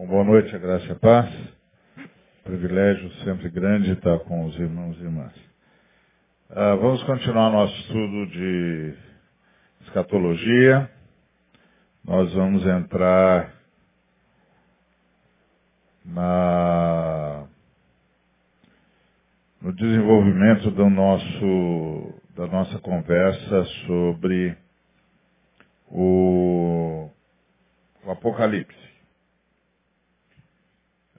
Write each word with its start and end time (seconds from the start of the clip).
Bom, 0.00 0.06
boa 0.06 0.24
noite, 0.24 0.56
a 0.56 0.58
graça 0.58 0.86
e 0.86 0.92
a 0.92 0.94
paz. 0.94 1.30
Privilégio 2.42 3.12
sempre 3.22 3.50
grande 3.50 3.92
estar 3.92 4.18
com 4.20 4.46
os 4.46 4.58
irmãos 4.58 4.96
e 4.96 5.02
irmãs. 5.02 5.36
Uh, 6.48 6.80
vamos 6.80 7.02
continuar 7.02 7.50
nosso 7.50 7.74
estudo 7.82 8.26
de 8.28 8.94
escatologia. 9.82 10.90
Nós 12.02 12.32
vamos 12.32 12.64
entrar 12.66 13.52
na, 16.02 17.46
no 19.60 19.70
desenvolvimento 19.74 20.70
do 20.70 20.88
nosso, 20.88 22.14
da 22.34 22.46
nossa 22.46 22.78
conversa 22.78 23.64
sobre 23.86 24.56
o, 25.90 27.10
o 28.02 28.10
Apocalipse. 28.10 28.89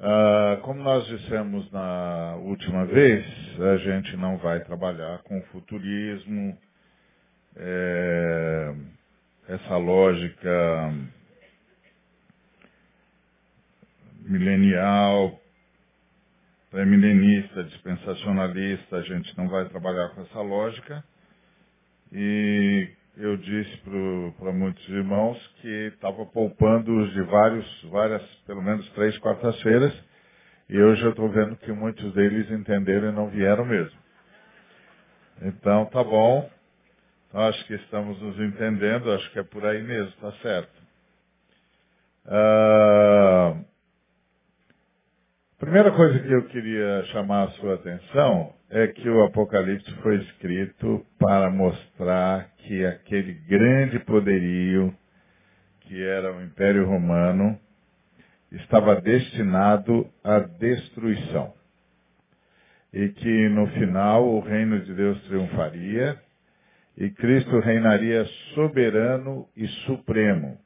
Ah, 0.03 0.57
como 0.63 0.81
nós 0.81 1.05
dissemos 1.05 1.71
na 1.71 2.35
última 2.37 2.85
vez, 2.87 3.23
a 3.61 3.77
gente 3.77 4.17
não 4.17 4.35
vai 4.39 4.59
trabalhar 4.61 5.19
com 5.19 5.39
futurismo, 5.51 6.57
é, 7.55 8.73
essa 9.47 9.77
lógica 9.77 10.91
milenial, 14.21 15.39
pré-milenista, 16.71 17.63
dispensacionalista, 17.65 18.95
a 18.95 19.01
gente 19.03 19.37
não 19.37 19.49
vai 19.49 19.69
trabalhar 19.69 20.09
com 20.15 20.21
essa 20.23 20.41
lógica. 20.41 21.03
E 22.11 22.89
eu 23.17 23.37
disse 23.37 23.77
para 24.39 24.51
muitos 24.51 24.87
irmãos 24.89 25.37
que 25.61 25.87
estava 25.93 26.25
poupando-os 26.25 27.11
de 27.13 27.21
vários, 27.23 27.83
várias, 27.91 28.23
pelo 28.45 28.61
menos 28.61 28.89
três 28.91 29.17
quartas-feiras, 29.19 29.93
e 30.69 30.81
hoje 30.81 31.03
eu 31.03 31.11
estou 31.11 31.29
vendo 31.29 31.57
que 31.57 31.71
muitos 31.71 32.13
deles 32.13 32.49
entenderam 32.49 33.09
e 33.09 33.11
não 33.11 33.29
vieram 33.29 33.65
mesmo. 33.65 33.99
Então, 35.41 35.85
tá 35.87 36.03
bom. 36.03 36.49
Então, 37.27 37.41
acho 37.41 37.65
que 37.65 37.73
estamos 37.73 38.21
nos 38.21 38.39
entendendo, 38.39 39.11
acho 39.11 39.31
que 39.31 39.39
é 39.39 39.43
por 39.43 39.65
aí 39.65 39.81
mesmo, 39.83 40.11
tá 40.21 40.31
certo. 40.41 40.81
Ah, 42.25 43.57
primeira 45.57 45.91
coisa 45.91 46.19
que 46.19 46.31
eu 46.31 46.47
queria 46.47 47.03
chamar 47.11 47.43
a 47.43 47.51
sua 47.51 47.75
atenção 47.75 48.53
é 48.71 48.87
que 48.87 49.09
o 49.09 49.23
Apocalipse 49.25 49.91
foi 49.95 50.15
escrito 50.15 51.05
para 51.19 51.49
mostrar 51.49 52.49
que 52.59 52.85
aquele 52.85 53.33
grande 53.33 53.99
poderio 53.99 54.95
que 55.81 56.01
era 56.01 56.33
o 56.33 56.41
Império 56.41 56.87
Romano 56.87 57.59
estava 58.49 59.01
destinado 59.01 60.09
à 60.23 60.39
destruição. 60.39 61.53
E 62.93 63.09
que 63.09 63.49
no 63.49 63.67
final 63.67 64.25
o 64.25 64.39
reino 64.39 64.79
de 64.79 64.93
Deus 64.93 65.21
triunfaria 65.23 66.17
e 66.97 67.09
Cristo 67.09 67.59
reinaria 67.59 68.23
soberano 68.55 69.49
e 69.55 69.67
supremo. 69.85 70.57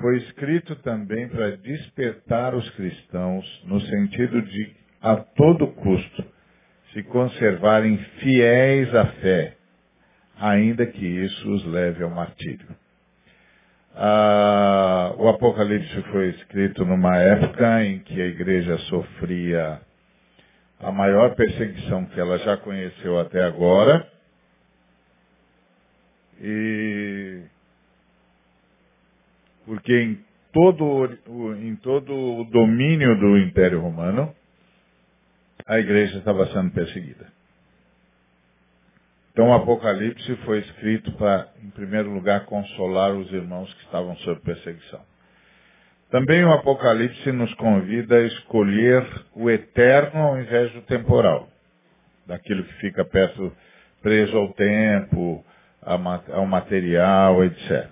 Foi 0.00 0.16
escrito 0.18 0.74
também 0.76 1.28
para 1.28 1.56
despertar 1.58 2.56
os 2.56 2.68
cristãos 2.70 3.64
no 3.66 3.80
sentido 3.80 4.42
de, 4.42 4.74
a 5.00 5.16
todo 5.16 5.68
custo, 5.68 6.33
se 6.94 7.02
conservarem 7.02 7.98
fiéis 8.20 8.94
à 8.94 9.04
fé, 9.06 9.56
ainda 10.38 10.86
que 10.86 11.04
isso 11.04 11.52
os 11.52 11.66
leve 11.66 12.04
ao 12.04 12.10
martírio. 12.10 12.68
Ah, 13.96 15.12
o 15.18 15.28
Apocalipse 15.28 16.02
foi 16.10 16.30
escrito 16.30 16.84
numa 16.84 17.16
época 17.16 17.84
em 17.84 17.98
que 17.98 18.20
a 18.20 18.26
igreja 18.26 18.78
sofria 18.78 19.80
a 20.80 20.92
maior 20.92 21.34
perseguição 21.34 22.04
que 22.06 22.18
ela 22.18 22.38
já 22.38 22.56
conheceu 22.56 23.18
até 23.18 23.42
agora. 23.42 24.08
E 26.40 27.42
porque 29.66 29.98
em 30.00 30.24
todo, 30.52 31.08
em 31.60 31.74
todo 31.76 32.12
o 32.12 32.44
domínio 32.44 33.18
do 33.18 33.38
Império 33.38 33.80
Romano, 33.80 34.34
a 35.66 35.78
igreja 35.78 36.18
estava 36.18 36.46
sendo 36.48 36.70
perseguida. 36.72 37.26
Então 39.32 39.48
o 39.48 39.54
Apocalipse 39.54 40.36
foi 40.44 40.60
escrito 40.60 41.10
para, 41.12 41.48
em 41.62 41.70
primeiro 41.70 42.10
lugar, 42.10 42.44
consolar 42.44 43.12
os 43.12 43.32
irmãos 43.32 43.72
que 43.74 43.84
estavam 43.84 44.16
sob 44.18 44.40
perseguição. 44.42 45.00
Também 46.10 46.44
o 46.44 46.52
Apocalipse 46.52 47.32
nos 47.32 47.52
convida 47.54 48.16
a 48.16 48.22
escolher 48.22 49.04
o 49.34 49.50
eterno 49.50 50.20
ao 50.20 50.38
invés 50.38 50.72
do 50.72 50.82
temporal, 50.82 51.48
daquilo 52.26 52.62
que 52.62 52.74
fica 52.74 53.04
perto, 53.04 53.52
preso 54.00 54.36
ao 54.36 54.52
tempo, 54.52 55.44
ao 55.82 56.46
material, 56.46 57.42
etc. 57.44 57.90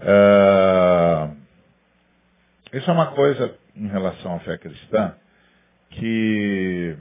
Uh, 0.00 1.36
isso 2.72 2.90
é 2.90 2.92
uma 2.92 3.12
coisa 3.12 3.54
em 3.76 3.86
relação 3.86 4.34
à 4.34 4.40
fé 4.40 4.58
cristã 4.58 5.14
que 5.90 6.96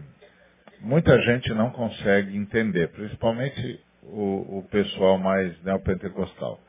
muita 0.82 1.20
gente 1.22 1.54
não 1.54 1.70
consegue 1.72 2.36
entender, 2.38 2.90
principalmente 2.90 3.80
o, 4.04 4.60
o 4.60 4.68
pessoal 4.70 5.18
mais 5.18 5.62
neopentecostal. 5.64 6.60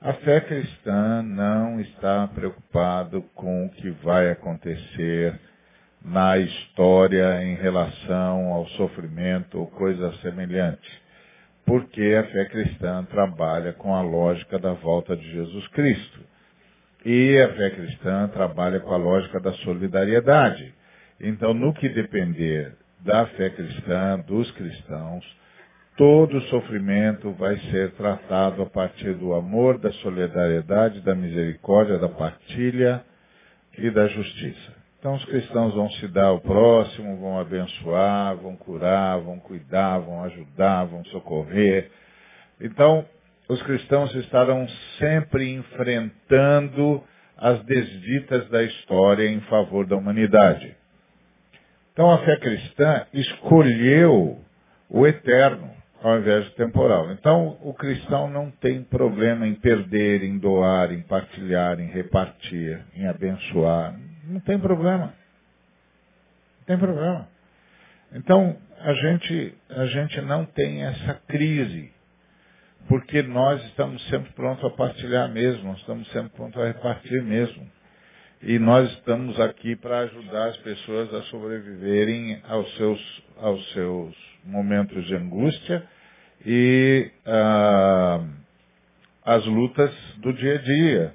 A 0.00 0.12
fé 0.12 0.40
cristã 0.40 1.22
não 1.22 1.80
está 1.80 2.28
preocupado 2.28 3.22
com 3.34 3.66
o 3.66 3.70
que 3.70 3.90
vai 3.90 4.30
acontecer 4.30 5.38
na 6.04 6.38
história 6.38 7.42
em 7.42 7.56
relação 7.56 8.52
ao 8.52 8.66
sofrimento 8.68 9.58
ou 9.58 9.66
coisa 9.66 10.12
semelhante. 10.18 11.02
Porque 11.64 12.14
a 12.14 12.24
fé 12.30 12.44
cristã 12.44 13.04
trabalha 13.04 13.72
com 13.72 13.94
a 13.94 14.02
lógica 14.02 14.58
da 14.58 14.72
volta 14.72 15.16
de 15.16 15.28
Jesus 15.32 15.66
Cristo. 15.68 16.20
E 17.04 17.40
a 17.40 17.48
fé 17.54 17.70
cristã 17.70 18.28
trabalha 18.28 18.78
com 18.80 18.92
a 18.92 18.96
lógica 18.96 19.40
da 19.40 19.52
solidariedade. 19.54 20.72
Então, 21.20 21.54
no 21.54 21.72
que 21.72 21.88
depender 21.88 22.74
da 23.00 23.26
fé 23.26 23.50
cristã, 23.50 24.18
dos 24.20 24.50
cristãos, 24.52 25.24
todo 25.96 26.40
sofrimento 26.42 27.32
vai 27.32 27.56
ser 27.70 27.92
tratado 27.92 28.62
a 28.62 28.66
partir 28.66 29.14
do 29.14 29.32
amor, 29.34 29.78
da 29.78 29.90
solidariedade, 29.92 31.00
da 31.00 31.14
misericórdia, 31.14 31.98
da 31.98 32.08
partilha 32.08 33.02
e 33.78 33.90
da 33.90 34.06
justiça. 34.08 34.76
Então 34.98 35.14
os 35.14 35.24
cristãos 35.26 35.74
vão 35.74 35.88
se 35.90 36.08
dar 36.08 36.26
ao 36.26 36.40
próximo, 36.40 37.16
vão 37.18 37.38
abençoar, 37.38 38.36
vão 38.36 38.56
curar, 38.56 39.20
vão 39.20 39.38
cuidar, 39.38 39.98
vão 39.98 40.24
ajudar, 40.24 40.84
vão 40.84 41.04
socorrer. 41.06 41.90
Então, 42.60 43.06
os 43.48 43.62
cristãos 43.62 44.12
estarão 44.16 44.66
sempre 44.98 45.52
enfrentando 45.52 47.04
as 47.36 47.62
desditas 47.64 48.48
da 48.48 48.62
história 48.64 49.28
em 49.28 49.40
favor 49.42 49.86
da 49.86 49.96
humanidade. 49.96 50.74
Então 51.96 52.10
a 52.10 52.18
fé 52.18 52.36
cristã 52.36 53.06
escolheu 53.14 54.38
o 54.90 55.06
eterno 55.06 55.70
ao 56.02 56.18
invés 56.18 56.44
do 56.44 56.50
temporal. 56.50 57.10
Então 57.12 57.56
o 57.62 57.72
cristão 57.72 58.28
não 58.28 58.50
tem 58.50 58.84
problema 58.84 59.46
em 59.46 59.54
perder, 59.54 60.22
em 60.22 60.36
doar, 60.38 60.92
em 60.92 61.00
partilhar, 61.00 61.80
em 61.80 61.86
repartir, 61.86 62.84
em 62.94 63.06
abençoar. 63.06 63.98
Não 64.24 64.40
tem 64.40 64.58
problema. 64.58 65.14
Não 66.58 66.66
tem 66.66 66.76
problema. 66.76 67.28
Então 68.12 68.58
a 68.78 68.92
gente, 68.92 69.54
a 69.70 69.86
gente 69.86 70.20
não 70.20 70.44
tem 70.44 70.84
essa 70.84 71.14
crise. 71.26 71.94
Porque 72.88 73.22
nós 73.22 73.64
estamos 73.68 74.06
sempre 74.10 74.34
prontos 74.34 74.62
a 74.66 74.70
partilhar 74.76 75.30
mesmo, 75.30 75.64
nós 75.64 75.78
estamos 75.78 76.06
sempre 76.12 76.28
prontos 76.36 76.60
a 76.60 76.66
repartir 76.66 77.22
mesmo. 77.22 77.66
E 78.42 78.58
nós 78.58 78.90
estamos 78.92 79.40
aqui 79.40 79.74
para 79.74 80.00
ajudar 80.00 80.48
as 80.48 80.56
pessoas 80.58 81.12
a 81.14 81.22
sobreviverem 81.22 82.38
aos 82.46 82.76
seus, 82.76 83.22
aos 83.40 83.72
seus 83.72 84.14
momentos 84.44 85.06
de 85.06 85.16
angústia 85.16 85.82
e 86.44 87.10
ah, 87.24 88.22
as 89.24 89.44
lutas 89.46 89.90
do 90.18 90.34
dia 90.34 90.56
a 90.56 90.58
dia. 90.58 91.14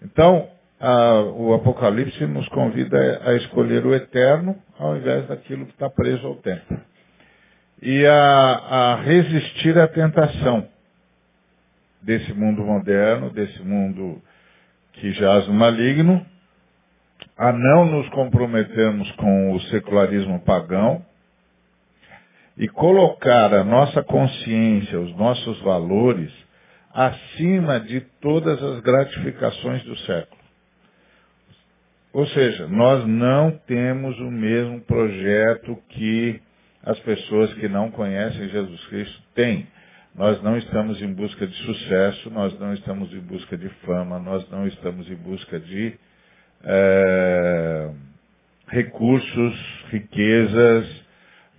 Então, 0.00 0.48
ah, 0.80 1.20
o 1.36 1.52
Apocalipse 1.52 2.24
nos 2.24 2.48
convida 2.48 3.20
a 3.26 3.34
escolher 3.34 3.84
o 3.84 3.94
eterno 3.94 4.56
ao 4.78 4.96
invés 4.96 5.28
daquilo 5.28 5.66
que 5.66 5.72
está 5.72 5.90
preso 5.90 6.26
ao 6.26 6.36
tempo. 6.36 6.80
E 7.82 8.06
a, 8.06 8.14
a 8.14 9.02
resistir 9.02 9.78
à 9.78 9.86
tentação 9.86 10.66
desse 12.00 12.32
mundo 12.32 12.64
moderno, 12.64 13.28
desse 13.30 13.62
mundo 13.62 14.20
que 14.92 15.12
jaz 15.12 15.46
no 15.48 15.54
maligno, 15.54 16.24
a 17.36 17.52
não 17.52 17.86
nos 17.86 18.08
comprometermos 18.10 19.10
com 19.12 19.52
o 19.52 19.60
secularismo 19.62 20.40
pagão 20.40 21.04
e 22.56 22.68
colocar 22.68 23.54
a 23.54 23.64
nossa 23.64 24.02
consciência, 24.02 25.00
os 25.00 25.16
nossos 25.16 25.60
valores, 25.62 26.32
acima 26.92 27.80
de 27.80 28.00
todas 28.20 28.62
as 28.62 28.80
gratificações 28.80 29.82
do 29.84 29.96
século. 29.98 30.42
Ou 32.12 32.26
seja, 32.26 32.66
nós 32.68 33.06
não 33.06 33.52
temos 33.66 34.18
o 34.20 34.30
mesmo 34.30 34.82
projeto 34.82 35.78
que 35.88 36.40
as 36.82 36.98
pessoas 37.00 37.54
que 37.54 37.68
não 37.68 37.90
conhecem 37.90 38.50
Jesus 38.50 38.84
Cristo 38.86 39.22
têm. 39.34 39.66
Nós 40.14 40.42
não 40.42 40.58
estamos 40.58 41.00
em 41.00 41.12
busca 41.12 41.46
de 41.46 41.54
sucesso, 41.64 42.30
nós 42.30 42.58
não 42.58 42.74
estamos 42.74 43.12
em 43.14 43.20
busca 43.20 43.56
de 43.56 43.68
fama, 43.86 44.18
nós 44.18 44.48
não 44.50 44.66
estamos 44.66 45.10
em 45.10 45.14
busca 45.14 45.58
de 45.58 45.94
é, 46.64 47.90
recursos, 48.68 49.84
riquezas. 49.90 51.02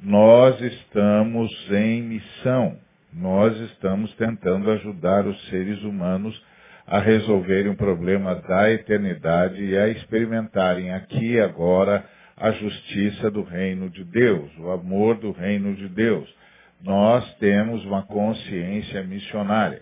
Nós 0.01 0.59
estamos 0.61 1.51
em 1.71 2.03
missão. 2.03 2.77
Nós 3.11 3.59
estamos 3.71 4.13
tentando 4.15 4.69
ajudar 4.71 5.25
os 5.25 5.49
seres 5.49 5.81
humanos 5.83 6.39
a 6.85 6.99
resolverem 6.99 7.71
o 7.71 7.77
problema 7.77 8.35
da 8.35 8.71
eternidade 8.71 9.63
e 9.63 9.77
a 9.77 9.87
experimentarem 9.87 10.93
aqui 10.93 11.33
e 11.33 11.39
agora 11.39 12.05
a 12.35 12.51
justiça 12.51 13.31
do 13.31 13.41
reino 13.41 13.89
de 13.89 14.03
Deus, 14.03 14.51
o 14.59 14.69
amor 14.69 15.15
do 15.15 15.31
reino 15.31 15.75
de 15.75 15.87
Deus. 15.87 16.42
Nós 16.83 17.33
temos 17.35 17.83
uma 17.85 18.03
consciência 18.03 19.03
missionária. 19.03 19.81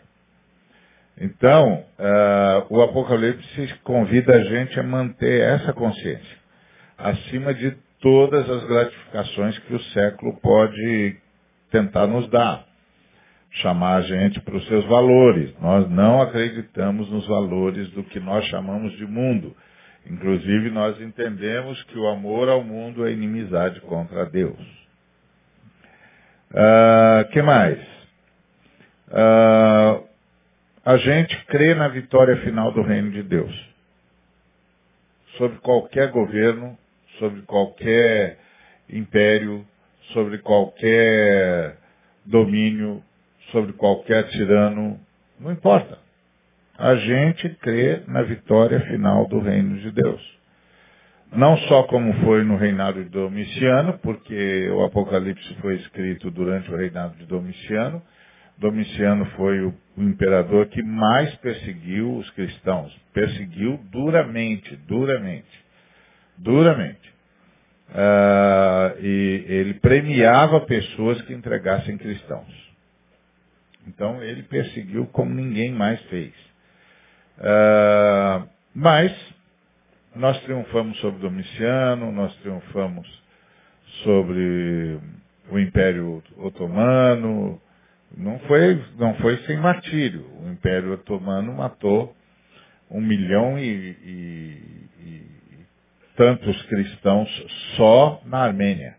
Então, 1.19 1.83
uh, 1.99 2.65
o 2.69 2.81
Apocalipse 2.81 3.73
convida 3.83 4.35
a 4.35 4.43
gente 4.43 4.79
a 4.79 4.83
manter 4.83 5.41
essa 5.41 5.73
consciência, 5.73 6.37
acima 6.97 7.53
de 7.53 7.71
todas 7.99 8.49
as 8.49 8.63
gratificações 8.65 9.59
que 9.59 9.73
o 9.73 9.83
século 9.85 10.39
pode 10.41 11.17
tentar 11.69 12.07
nos 12.07 12.27
dar 12.29 12.65
chamar 13.51 13.97
a 13.97 14.01
gente 14.01 14.39
para 14.41 14.55
os 14.55 14.65
seus 14.67 14.85
valores. 14.85 15.53
Nós 15.59 15.89
não 15.89 16.21
acreditamos 16.21 17.09
nos 17.09 17.27
valores 17.27 17.89
do 17.91 18.03
que 18.03 18.19
nós 18.19 18.45
chamamos 18.45 18.93
de 18.97 19.05
mundo. 19.05 19.55
Inclusive, 20.09 20.69
nós 20.71 20.99
entendemos 21.01 21.81
que 21.83 21.97
o 21.97 22.07
amor 22.07 22.49
ao 22.49 22.63
mundo 22.63 23.05
é 23.05 23.11
inimizade 23.11 23.81
contra 23.81 24.25
Deus. 24.25 24.80
Uh, 26.51 27.29
que 27.31 27.41
mais? 27.41 27.79
Uh, 29.07 30.03
a 30.85 30.97
gente 30.97 31.45
crê 31.45 31.73
na 31.73 31.87
vitória 31.87 32.37
final 32.37 32.71
do 32.71 32.81
reino 32.81 33.11
de 33.11 33.23
Deus. 33.23 33.69
Sobre 35.37 35.57
qualquer 35.59 36.11
governo, 36.11 36.77
sobre 37.19 37.41
qualquer 37.43 38.37
império, 38.89 39.65
sobre 40.13 40.37
qualquer 40.39 41.77
domínio 42.25 43.03
sobre 43.51 43.73
qualquer 43.73 44.27
tirano, 44.29 44.99
não 45.39 45.51
importa. 45.51 45.99
A 46.77 46.95
gente 46.95 47.49
crê 47.61 48.01
na 48.07 48.23
vitória 48.23 48.79
final 48.81 49.27
do 49.27 49.39
reino 49.39 49.77
de 49.79 49.91
Deus. 49.91 50.40
Não 51.31 51.55
só 51.59 51.83
como 51.83 52.13
foi 52.25 52.43
no 52.43 52.57
reinado 52.57 53.01
de 53.01 53.09
Domiciano, 53.09 53.97
porque 53.99 54.69
o 54.69 54.83
Apocalipse 54.83 55.55
foi 55.61 55.75
escrito 55.75 56.29
durante 56.29 56.69
o 56.69 56.75
reinado 56.75 57.15
de 57.15 57.25
Domiciano. 57.25 58.01
Domiciano 58.57 59.25
foi 59.37 59.63
o, 59.63 59.73
imperador 59.97 60.67
que 60.67 60.83
mais 60.83 61.33
perseguiu 61.37 62.17
os 62.17 62.29
cristãos. 62.31 62.93
Perseguiu 63.13 63.79
duramente, 63.89 64.75
duramente. 64.87 65.65
Duramente. 66.37 67.13
Uh, 67.89 68.99
e 69.01 69.45
ele 69.47 69.73
premiava 69.75 70.61
pessoas 70.61 71.21
que 71.21 71.33
entregassem 71.33 71.97
cristãos. 71.97 72.71
Então 73.87 74.21
ele 74.21 74.43
perseguiu 74.43 75.05
como 75.07 75.33
ninguém 75.33 75.71
mais 75.71 76.01
fez. 76.03 76.33
Uh, 77.37 78.47
mas 78.75 79.11
nós 80.15 80.39
triunfamos 80.41 80.99
sobre 80.99 81.19
Domiciano, 81.21 82.11
nós 82.11 82.35
triunfamos 82.37 83.07
sobre 84.03 84.99
o 85.49 85.59
Império 85.59 86.21
Otomano. 86.37 87.61
Não 88.17 88.39
foi, 88.39 88.83
não 88.97 89.15
foi 89.15 89.37
sem 89.45 89.57
martírio. 89.57 90.25
O 90.41 90.49
Império 90.49 90.93
Otomano 90.93 91.53
matou 91.53 92.15
um 92.89 92.99
milhão 92.99 93.57
e, 93.57 93.63
e, 93.63 94.89
e 94.99 95.27
tantos 96.17 96.61
cristãos 96.63 97.29
só 97.77 98.21
na 98.25 98.39
Armênia, 98.39 98.97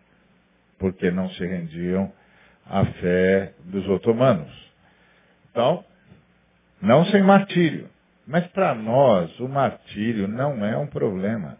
porque 0.78 1.10
não 1.10 1.28
se 1.30 1.46
rendiam 1.46 2.10
à 2.66 2.84
fé 2.86 3.52
dos 3.66 3.86
otomanos. 3.88 4.50
Então, 5.50 5.84
não 6.80 7.04
sem 7.06 7.22
martírio. 7.22 7.88
Mas 8.26 8.46
para 8.48 8.74
nós, 8.74 9.38
o 9.40 9.48
martírio 9.48 10.28
não 10.28 10.64
é 10.64 10.76
um 10.76 10.86
problema. 10.86 11.58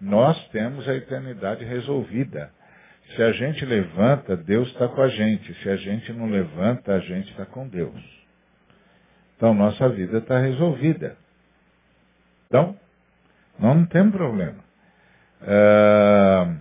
Nós 0.00 0.48
temos 0.48 0.88
a 0.88 0.94
eternidade 0.94 1.64
resolvida. 1.64 2.50
Se 3.14 3.22
a 3.22 3.32
gente 3.32 3.64
levanta, 3.64 4.36
Deus 4.36 4.68
está 4.68 4.88
com 4.88 5.00
a 5.00 5.08
gente. 5.08 5.54
Se 5.62 5.68
a 5.68 5.76
gente 5.76 6.12
não 6.12 6.28
levanta, 6.28 6.94
a 6.94 7.00
gente 7.00 7.30
está 7.30 7.46
com 7.46 7.68
Deus. 7.68 8.02
Então, 9.36 9.54
nossa 9.54 9.88
vida 9.88 10.18
está 10.18 10.38
resolvida. 10.38 11.16
Então, 12.46 12.76
não 13.58 13.84
tem 13.86 14.10
problema. 14.10 14.62
Uh, 15.42 16.56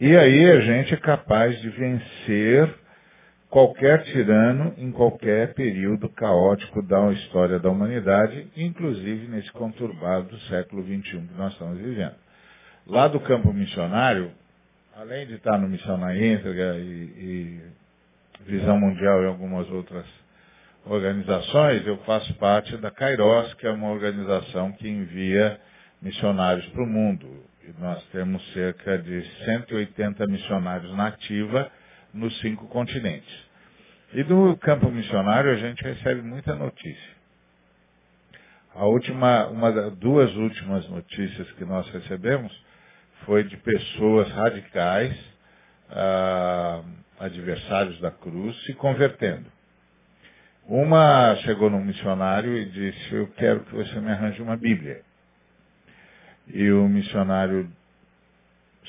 e 0.00 0.16
aí 0.16 0.50
a 0.50 0.60
gente 0.60 0.94
é 0.94 0.96
capaz 0.96 1.60
de 1.60 1.68
vencer 1.70 2.74
qualquer 3.50 4.04
tirano 4.04 4.74
em 4.76 4.90
qualquer 4.92 5.54
período 5.54 6.08
caótico 6.10 6.82
da 6.82 7.12
história 7.12 7.58
da 7.58 7.70
humanidade, 7.70 8.46
inclusive 8.56 9.26
nesse 9.28 9.50
conturbado 9.52 10.38
século 10.42 10.82
XXI 10.82 11.02
que 11.02 11.34
nós 11.36 11.52
estamos 11.52 11.78
vivendo. 11.78 12.14
Lá 12.86 13.08
do 13.08 13.20
campo 13.20 13.52
missionário, 13.52 14.30
além 14.96 15.26
de 15.26 15.34
estar 15.34 15.58
no 15.58 15.68
Missão 15.68 15.96
Íntegra 16.14 16.78
e, 16.78 16.80
e 16.82 17.60
Visão 18.46 18.78
Mundial 18.78 19.22
e 19.22 19.26
algumas 19.26 19.68
outras 19.70 20.06
organizações, 20.84 21.86
eu 21.86 21.98
faço 21.98 22.32
parte 22.34 22.76
da 22.78 22.90
Kairos, 22.90 23.52
que 23.54 23.66
é 23.66 23.70
uma 23.70 23.90
organização 23.90 24.72
que 24.72 24.88
envia 24.88 25.58
missionários 26.00 26.66
para 26.68 26.82
o 26.82 26.86
mundo. 26.86 27.26
E 27.62 27.80
nós 27.80 28.02
temos 28.10 28.42
cerca 28.52 28.98
de 28.98 29.22
180 29.44 30.26
missionários 30.26 30.94
na 30.96 31.08
ativa, 31.08 31.70
nos 32.12 32.38
cinco 32.40 32.66
continentes. 32.68 33.48
E 34.12 34.22
do 34.22 34.56
campo 34.56 34.90
missionário 34.90 35.50
a 35.50 35.56
gente 35.56 35.82
recebe 35.82 36.22
muita 36.22 36.54
notícia. 36.54 37.18
A 38.74 38.86
última, 38.86 39.46
uma, 39.48 39.90
duas 39.90 40.34
últimas 40.36 40.88
notícias 40.88 41.50
que 41.52 41.64
nós 41.64 41.88
recebemos 41.90 42.52
foi 43.24 43.44
de 43.44 43.56
pessoas 43.58 44.30
radicais, 44.30 45.14
ah, 45.90 46.82
adversários 47.18 48.00
da 48.00 48.10
cruz, 48.10 48.56
se 48.64 48.74
convertendo. 48.74 49.50
Uma 50.66 51.34
chegou 51.36 51.70
num 51.70 51.84
missionário 51.84 52.56
e 52.56 52.66
disse, 52.66 53.14
eu 53.14 53.26
quero 53.36 53.60
que 53.64 53.74
você 53.74 54.00
me 54.00 54.10
arranje 54.10 54.40
uma 54.40 54.56
Bíblia. 54.56 55.02
E 56.46 56.70
o 56.70 56.88
missionário, 56.88 57.70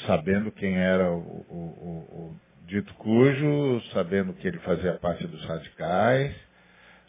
sabendo 0.05 0.51
quem 0.51 0.77
era 0.77 1.11
o, 1.11 1.17
o, 1.17 2.33
o 2.33 2.48
dito 2.69 2.93
cujo, 2.93 3.81
sabendo 3.93 4.33
que 4.33 4.47
ele 4.47 4.59
fazia 4.59 4.93
parte 4.93 5.25
dos 5.27 5.43
radicais, 5.45 6.35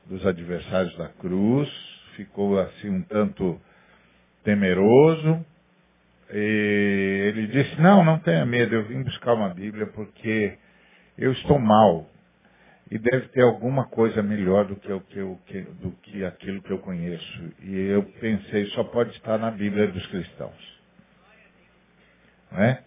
dos 0.07 0.27
adversários 0.27 0.97
da 0.97 1.09
cruz, 1.09 1.69
ficou 2.17 2.59
assim 2.59 2.89
um 2.89 3.03
tanto 3.03 3.61
temeroso. 4.43 5.45
E 6.33 7.27
ele 7.29 7.47
disse, 7.49 7.81
não, 7.81 8.05
não 8.05 8.19
tenha 8.21 8.47
medo, 8.47 8.75
eu 8.75 8.85
vim 8.87 9.03
buscar 9.03 9.35
uma 9.35 9.51
Bíblia 9.51 9.87
porque 9.89 10.59
eu 11.19 11.33
estou 11.33 11.59
mal. 11.59 12.09
E 12.91 12.99
deve 12.99 13.29
ter 13.29 13.43
alguma 13.43 13.87
coisa 13.87 14.23
melhor 14.23 14.65
do 14.65 14.75
que, 14.77 14.91
o 14.91 15.01
que, 15.01 15.19
eu, 15.19 15.39
do 15.81 15.93
que 16.03 16.25
aquilo 16.25 16.63
que 16.63 16.73
eu 16.73 16.79
conheço. 16.79 17.53
E 17.61 17.77
eu 17.77 18.03
pensei, 18.19 18.67
só 18.71 18.83
pode 18.83 19.11
estar 19.11 19.39
na 19.39 19.51
Bíblia 19.51 19.87
dos 19.89 20.05
cristãos. 20.07 20.81
Não 22.51 22.61
é? 22.61 22.83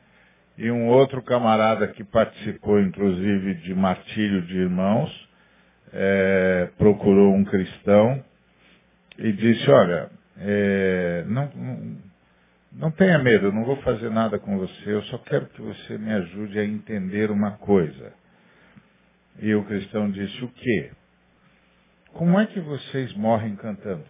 E 0.58 0.70
um 0.70 0.88
outro 0.88 1.22
camarada 1.22 1.88
que 1.88 2.04
participou, 2.04 2.80
inclusive, 2.80 3.56
de 3.56 3.74
martírio 3.74 4.42
de 4.44 4.58
irmãos, 4.58 5.30
é, 5.92 6.70
procurou 6.78 7.34
um 7.34 7.44
cristão 7.44 8.24
e 9.18 9.32
disse, 9.32 9.70
olha, 9.70 10.10
é, 10.38 11.24
não, 11.28 11.50
não, 11.56 11.98
não 12.72 12.92
tenha 12.92 13.20
medo, 13.20 13.48
eu 13.48 13.52
não 13.52 13.66
vou 13.66 13.78
fazer 13.78 14.10
nada 14.10 14.40
com 14.40 14.58
você, 14.58 14.92
eu 14.92 15.02
só 15.04 15.18
quero 15.20 15.48
que 15.48 15.62
você 15.62 15.98
me 15.98 16.12
ajude 16.12 16.60
a 16.60 16.66
entender 16.66 17.32
uma 17.32 17.52
coisa. 17.58 18.14
E 19.40 19.54
o 19.56 19.64
cristão 19.66 20.10
disse, 20.12 20.44
o 20.44 20.50
quê? 20.50 20.92
Como 22.14 22.40
é 22.40 22.46
que 22.46 22.60
vocês 22.60 23.12
morrem 23.14 23.56
cantando? 23.56 24.06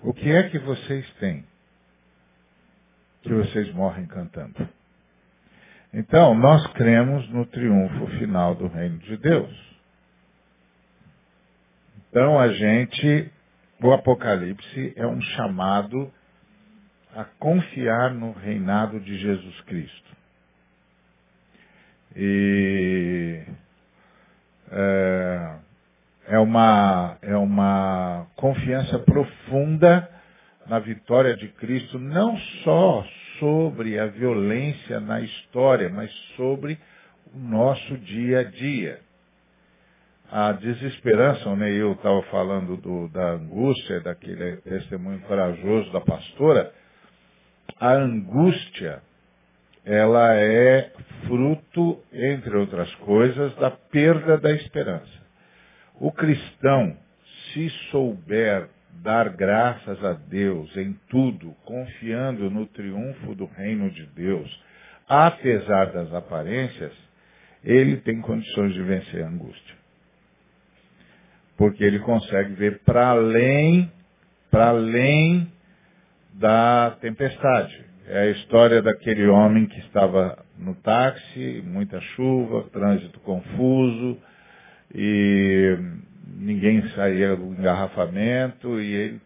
O 0.00 0.12
que 0.12 0.30
é 0.30 0.48
que 0.48 0.58
vocês 0.58 1.08
têm 1.14 1.44
que 3.22 3.32
vocês 3.32 3.72
morrem 3.72 4.06
cantando? 4.06 4.68
Então, 5.94 6.34
nós 6.34 6.66
cremos 6.68 7.28
no 7.28 7.44
triunfo 7.44 8.06
final 8.18 8.54
do 8.54 8.66
reino 8.66 8.98
de 8.98 9.16
Deus. 9.18 9.72
Então, 12.08 12.38
a 12.38 12.48
gente, 12.48 13.30
o 13.82 13.92
Apocalipse 13.92 14.94
é 14.96 15.06
um 15.06 15.20
chamado 15.20 16.10
a 17.14 17.24
confiar 17.24 18.14
no 18.14 18.32
reinado 18.32 18.98
de 19.00 19.18
Jesus 19.18 19.60
Cristo. 19.62 20.16
E 22.16 23.42
é, 24.70 25.56
é, 26.28 26.38
uma, 26.38 27.18
é 27.20 27.36
uma 27.36 28.26
confiança 28.36 28.98
profunda 29.00 30.08
na 30.66 30.78
vitória 30.78 31.36
de 31.36 31.48
Cristo, 31.48 31.98
não 31.98 32.36
só 32.64 33.04
sobre 33.38 33.98
a 33.98 34.06
violência 34.06 35.00
na 35.00 35.20
história, 35.20 35.88
mas 35.88 36.10
sobre 36.36 36.78
o 37.34 37.38
nosso 37.38 37.96
dia 37.98 38.40
a 38.40 38.44
dia. 38.44 39.00
A 40.30 40.52
desesperança, 40.52 41.48
o 41.48 41.56
Neil 41.56 41.92
estava 41.92 42.22
falando 42.24 42.76
do, 42.76 43.08
da 43.08 43.32
angústia, 43.32 44.00
daquele 44.00 44.56
testemunho 44.58 45.20
corajoso 45.20 45.92
da 45.92 46.00
pastora, 46.00 46.72
a 47.78 47.92
angústia, 47.92 49.02
ela 49.84 50.34
é 50.34 50.90
fruto, 51.26 52.00
entre 52.12 52.56
outras 52.56 52.94
coisas, 52.96 53.54
da 53.56 53.70
perda 53.70 54.38
da 54.38 54.52
esperança. 54.52 55.22
O 56.00 56.10
cristão, 56.12 56.96
se 57.52 57.68
souber 57.90 58.68
dar 59.02 59.28
graças 59.30 60.02
a 60.04 60.12
Deus 60.12 60.74
em 60.76 60.92
tudo, 61.08 61.54
confiando 61.64 62.48
no 62.48 62.66
triunfo 62.66 63.34
do 63.34 63.46
reino 63.46 63.90
de 63.90 64.06
Deus, 64.06 64.62
apesar 65.08 65.86
das 65.86 66.12
aparências, 66.14 66.92
ele 67.64 67.96
tem 67.98 68.20
condições 68.20 68.72
de 68.72 68.82
vencer 68.82 69.24
a 69.24 69.28
angústia. 69.28 69.76
Porque 71.56 71.82
ele 71.82 71.98
consegue 72.00 72.54
ver 72.54 72.80
para 72.80 73.08
além, 73.08 73.90
para 74.50 74.68
além 74.68 75.52
da 76.34 76.96
tempestade. 77.00 77.84
É 78.06 78.20
a 78.20 78.30
história 78.30 78.82
daquele 78.82 79.26
homem 79.26 79.66
que 79.66 79.78
estava 79.80 80.44
no 80.58 80.74
táxi, 80.76 81.62
muita 81.66 82.00
chuva, 82.00 82.68
trânsito 82.72 83.20
confuso, 83.20 84.18
e 84.94 85.78
ninguém 86.26 86.86
saía 86.90 87.36
do 87.36 87.44
engarrafamento, 87.44 88.80
e 88.80 88.92
ele, 88.92 89.20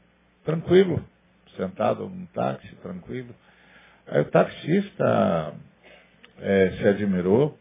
tranquilo, 0.44 1.04
sentado 1.56 2.08
no 2.08 2.26
táxi, 2.28 2.74
tranquilo. 2.76 3.34
Aí 4.06 4.20
o 4.20 4.24
taxista 4.26 5.54
é, 6.40 6.70
se 6.78 6.88
admirou 6.88 7.58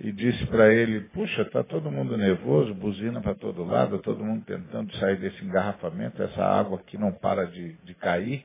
e 0.00 0.12
disse 0.12 0.46
para 0.46 0.72
ele, 0.72 1.00
puxa, 1.12 1.42
está 1.42 1.62
todo 1.64 1.90
mundo 1.90 2.16
nervoso, 2.16 2.72
buzina 2.74 3.20
para 3.20 3.34
todo 3.34 3.64
lado, 3.64 3.98
todo 3.98 4.24
mundo 4.24 4.44
tentando 4.44 4.94
sair 4.96 5.16
desse 5.16 5.44
engarrafamento, 5.44 6.22
essa 6.22 6.44
água 6.44 6.78
aqui 6.78 6.96
não 6.96 7.12
para 7.12 7.46
de, 7.46 7.72
de 7.84 7.94
cair, 7.94 8.44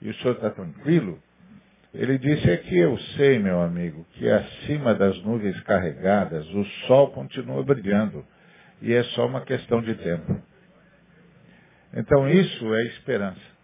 e 0.00 0.08
o 0.08 0.14
senhor 0.14 0.34
está 0.34 0.50
tranquilo? 0.50 1.18
Ele 1.92 2.18
disse, 2.18 2.50
é 2.50 2.56
que 2.56 2.76
eu 2.76 2.98
sei, 3.16 3.38
meu 3.38 3.60
amigo, 3.60 4.04
que 4.14 4.28
acima 4.28 4.94
das 4.94 5.16
nuvens 5.22 5.60
carregadas, 5.60 6.44
o 6.52 6.64
sol 6.86 7.12
continua 7.12 7.62
brilhando. 7.62 8.24
E 8.82 8.92
é 8.92 9.02
só 9.04 9.26
uma 9.26 9.42
questão 9.42 9.80
de 9.80 9.94
tempo. 9.94 10.42
Então 11.94 12.28
isso 12.28 12.74
é 12.74 12.82
esperança. 12.86 13.54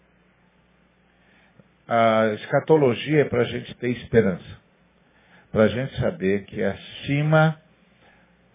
A 1.88 2.26
escatologia 2.34 3.22
é 3.22 3.24
para 3.24 3.40
a 3.40 3.44
gente 3.44 3.74
ter 3.74 3.90
esperança. 3.90 4.60
Para 5.50 5.64
a 5.64 5.68
gente 5.68 5.96
saber 6.00 6.44
que 6.44 6.62
acima 6.62 7.60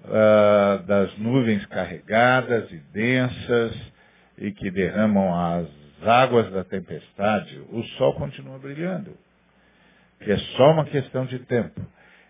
uh, 0.05 0.83
das 0.83 1.17
nuvens 1.17 1.65
carregadas 1.65 2.71
e 2.71 2.77
densas 2.93 3.93
e 4.37 4.51
que 4.51 4.71
derramam 4.71 5.33
as 5.33 5.67
águas 6.01 6.49
da 6.51 6.63
tempestade, 6.63 7.61
o 7.69 7.83
sol 7.97 8.13
continua 8.13 8.57
brilhando. 8.57 9.17
Que 10.21 10.31
é 10.31 10.37
só 10.37 10.71
uma 10.71 10.85
questão 10.85 11.25
de 11.25 11.39
tempo. 11.39 11.81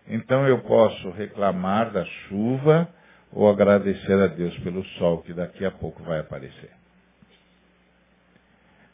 Então 0.08 0.46
eu 0.46 0.58
posso 0.62 1.10
reclamar 1.10 1.92
da 1.92 2.04
chuva, 2.04 2.88
ou 3.36 3.50
agradecer 3.50 4.14
a 4.14 4.28
Deus 4.28 4.58
pelo 4.60 4.82
sol 4.98 5.18
que 5.18 5.34
daqui 5.34 5.62
a 5.66 5.70
pouco 5.70 6.02
vai 6.02 6.20
aparecer. 6.20 6.70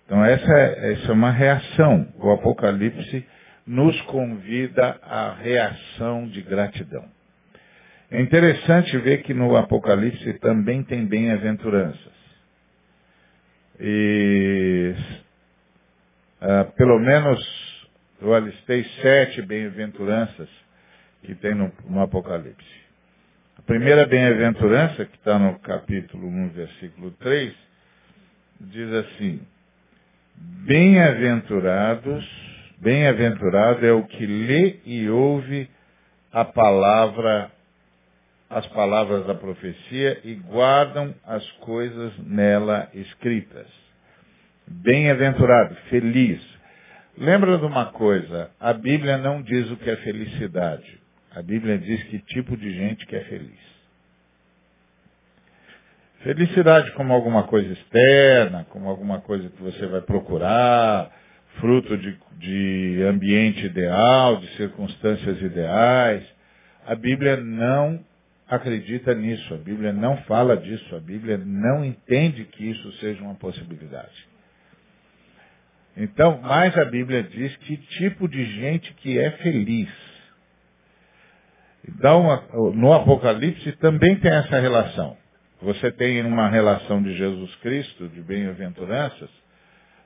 Então 0.04 0.22
essa 0.24 0.52
é, 0.52 0.92
essa 0.94 1.12
é 1.12 1.12
uma 1.12 1.30
reação. 1.30 2.12
O 2.18 2.28
Apocalipse 2.32 3.24
nos 3.64 3.98
convida 4.02 4.98
à 5.00 5.32
reação 5.34 6.26
de 6.26 6.42
gratidão. 6.42 7.08
É 8.10 8.20
interessante 8.20 8.98
ver 8.98 9.22
que 9.22 9.32
no 9.32 9.56
Apocalipse 9.56 10.32
também 10.40 10.82
tem 10.82 11.06
bem-aventuranças. 11.06 12.12
E 13.78 14.92
uh, 16.42 16.72
pelo 16.72 16.98
menos 16.98 17.88
eu 18.20 18.34
alistei 18.34 18.82
sete 19.00 19.40
bem-aventuranças 19.42 20.48
que 21.22 21.32
tem 21.36 21.54
no, 21.54 21.72
no 21.88 22.00
Apocalipse. 22.02 22.81
A 23.58 23.62
primeira 23.62 24.06
bem-aventurança, 24.06 25.04
que 25.04 25.16
está 25.16 25.38
no 25.38 25.58
capítulo 25.60 26.26
1, 26.26 26.48
versículo 26.50 27.10
3, 27.12 27.54
diz 28.60 28.92
assim, 28.92 29.40
Bem-aventurados, 30.66 32.24
bem-aventurado 32.78 33.86
é 33.86 33.92
o 33.92 34.04
que 34.04 34.26
lê 34.26 34.80
e 34.84 35.08
ouve 35.08 35.68
a 36.32 36.44
palavra, 36.44 37.50
as 38.48 38.66
palavras 38.68 39.26
da 39.26 39.34
profecia 39.34 40.20
e 40.24 40.34
guardam 40.34 41.14
as 41.24 41.48
coisas 41.52 42.12
nela 42.18 42.88
escritas. 42.94 43.66
Bem-aventurado, 44.66 45.74
feliz. 45.90 46.40
Lembra 47.18 47.58
de 47.58 47.66
uma 47.66 47.86
coisa, 47.86 48.50
a 48.58 48.72
Bíblia 48.72 49.18
não 49.18 49.42
diz 49.42 49.70
o 49.70 49.76
que 49.76 49.90
é 49.90 49.96
felicidade. 49.96 51.01
A 51.34 51.42
Bíblia 51.42 51.78
diz 51.78 52.02
que 52.04 52.18
tipo 52.18 52.56
de 52.56 52.72
gente 52.72 53.06
que 53.06 53.16
é 53.16 53.24
feliz. 53.24 53.72
Felicidade 56.22 56.92
como 56.92 57.12
alguma 57.12 57.44
coisa 57.44 57.72
externa, 57.72 58.64
como 58.70 58.88
alguma 58.88 59.20
coisa 59.20 59.48
que 59.48 59.62
você 59.62 59.86
vai 59.86 60.02
procurar, 60.02 61.10
fruto 61.58 61.96
de, 61.96 62.16
de 62.38 63.02
ambiente 63.02 63.66
ideal, 63.66 64.36
de 64.36 64.46
circunstâncias 64.56 65.40
ideais. 65.40 66.22
A 66.86 66.94
Bíblia 66.94 67.38
não 67.38 68.04
acredita 68.46 69.14
nisso, 69.14 69.54
a 69.54 69.56
Bíblia 69.56 69.92
não 69.92 70.18
fala 70.24 70.56
disso, 70.56 70.94
a 70.94 71.00
Bíblia 71.00 71.38
não 71.38 71.84
entende 71.84 72.44
que 72.44 72.70
isso 72.70 72.92
seja 72.98 73.22
uma 73.22 73.34
possibilidade. 73.34 74.28
Então, 75.96 76.40
mas 76.42 76.76
a 76.76 76.84
Bíblia 76.84 77.22
diz 77.22 77.56
que 77.56 77.76
tipo 77.76 78.28
de 78.28 78.44
gente 78.44 78.92
que 78.94 79.18
é 79.18 79.30
feliz. 79.38 80.11
Então, 81.88 82.72
no 82.74 82.92
Apocalipse 82.92 83.72
também 83.72 84.16
tem 84.16 84.30
essa 84.30 84.60
relação. 84.60 85.16
Você 85.60 85.90
tem 85.92 86.24
uma 86.24 86.48
relação 86.48 87.02
de 87.02 87.14
Jesus 87.16 87.54
Cristo, 87.56 88.08
de 88.08 88.20
bem-aventuranças, 88.20 89.30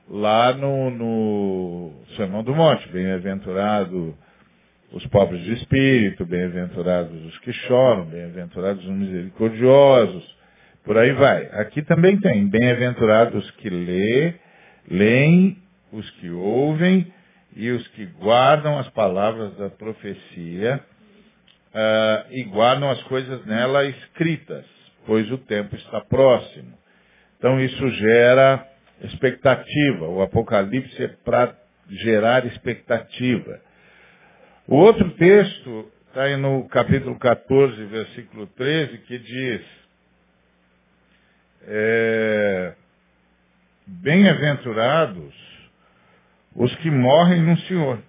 lá 0.09 0.53
no, 0.53 0.89
no 0.89 1.91
Sermão 2.15 2.43
do 2.43 2.55
Monte. 2.55 2.87
Bem-aventurado 2.89 4.15
os 4.91 5.05
pobres 5.07 5.41
de 5.43 5.53
espírito, 5.53 6.25
bem-aventurados 6.25 7.25
os 7.25 7.37
que 7.39 7.51
choram, 7.53 8.05
bem-aventurados 8.05 8.83
os 8.83 8.91
misericordiosos, 8.91 10.37
por 10.83 10.97
aí 10.97 11.11
vai. 11.13 11.45
Aqui 11.53 11.81
também 11.81 12.17
tem, 12.19 12.47
bem-aventurados 12.47 13.43
os 13.43 13.51
que 13.51 13.69
lê, 13.69 14.35
leem, 14.89 15.57
os 15.91 16.09
que 16.11 16.29
ouvem 16.29 17.11
e 17.55 17.69
os 17.69 17.87
que 17.89 18.05
guardam 18.05 18.77
as 18.77 18.89
palavras 18.89 19.55
da 19.57 19.69
profecia 19.69 20.81
uh, 21.77 22.31
e 22.31 22.43
guardam 22.43 22.89
as 22.89 23.01
coisas 23.03 23.45
nela 23.45 23.85
escritas, 23.85 24.65
pois 25.05 25.31
o 25.31 25.37
tempo 25.37 25.75
está 25.75 26.01
próximo. 26.01 26.73
Então 27.37 27.59
isso 27.59 27.87
gera 27.91 28.67
expectativa. 29.01 30.07
O 30.07 30.21
Apocalipse 30.23 31.03
é 31.03 31.07
para 31.07 31.55
gerar 31.89 32.45
expectativa. 32.45 33.61
O 34.67 34.75
outro 34.75 35.11
texto 35.11 35.91
está 36.07 36.23
aí 36.23 36.35
no 36.35 36.67
capítulo 36.67 37.17
14, 37.19 37.85
versículo 37.85 38.47
13, 38.47 38.97
que 38.99 39.19
diz, 39.19 39.61
é, 41.67 42.73
bem-aventurados 43.85 45.33
os 46.55 46.75
que 46.77 46.89
morrem 46.89 47.41
no 47.43 47.55
Senhor. 47.59 48.01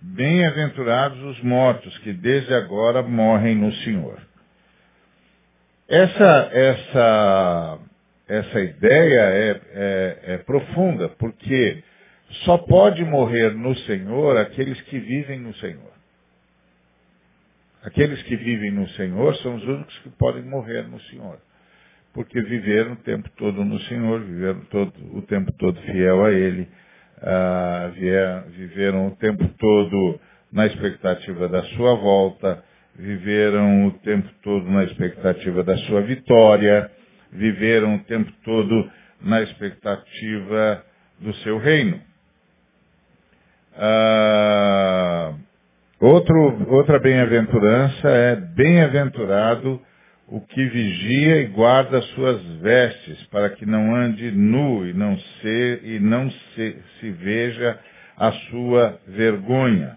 Bem-aventurados 0.00 1.20
os 1.22 1.42
mortos, 1.42 1.96
que 1.98 2.12
desde 2.12 2.54
agora 2.54 3.02
morrem 3.02 3.54
no 3.54 3.72
Senhor. 3.72 4.20
Essa, 5.88 6.50
essa, 6.52 7.78
essa 8.28 8.60
ideia 8.60 9.20
é, 9.20 9.60
é, 9.72 10.18
é 10.34 10.38
profunda, 10.38 11.08
porque 11.08 11.82
só 12.44 12.58
pode 12.58 13.04
morrer 13.04 13.54
no 13.54 13.74
Senhor 13.78 14.36
aqueles 14.36 14.80
que 14.82 14.98
vivem 14.98 15.40
no 15.40 15.54
Senhor. 15.54 15.92
Aqueles 17.82 18.22
que 18.24 18.36
vivem 18.36 18.70
no 18.70 18.88
Senhor 18.90 19.34
são 19.36 19.56
os 19.56 19.64
únicos 19.64 19.98
que 20.00 20.10
podem 20.10 20.42
morrer 20.42 20.82
no 20.82 21.00
Senhor. 21.02 21.40
porque 22.12 22.40
viveram 22.40 22.92
o 22.92 22.96
tempo 22.96 23.30
todo 23.36 23.64
no 23.64 23.78
Senhor, 23.82 24.20
viveram 24.20 24.60
todo, 24.66 24.92
o 25.16 25.22
tempo 25.22 25.52
todo 25.52 25.80
fiel 25.82 26.24
a 26.24 26.32
Ele, 26.32 26.68
ah, 27.22 27.90
vier, 27.94 28.44
viveram 28.50 29.08
o 29.08 29.16
tempo 29.16 29.46
todo 29.58 30.20
na 30.52 30.66
expectativa 30.66 31.48
da 31.48 31.62
sua 31.62 31.94
volta, 31.94 32.62
viveram 32.96 33.86
o 33.86 33.92
tempo 33.98 34.28
todo 34.42 34.68
na 34.70 34.84
expectativa 34.84 35.62
da 35.62 35.76
sua 35.78 36.02
vitória, 36.02 36.90
viveram 37.32 37.96
o 37.96 37.98
tempo 38.04 38.30
todo 38.44 38.90
na 39.20 39.42
expectativa 39.42 40.84
do 41.20 41.34
seu 41.36 41.58
reino. 41.58 42.00
Ah, 43.76 45.34
outro, 46.00 46.66
outra 46.68 46.98
bem-aventurança 46.98 48.08
é 48.08 48.36
bem-aventurado 48.36 49.80
o 50.30 50.42
que 50.42 50.62
vigia 50.66 51.40
e 51.40 51.46
guarda 51.46 52.02
suas 52.02 52.42
vestes, 52.60 53.24
para 53.28 53.48
que 53.50 53.64
não 53.64 53.96
ande 53.96 54.30
nu 54.30 54.86
e 54.86 54.92
não 54.92 55.18
se, 55.18 55.80
e 55.82 55.98
não 55.98 56.30
se, 56.30 56.82
se 57.00 57.10
veja 57.12 57.80
a 58.14 58.30
sua 58.32 59.00
vergonha. 59.06 59.96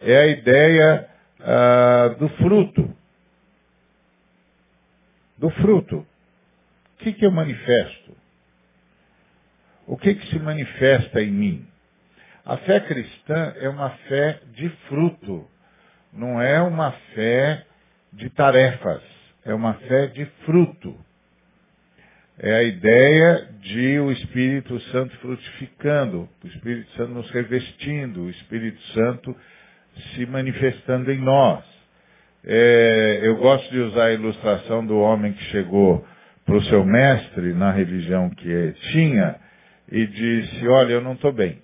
É 0.00 0.16
a 0.16 0.26
ideia 0.28 1.08
ah, 1.40 2.14
do 2.16 2.28
fruto. 2.28 2.96
Do 5.36 5.50
fruto. 5.50 5.96
O 5.98 7.02
que, 7.02 7.12
que 7.12 7.26
eu 7.26 7.32
manifesto? 7.32 8.16
O 9.84 9.96
que, 9.96 10.14
que 10.14 10.28
se 10.28 10.38
manifesta 10.38 11.20
em 11.20 11.30
mim? 11.32 11.66
A 12.44 12.56
fé 12.58 12.78
cristã 12.78 13.52
é 13.56 13.68
uma 13.68 13.90
fé 13.90 14.40
de 14.54 14.68
fruto, 14.88 15.48
não 16.12 16.40
é 16.40 16.62
uma 16.62 16.92
fé 17.14 17.64
de 18.12 18.30
tarefas 18.30 19.19
é 19.50 19.54
uma 19.54 19.74
fé 19.74 20.06
de 20.06 20.24
fruto. 20.44 20.94
É 22.38 22.54
a 22.54 22.62
ideia 22.62 23.48
de 23.60 23.98
o 23.98 24.10
Espírito 24.12 24.80
Santo 24.92 25.14
frutificando, 25.18 26.28
o 26.42 26.46
Espírito 26.46 26.90
Santo 26.92 27.12
nos 27.12 27.30
revestindo, 27.30 28.22
o 28.22 28.30
Espírito 28.30 28.80
Santo 28.94 29.36
se 30.14 30.24
manifestando 30.24 31.10
em 31.10 31.18
nós. 31.18 31.64
É, 32.44 33.20
eu 33.22 33.36
gosto 33.36 33.70
de 33.70 33.80
usar 33.80 34.06
a 34.06 34.12
ilustração 34.12 34.86
do 34.86 34.98
homem 34.98 35.32
que 35.32 35.44
chegou 35.44 36.06
para 36.46 36.56
o 36.56 36.62
seu 36.64 36.84
mestre 36.84 37.52
na 37.52 37.70
religião 37.72 38.30
que 38.30 38.72
tinha 38.92 39.36
e 39.92 40.06
disse, 40.06 40.66
olha, 40.68 40.94
eu 40.94 41.00
não 41.02 41.12
estou 41.12 41.32
bem. 41.32 41.60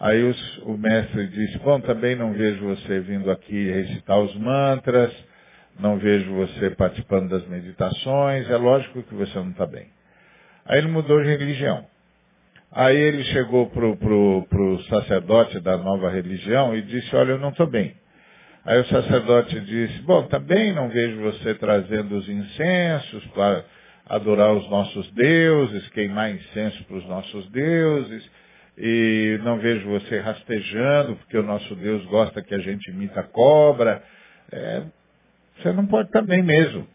Aí 0.00 0.22
os, 0.24 0.58
o 0.64 0.76
mestre 0.76 1.28
disse, 1.28 1.58
bom, 1.58 1.80
também 1.80 2.16
não 2.16 2.32
vejo 2.32 2.64
você 2.64 2.98
vindo 3.00 3.30
aqui 3.30 3.70
recitar 3.70 4.18
os 4.18 4.34
mantras, 4.36 5.27
não 5.78 5.98
vejo 5.98 6.34
você 6.34 6.70
participando 6.70 7.28
das 7.30 7.46
meditações, 7.46 8.48
é 8.50 8.56
lógico 8.56 9.02
que 9.02 9.14
você 9.14 9.38
não 9.38 9.50
está 9.50 9.66
bem. 9.66 9.86
Aí 10.66 10.78
ele 10.78 10.88
mudou 10.88 11.22
de 11.22 11.28
religião. 11.28 11.86
Aí 12.70 12.96
ele 12.96 13.24
chegou 13.24 13.70
para 13.70 13.86
o 13.86 14.82
sacerdote 14.88 15.58
da 15.60 15.78
nova 15.78 16.10
religião 16.10 16.76
e 16.76 16.82
disse, 16.82 17.14
olha, 17.16 17.32
eu 17.32 17.38
não 17.38 17.48
estou 17.50 17.66
bem. 17.66 17.94
Aí 18.64 18.78
o 18.80 18.86
sacerdote 18.86 19.58
disse, 19.60 20.02
bom, 20.02 20.24
está 20.24 20.38
bem, 20.38 20.74
não 20.74 20.90
vejo 20.90 21.22
você 21.22 21.54
trazendo 21.54 22.16
os 22.16 22.28
incensos 22.28 23.24
para 23.28 23.64
adorar 24.06 24.52
os 24.52 24.68
nossos 24.68 25.10
deuses, 25.12 25.88
queimar 25.90 26.30
incenso 26.30 26.84
para 26.84 26.96
os 26.96 27.06
nossos 27.06 27.48
deuses, 27.50 28.30
e 28.76 29.38
não 29.42 29.58
vejo 29.58 29.88
você 29.88 30.20
rastejando, 30.20 31.16
porque 31.16 31.36
o 31.38 31.42
nosso 31.42 31.74
Deus 31.76 32.04
gosta 32.06 32.42
que 32.42 32.54
a 32.54 32.58
gente 32.58 32.90
imita 32.90 33.22
cobra. 33.22 34.02
É, 34.52 34.82
você 35.58 35.72
não 35.72 35.86
pode 35.86 36.08
estar 36.08 36.22
bem 36.22 36.42
mesmo. 36.42 36.86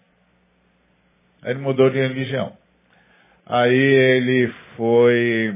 Aí 1.41 1.51
ele 1.51 1.59
mudou 1.59 1.89
de 1.89 1.97
religião. 1.97 2.53
Aí 3.45 3.75
ele 3.75 4.53
foi 4.77 5.55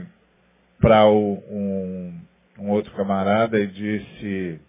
para 0.80 1.08
um, 1.08 2.14
um, 2.60 2.70
outro 2.70 2.92
camarada 2.94 3.60
e 3.60 3.68
disse, 3.68 4.60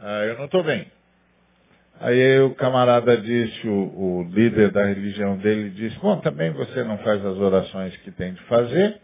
ah, 0.00 0.24
eu 0.24 0.36
não 0.36 0.46
estou 0.46 0.64
bem. 0.64 0.90
Aí 2.00 2.40
o 2.40 2.54
camarada 2.56 3.16
disse, 3.16 3.66
o, 3.66 3.72
o, 3.72 4.28
líder 4.30 4.70
da 4.70 4.84
religião 4.84 5.38
dele 5.38 5.70
disse, 5.70 5.98
bom, 6.00 6.18
também 6.20 6.50
você 6.50 6.82
não 6.82 6.98
faz 6.98 7.24
as 7.24 7.38
orações 7.38 7.96
que 7.98 8.10
tem 8.10 8.34
de 8.34 8.42
fazer 8.42 9.00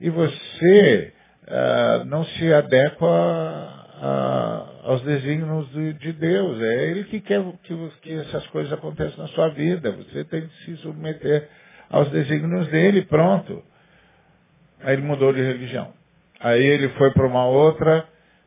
e 0.00 0.10
você 0.10 1.12
ah, 1.48 2.04
não 2.06 2.24
se 2.24 2.52
adequa 2.52 3.08
a, 3.08 4.71
aos 4.82 5.00
desígnios 5.02 5.70
de, 5.70 5.92
de, 5.94 6.12
Deus. 6.12 6.60
É 6.60 6.90
Ele 6.90 7.04
que 7.04 7.20
quer 7.20 7.42
que, 7.62 7.90
que 8.02 8.12
essas 8.14 8.46
coisas 8.48 8.72
aconteçam 8.72 9.18
na 9.18 9.28
sua 9.28 9.48
vida. 9.48 9.92
Você 9.92 10.24
tem 10.24 10.46
que 10.46 10.64
se 10.64 10.76
submeter 10.78 11.48
aos 11.88 12.10
desígnios 12.10 12.68
dele, 12.68 13.02
pronto. 13.02 13.62
Aí 14.82 14.94
ele 14.94 15.02
mudou 15.02 15.32
de 15.32 15.40
religião. 15.40 15.92
Aí 16.40 16.64
ele 16.64 16.88
foi 16.90 17.10
para 17.12 17.26
uma 17.26 17.46
outra 17.46 18.04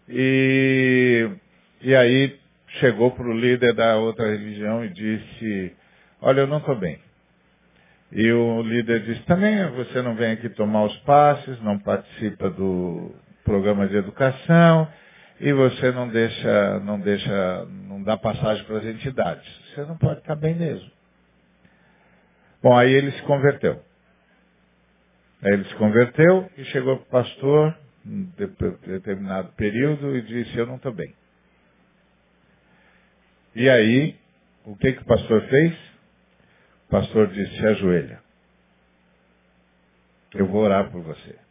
e, 0.09 1.29
e 1.81 1.95
aí 1.95 2.37
chegou 2.79 3.11
para 3.11 3.25
o 3.25 3.33
líder 3.33 3.73
da 3.73 3.95
outra 3.95 4.29
religião 4.29 4.83
e 4.83 4.89
disse, 4.89 5.73
olha, 6.21 6.41
eu 6.41 6.47
não 6.47 6.57
estou 6.57 6.75
bem. 6.75 6.99
E 8.11 8.31
o 8.31 8.61
líder 8.61 9.01
disse, 9.01 9.21
também 9.23 9.65
você 9.71 10.01
não 10.01 10.15
vem 10.15 10.31
aqui 10.31 10.49
tomar 10.49 10.83
os 10.83 10.97
passes, 10.99 11.61
não 11.61 11.79
participa 11.79 12.49
do 12.49 13.11
programa 13.43 13.87
de 13.87 13.95
educação, 13.95 14.87
e 15.39 15.51
você 15.51 15.91
não 15.91 16.07
deixa, 16.07 16.79
não 16.79 16.99
deixa, 16.99 17.65
não 17.65 18.01
dá 18.01 18.17
passagem 18.17 18.63
para 18.65 18.77
as 18.77 18.85
entidades. 18.85 19.45
Você 19.69 19.81
não 19.85 19.97
pode 19.97 20.19
estar 20.19 20.35
bem 20.35 20.55
mesmo. 20.55 20.89
Bom, 22.63 22.75
aí 22.75 22.91
ele 22.93 23.11
se 23.11 23.21
converteu. 23.23 23.83
Aí 25.43 25.53
ele 25.53 25.65
se 25.65 25.75
converteu 25.75 26.49
e 26.57 26.63
chegou 26.65 26.97
para 26.97 27.05
o 27.05 27.23
pastor, 27.23 27.77
em 28.05 28.23
determinado 28.87 29.51
período, 29.53 30.15
e 30.15 30.21
disse, 30.21 30.57
eu 30.57 30.65
não 30.65 30.77
estou 30.77 30.93
bem. 30.93 31.13
E 33.55 33.69
aí, 33.69 34.17
o 34.65 34.75
que, 34.75 34.93
que 34.93 35.01
o 35.01 35.05
pastor 35.05 35.41
fez? 35.47 35.73
O 36.87 36.89
pastor 36.89 37.27
disse, 37.27 37.57
se 37.57 37.65
ajoelha. 37.67 38.21
Eu 40.33 40.47
vou 40.47 40.63
orar 40.63 40.91
por 40.91 41.01
você. 41.01 41.44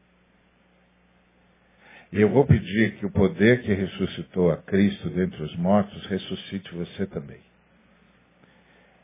Eu 2.16 2.28
vou 2.28 2.46
pedir 2.46 2.94
que 2.94 3.06
o 3.06 3.10
poder 3.10 3.62
que 3.62 3.74
ressuscitou 3.74 4.52
a 4.52 4.56
Cristo 4.58 5.10
dentre 5.10 5.42
os 5.42 5.56
mortos 5.56 6.06
ressuscite 6.06 6.72
você 6.72 7.08
também. 7.08 7.40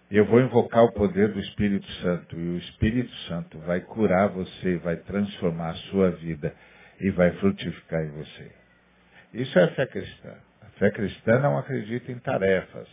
Eu 0.09 0.27
vou 0.27 0.41
invocar 0.41 0.85
o 0.85 0.93
poder 0.93 1.33
do 1.33 1.41
Espírito 1.41 1.91
Santo 2.03 2.39
e 2.39 2.51
o 2.51 2.59
Espírito 2.59 3.13
Santo 3.27 3.59
vai 3.59 3.81
curar 3.81 4.29
você, 4.29 4.77
vai 4.77 4.97
transformar 4.97 5.71
a 5.71 5.75
sua 5.91 6.13
vida 6.13 6.55
e 7.01 7.11
vai 7.11 7.33
frutificar 7.33 8.01
em 8.01 8.11
você. 8.11 8.53
Isso 9.35 9.59
é 9.59 9.65
a 9.65 9.75
fé 9.75 9.87
cristã. 9.87 10.37
A 10.63 10.67
fé 10.79 10.91
cristã 10.93 11.41
não 11.41 11.59
acredita 11.59 12.13
em 12.13 12.19
tarefas. 12.21 12.87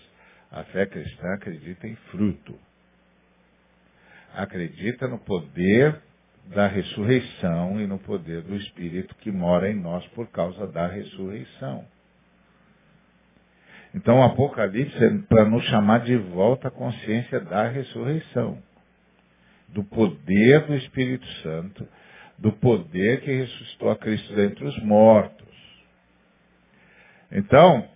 A 0.49 0.63
fé 0.63 0.87
cristã 0.87 1.35
acredita 1.35 1.87
em 1.87 1.95
fruto. 2.09 2.59
Acredita 4.33 5.07
no 5.07 5.19
poder 5.19 6.01
da 6.47 6.67
ressurreição 6.67 7.79
e 7.79 7.87
no 7.87 7.99
poder 7.99 8.41
do 8.41 8.55
Espírito 8.55 9.15
que 9.15 9.31
mora 9.31 9.69
em 9.69 9.75
nós 9.75 10.05
por 10.09 10.27
causa 10.27 10.67
da 10.67 10.87
ressurreição. 10.87 11.85
Então 13.93 14.19
o 14.19 14.23
Apocalipse 14.23 15.03
é 15.03 15.09
para 15.27 15.45
nos 15.45 15.63
chamar 15.65 16.01
de 16.01 16.15
volta 16.15 16.67
à 16.67 16.71
consciência 16.71 17.39
da 17.39 17.67
ressurreição, 17.67 18.57
do 19.69 19.83
poder 19.83 20.61
do 20.67 20.75
Espírito 20.75 21.25
Santo, 21.41 21.87
do 22.37 22.51
poder 22.51 23.21
que 23.21 23.31
ressuscitou 23.31 23.89
a 23.89 23.95
Cristo 23.97 24.33
dentre 24.35 24.65
os 24.65 24.83
mortos. 24.83 25.47
Então, 27.31 27.87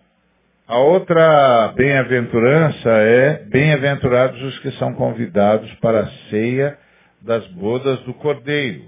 a 0.68 0.78
outra 0.78 1.74
bem-aventurança 1.76 2.90
é 2.90 3.44
bem-aventurados 3.46 4.42
os 4.42 4.60
que 4.60 4.72
são 4.72 4.94
convidados 4.94 5.72
para 5.76 6.02
a 6.02 6.08
ceia 6.30 6.78
das 7.22 7.46
bodas 7.48 8.00
do 8.02 8.14
cordeiro. 8.14 8.86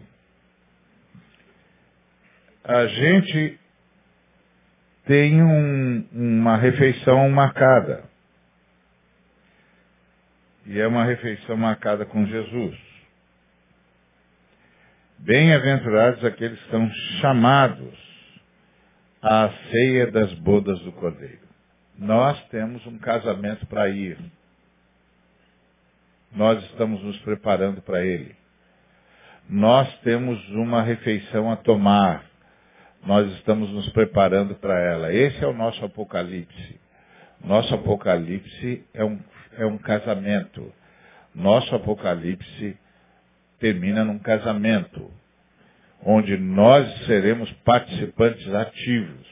A 2.63 2.88
gente 2.88 3.60
tem 5.06 5.41
um, 5.43 6.08
uma 6.12 6.58
refeição 6.58 7.30
marcada. 7.30 8.04
E 10.65 10.80
é 10.80 10.88
uma 10.88 11.04
refeição 11.04 11.58
marcada 11.58 12.06
com 12.06 12.26
Jesus. 12.26 12.78
Bem-aventurados 15.19 16.24
aqueles 16.24 16.62
que 16.63 16.69
são 16.69 16.89
chamados 17.22 17.93
à 19.22 19.50
ceia 19.72 20.12
das 20.12 20.34
bodas 20.36 20.80
do 20.82 20.91
Cordeiro. 20.93 21.48
Nós 21.98 22.41
temos 22.48 22.86
um 22.86 22.98
casamento 22.98 23.65
para 23.67 23.89
ir 23.89 24.17
nós 26.36 26.63
estamos 26.65 27.02
nos 27.04 27.17
preparando 27.19 27.82
para 27.82 28.04
ele. 28.04 28.36
Nós 29.50 29.93
temos 30.00 30.39
uma 30.50 30.82
refeição 30.82 31.52
a 31.52 31.56
tomar. 31.56 32.24
Nós 33.06 33.32
estamos 33.34 33.69
nos 33.69 33.89
preparando 33.89 34.56
para 34.56 34.80
ela. 34.80 35.13
Esse 35.13 35.43
é 35.43 35.48
o 35.48 35.54
nosso 35.54 35.84
Apocalipse. 35.84 36.80
Nosso 37.43 37.74
Apocalipse 37.76 38.86
é 38.93 39.04
um, 39.04 39.19
é 39.58 39.65
um 39.65 39.78
casamento. 39.78 40.74
Nosso 41.36 41.76
Apocalipse 41.76 42.78
termina 43.60 44.04
num 44.04 44.19
casamento, 44.19 45.12
onde 46.04 46.38
nós 46.38 47.06
seremos 47.06 47.52
participantes 47.63 48.48
ativos. 48.54 49.28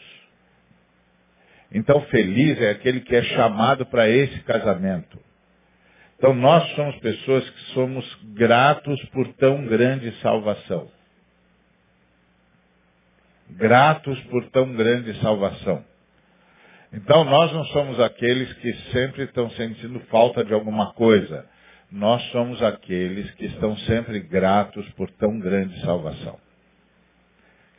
Então, 1.71 2.01
feliz 2.03 2.59
é 2.59 2.69
aquele 2.71 2.99
que 3.01 3.15
é 3.15 3.23
chamado 3.23 3.85
para 3.85 4.09
esse 4.09 4.39
casamento. 4.41 5.17
Então, 6.21 6.35
nós 6.35 6.69
somos 6.75 6.95
pessoas 6.97 7.49
que 7.49 7.59
somos 7.73 8.19
gratos 8.35 9.03
por 9.05 9.27
tão 9.33 9.65
grande 9.65 10.11
salvação. 10.21 10.87
Gratos 13.49 14.19
por 14.25 14.47
tão 14.51 14.71
grande 14.75 15.19
salvação. 15.19 15.83
Então, 16.93 17.23
nós 17.23 17.51
não 17.51 17.65
somos 17.65 17.99
aqueles 17.99 18.53
que 18.53 18.71
sempre 18.91 19.23
estão 19.23 19.49
sentindo 19.49 19.99
falta 20.11 20.45
de 20.45 20.53
alguma 20.53 20.93
coisa. 20.93 21.43
Nós 21.91 22.21
somos 22.29 22.61
aqueles 22.61 23.31
que 23.31 23.45
estão 23.45 23.75
sempre 23.77 24.19
gratos 24.19 24.87
por 24.91 25.09
tão 25.13 25.39
grande 25.39 25.81
salvação. 25.81 26.37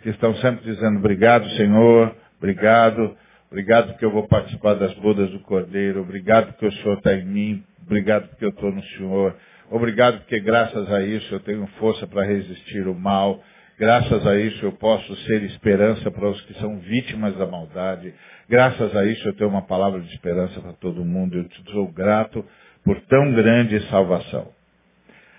Que 0.02 0.08
estão 0.08 0.34
sempre 0.38 0.64
dizendo, 0.64 0.98
obrigado, 0.98 1.48
Senhor, 1.50 2.12
obrigado, 2.38 3.16
obrigado 3.52 3.88
porque 3.88 4.04
eu 4.04 4.10
vou 4.10 4.26
participar 4.26 4.74
das 4.74 4.94
bodas 4.94 5.30
do 5.30 5.40
Cordeiro, 5.40 6.00
obrigado 6.00 6.46
porque 6.48 6.66
o 6.66 6.72
Senhor 6.72 6.96
está 6.96 7.14
em 7.14 7.24
mim, 7.24 7.64
obrigado 7.86 8.28
porque 8.28 8.46
eu 8.46 8.50
estou 8.50 8.72
no 8.72 8.82
Senhor, 8.82 9.36
obrigado 9.70 10.18
porque 10.20 10.40
graças 10.40 10.90
a 10.90 11.02
isso 11.02 11.34
eu 11.34 11.40
tenho 11.40 11.66
força 11.78 12.06
para 12.06 12.24
resistir 12.24 12.88
o 12.88 12.94
mal, 12.94 13.42
Graças 13.78 14.24
a 14.26 14.36
isso 14.36 14.64
eu 14.64 14.72
posso 14.72 15.16
ser 15.24 15.42
esperança 15.42 16.08
para 16.08 16.28
os 16.28 16.40
que 16.42 16.54
são 16.60 16.78
vítimas 16.78 17.36
da 17.36 17.46
maldade. 17.46 18.14
Graças 18.48 18.94
a 18.94 19.04
isso 19.04 19.26
eu 19.26 19.34
tenho 19.34 19.50
uma 19.50 19.62
palavra 19.62 20.00
de 20.00 20.12
esperança 20.14 20.60
para 20.60 20.74
todo 20.74 21.04
mundo. 21.04 21.36
Eu 21.36 21.48
te 21.48 21.72
sou 21.72 21.90
grato 21.90 22.44
por 22.84 23.00
tão 23.02 23.32
grande 23.32 23.80
salvação. 23.88 24.48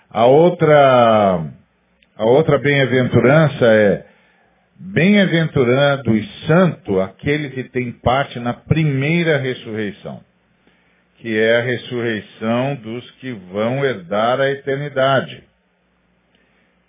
A 0.10 0.26
outra, 0.26 1.46
a 2.18 2.26
outra 2.26 2.58
bem-aventurança 2.58 3.66
é 3.66 4.06
bem-aventurado 4.92 6.16
e 6.16 6.28
santo 6.46 7.00
aquele 7.00 7.52
que 7.52 7.64
tem 7.64 7.92
parte 7.92 8.38
na 8.40 8.54
primeira 8.54 9.38
ressurreição, 9.38 10.22
que 11.20 11.40
é 11.40 11.58
a 11.58 11.62
ressurreição 11.62 12.76
dos 12.76 13.10
que 13.12 13.32
vão 13.32 13.86
herdar 13.86 14.42
a 14.42 14.50
eternidade. 14.52 15.44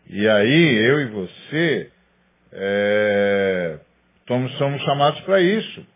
E 0.09 0.29
aí, 0.29 0.77
eu 0.85 1.01
e 1.01 1.07
você, 1.07 1.91
é, 2.53 3.79
somos, 4.27 4.83
chamados 4.83 5.21
para 5.21 5.41
isso. 5.41 5.87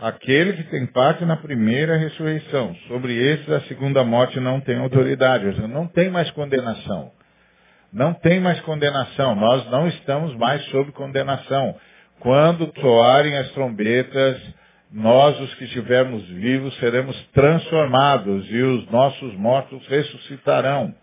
Aquele 0.00 0.52
que 0.54 0.64
tem 0.64 0.86
parte 0.86 1.24
na 1.24 1.36
primeira 1.36 1.96
ressurreição. 1.96 2.74
Sobre 2.88 3.14
esses, 3.14 3.48
a 3.48 3.60
segunda 3.62 4.04
morte 4.04 4.38
não 4.40 4.60
tem 4.60 4.78
autoridade. 4.78 5.46
Ou 5.46 5.54
seja, 5.54 5.68
não 5.68 5.86
tem 5.86 6.10
mais 6.10 6.30
condenação. 6.32 7.12
Não 7.92 8.14
tem 8.14 8.40
mais 8.40 8.60
condenação. 8.62 9.34
Nós 9.34 9.68
não 9.70 9.86
estamos 9.86 10.34
mais 10.36 10.64
sob 10.66 10.92
condenação. 10.92 11.76
Quando 12.20 12.72
soarem 12.80 13.36
as 13.36 13.50
trombetas, 13.50 14.40
nós, 14.90 15.38
os 15.40 15.54
que 15.54 15.64
estivermos 15.64 16.26
vivos, 16.28 16.76
seremos 16.78 17.16
transformados 17.32 18.46
e 18.50 18.62
os 18.62 18.90
nossos 18.90 19.34
mortos 19.36 19.86
ressuscitarão 19.88 20.94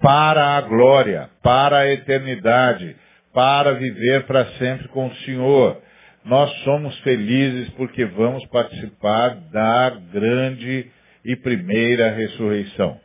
para 0.00 0.56
a 0.56 0.60
glória, 0.60 1.30
para 1.42 1.78
a 1.78 1.92
eternidade, 1.92 2.96
para 3.32 3.72
viver 3.72 4.24
para 4.24 4.44
sempre 4.58 4.88
com 4.88 5.06
o 5.06 5.14
Senhor. 5.16 5.80
Nós 6.24 6.50
somos 6.64 6.96
felizes 7.00 7.68
porque 7.70 8.04
vamos 8.04 8.44
participar 8.46 9.36
da 9.52 9.90
grande 10.12 10.90
e 11.24 11.36
primeira 11.36 12.10
ressurreição. 12.10 13.00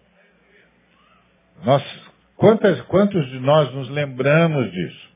Nós, 1.64 1.84
quantas, 2.38 2.80
quantos 2.84 3.28
de 3.30 3.39
nós 3.39 3.73
nos 3.73 3.89
lembramos 3.89 4.71
disso? 4.71 5.08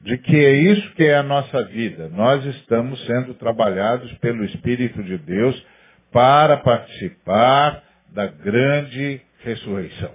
De 0.00 0.18
que 0.18 0.36
é 0.36 0.52
isso 0.52 0.90
que 0.94 1.04
é 1.04 1.16
a 1.16 1.22
nossa 1.22 1.62
vida. 1.64 2.08
Nós 2.08 2.44
estamos 2.44 3.04
sendo 3.06 3.34
trabalhados 3.34 4.12
pelo 4.14 4.44
Espírito 4.44 5.02
de 5.02 5.18
Deus 5.18 5.66
para 6.10 6.56
participar 6.56 7.82
da 8.08 8.26
grande 8.26 9.20
ressurreição. 9.44 10.12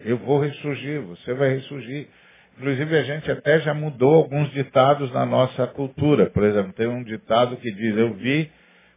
Eu 0.00 0.16
vou 0.18 0.40
ressurgir, 0.40 1.00
você 1.02 1.34
vai 1.34 1.50
ressurgir. 1.54 2.08
Inclusive 2.56 2.98
a 2.98 3.02
gente 3.02 3.30
até 3.30 3.60
já 3.60 3.74
mudou 3.74 4.14
alguns 4.14 4.50
ditados 4.52 5.12
na 5.12 5.26
nossa 5.26 5.66
cultura. 5.66 6.30
Por 6.30 6.44
exemplo, 6.44 6.72
tem 6.72 6.86
um 6.86 7.02
ditado 7.02 7.56
que 7.56 7.70
diz, 7.70 7.96
eu 7.96 8.14
vi 8.14 8.50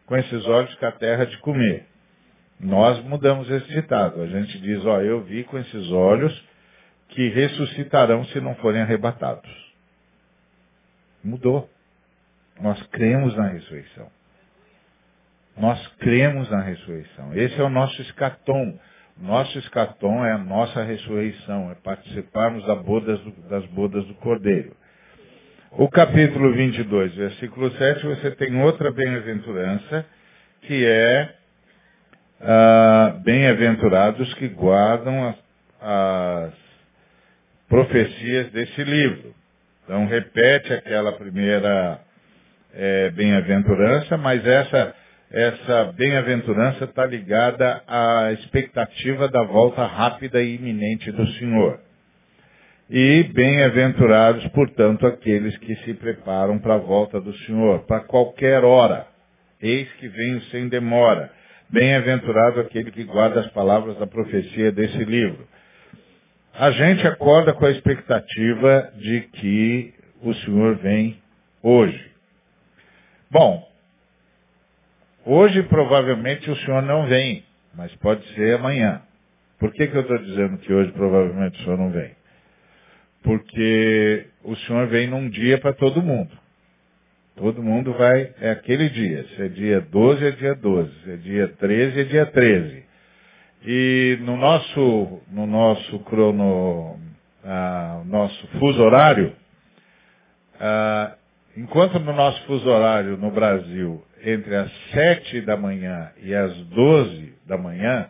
com 0.06 0.16
esses 0.16 0.46
olhos 0.46 0.74
que 0.76 0.86
a 0.86 0.92
terra 0.92 1.26
de 1.26 1.38
comer. 1.40 1.86
Nós 2.64 3.04
mudamos 3.04 3.50
esse 3.50 3.68
ditado. 3.68 4.22
A 4.22 4.28
gente 4.28 4.58
diz, 4.60 4.86
ó, 4.86 5.02
eu 5.02 5.22
vi 5.24 5.44
com 5.44 5.58
esses 5.58 5.92
olhos 5.92 6.34
que 7.10 7.28
ressuscitarão 7.30 8.24
se 8.26 8.40
não 8.40 8.56
forem 8.56 8.82
arrebatados. 8.82 9.50
Mudou. 11.24 11.70
Nós 12.62 12.82
cremos 12.88 13.36
na 13.36 13.48
ressurreição. 13.48 14.10
Nós 15.58 15.88
cremos 16.00 16.50
na 16.50 16.62
ressurreição. 16.62 17.34
Esse 17.36 17.60
é 17.60 17.64
o 17.64 17.70
nosso 17.70 18.02
escatom. 18.02 18.80
Nosso 19.18 19.60
escatom 19.60 20.26
é 20.26 20.32
a 20.32 20.38
nossa 20.40 20.82
ressurreição, 20.84 21.70
é 21.70 21.76
participarmos 21.76 22.66
das 22.66 22.82
bodas 22.82 23.20
do, 23.20 23.32
das 23.48 23.66
bodas 23.68 24.06
do 24.06 24.16
Cordeiro. 24.16 24.76
O 25.72 25.88
capítulo 25.88 26.52
22, 26.54 27.14
versículo 27.14 27.72
7, 27.72 28.06
você 28.06 28.32
tem 28.32 28.60
outra 28.64 28.92
bem-aventurança, 28.92 30.06
que 30.62 30.86
é 30.86 31.36
ah, 32.44 33.16
bem-aventurados 33.24 34.34
que 34.36 34.48
guardam 34.50 35.30
as, 35.30 35.36
as 35.82 36.54
profecias 37.70 38.52
desse 38.52 38.84
livro. 38.84 39.34
Então 39.84 40.06
repete 40.06 40.74
aquela 40.74 41.12
primeira 41.14 42.00
é, 42.74 43.10
bem-aventurança, 43.12 44.18
mas 44.18 44.46
essa 44.46 44.96
essa 45.32 45.86
bem-aventurança 45.94 46.84
está 46.84 47.08
ligada 47.08 47.82
à 47.88 48.32
expectativa 48.34 49.28
da 49.28 49.42
volta 49.42 49.84
rápida 49.84 50.40
e 50.44 50.58
iminente 50.58 51.12
do 51.12 51.26
Senhor. 51.34 51.80
E 52.88 53.24
bem-aventurados, 53.34 54.48
portanto, 54.50 55.08
aqueles 55.08 55.58
que 55.58 55.76
se 55.78 55.96
preparam 55.96 56.60
para 56.60 56.76
a 56.76 56.78
volta 56.78 57.20
do 57.20 57.34
Senhor, 57.40 57.80
para 57.88 58.02
qualquer 58.02 58.64
hora. 58.64 59.08
Eis 59.60 59.92
que 59.94 60.08
venho 60.08 60.40
sem 60.52 60.68
demora. 60.68 61.32
Bem-aventurado 61.74 62.62
aquele 62.62 62.92
que 62.92 63.04
guarda 63.04 63.42
as 63.42 63.48
palavras 63.52 63.98
da 63.98 64.08
profecia 64.08 64.72
desse 64.72 65.04
livro. 65.04 65.46
A 66.54 66.72
gente 66.72 67.06
acorda 67.06 67.54
com 67.54 67.66
a 67.66 67.72
expectativa 67.72 68.94
de 68.96 69.22
que 69.34 69.94
o 70.22 70.34
Senhor 70.36 70.78
vem 70.78 71.20
hoje. 71.62 72.12
Bom, 73.30 73.74
Hoje 75.26 75.64
provavelmente 75.64 76.52
o 76.52 76.56
senhor 76.58 76.82
não 76.82 77.08
vem, 77.08 77.46
mas 77.74 77.96
pode 77.96 78.26
ser 78.34 78.56
amanhã. 78.56 79.02
Por 79.58 79.72
que, 79.72 79.88
que 79.88 79.96
eu 79.96 80.02
estou 80.02 80.18
dizendo 80.18 80.58
que 80.58 80.74
hoje 80.74 80.92
provavelmente 80.92 81.62
o 81.62 81.64
senhor 81.64 81.78
não 81.78 81.92
vem? 81.92 82.12
Porque 83.24 84.28
o 84.44 84.54
senhor 84.58 84.88
vem 84.88 85.08
num 85.08 85.30
dia 85.30 85.58
para 85.58 85.72
todo 85.72 86.02
mundo. 86.02 86.38
Todo 87.36 87.64
mundo 87.64 87.94
vai, 87.94 88.34
é 88.40 88.52
aquele 88.52 88.90
dia. 88.90 89.26
Se 89.36 89.42
é 89.44 89.48
dia 89.48 89.82
12, 89.82 90.26
é 90.26 90.32
dia 90.32 90.56
12. 90.56 90.92
Se 91.04 91.12
é 91.12 91.16
dia 91.18 91.48
13, 91.48 92.00
é 92.00 92.04
dia 92.04 92.26
13. 92.28 92.84
E 93.66 94.18
no 94.22 94.38
nosso, 94.38 95.22
no 95.32 95.48
nosso 95.48 96.00
crono, 96.00 97.00
ah, 97.44 98.04
nosso 98.06 98.48
fuso 98.60 98.82
horário, 98.84 99.34
ah, 100.60 101.16
enquanto 101.58 102.00
no 102.00 102.14
nosso 102.14 102.42
fuso 102.46 102.70
horário 102.70 103.18
no 103.18 103.32
Brasil 103.32 104.04
entre 104.24 104.56
as 104.56 104.72
sete 104.92 105.42
da 105.42 105.58
manhã 105.58 106.12
e 106.22 106.34
as 106.34 106.56
doze 106.68 107.34
da 107.46 107.58
manhã 107.58 108.10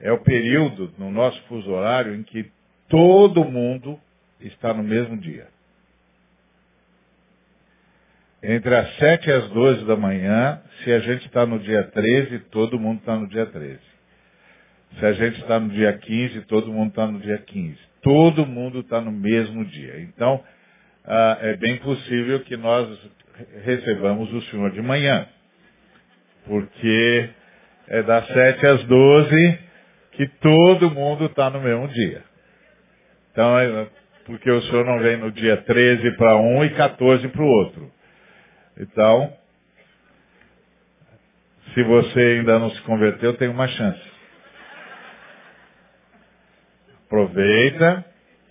é 0.00 0.12
o 0.12 0.18
período 0.18 0.92
no 0.98 1.10
nosso 1.10 1.40
fuso 1.44 1.70
horário 1.70 2.14
em 2.14 2.22
que 2.22 2.50
todo 2.88 3.44
mundo 3.44 3.98
está 4.40 4.74
no 4.74 4.82
mesmo 4.82 5.16
dia. 5.16 5.46
Entre 8.48 8.74
as 8.74 8.96
sete 8.96 9.28
e 9.28 9.32
as 9.32 9.48
doze 9.50 9.84
da 9.84 9.96
manhã, 9.96 10.60
se 10.82 10.92
a 10.92 11.00
gente 11.00 11.26
está 11.26 11.44
no 11.44 11.58
dia 11.58 11.82
13, 11.84 12.38
todo 12.50 12.78
mundo 12.78 13.00
está 13.00 13.16
no 13.16 13.28
dia 13.28 13.46
13. 13.46 13.78
Se 14.98 15.06
a 15.06 15.12
gente 15.12 15.40
está 15.40 15.58
no 15.58 15.68
dia 15.70 15.92
15, 15.92 16.42
todo 16.42 16.72
mundo 16.72 16.90
está 16.90 17.06
no 17.06 17.18
dia 17.20 17.38
15. 17.38 17.78
Todo 18.02 18.46
mundo 18.46 18.80
está 18.80 19.00
no 19.00 19.10
mesmo 19.10 19.64
dia. 19.64 20.00
Então, 20.00 20.42
ah, 21.04 21.38
é 21.40 21.56
bem 21.56 21.76
possível 21.78 22.40
que 22.40 22.56
nós 22.56 22.88
recebamos 23.64 24.32
o 24.32 24.42
Senhor 24.42 24.70
de 24.70 24.80
manhã 24.80 25.26
porque 26.46 27.30
é 27.88 28.02
das 28.02 28.26
sete 28.28 28.66
às 28.66 28.84
doze 28.84 29.58
que 30.12 30.26
todo 30.40 30.90
mundo 30.90 31.26
está 31.26 31.50
no 31.50 31.60
mesmo 31.60 31.88
dia. 31.88 32.22
Então, 33.32 33.58
é, 33.58 33.86
porque 34.24 34.50
o 34.50 34.62
senhor 34.62 34.84
não 34.84 34.98
vem 35.00 35.18
no 35.18 35.30
dia 35.30 35.58
13 35.58 36.16
para 36.16 36.36
um 36.36 36.64
e 36.64 36.70
14 36.70 37.28
para 37.28 37.42
o 37.42 37.46
outro. 37.46 37.92
Então, 38.78 39.32
Se 41.76 41.82
você 41.82 42.18
ainda 42.38 42.58
não 42.58 42.70
se 42.70 42.80
converteu, 42.82 43.36
tem 43.36 43.48
uma 43.48 43.68
chance. 43.68 44.00
Aproveita, 47.04 48.02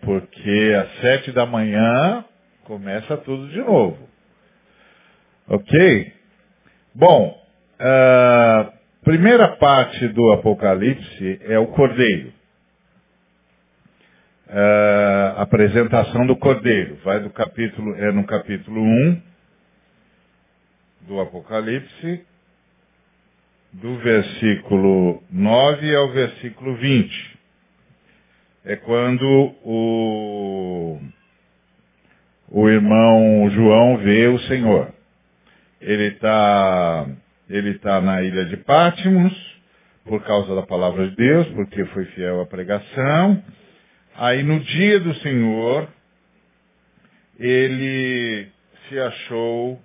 porque 0.01 0.75
às 0.79 1.01
sete 1.01 1.31
da 1.31 1.43
manhã 1.43 2.23
começa 2.65 3.17
tudo 3.17 3.49
de 3.49 3.59
novo. 3.61 4.07
Ok? 5.47 6.13
Bom, 6.93 7.43
a 7.79 8.73
primeira 9.03 9.55
parte 9.57 10.07
do 10.09 10.31
Apocalipse 10.33 11.39
é 11.45 11.57
o 11.57 11.67
Cordeiro. 11.67 12.31
A 14.49 15.41
apresentação 15.41 16.27
do 16.27 16.37
Cordeiro. 16.37 16.97
Vai 17.03 17.21
do 17.21 17.31
capítulo, 17.31 17.95
é 17.95 18.11
no 18.11 18.23
capítulo 18.27 18.79
1 18.79 19.34
do 21.07 21.19
Apocalipse, 21.19 22.25
do 23.73 23.97
versículo 23.97 25.21
9 25.31 25.95
ao 25.95 26.11
versículo 26.11 26.75
20. 26.75 27.39
É 28.65 28.75
quando 28.77 29.25
o, 29.63 30.99
o 32.49 32.69
irmão 32.69 33.49
João 33.51 33.97
vê 33.97 34.27
o 34.27 34.39
Senhor. 34.39 34.93
Ele 35.81 36.07
está 36.07 37.07
ele 37.49 37.77
tá 37.77 38.01
na 38.01 38.23
ilha 38.23 38.45
de 38.45 38.57
Pátimos, 38.57 39.33
por 40.03 40.23
causa 40.23 40.55
da 40.55 40.63
palavra 40.63 41.09
de 41.09 41.15
Deus, 41.15 41.47
porque 41.49 41.85
foi 41.85 42.05
fiel 42.05 42.41
à 42.41 42.45
pregação. 42.45 43.43
Aí 44.15 44.41
no 44.41 44.59
dia 44.59 44.99
do 44.99 45.13
Senhor, 45.15 45.87
ele 47.37 48.47
se 48.87 48.99
achou 48.99 49.79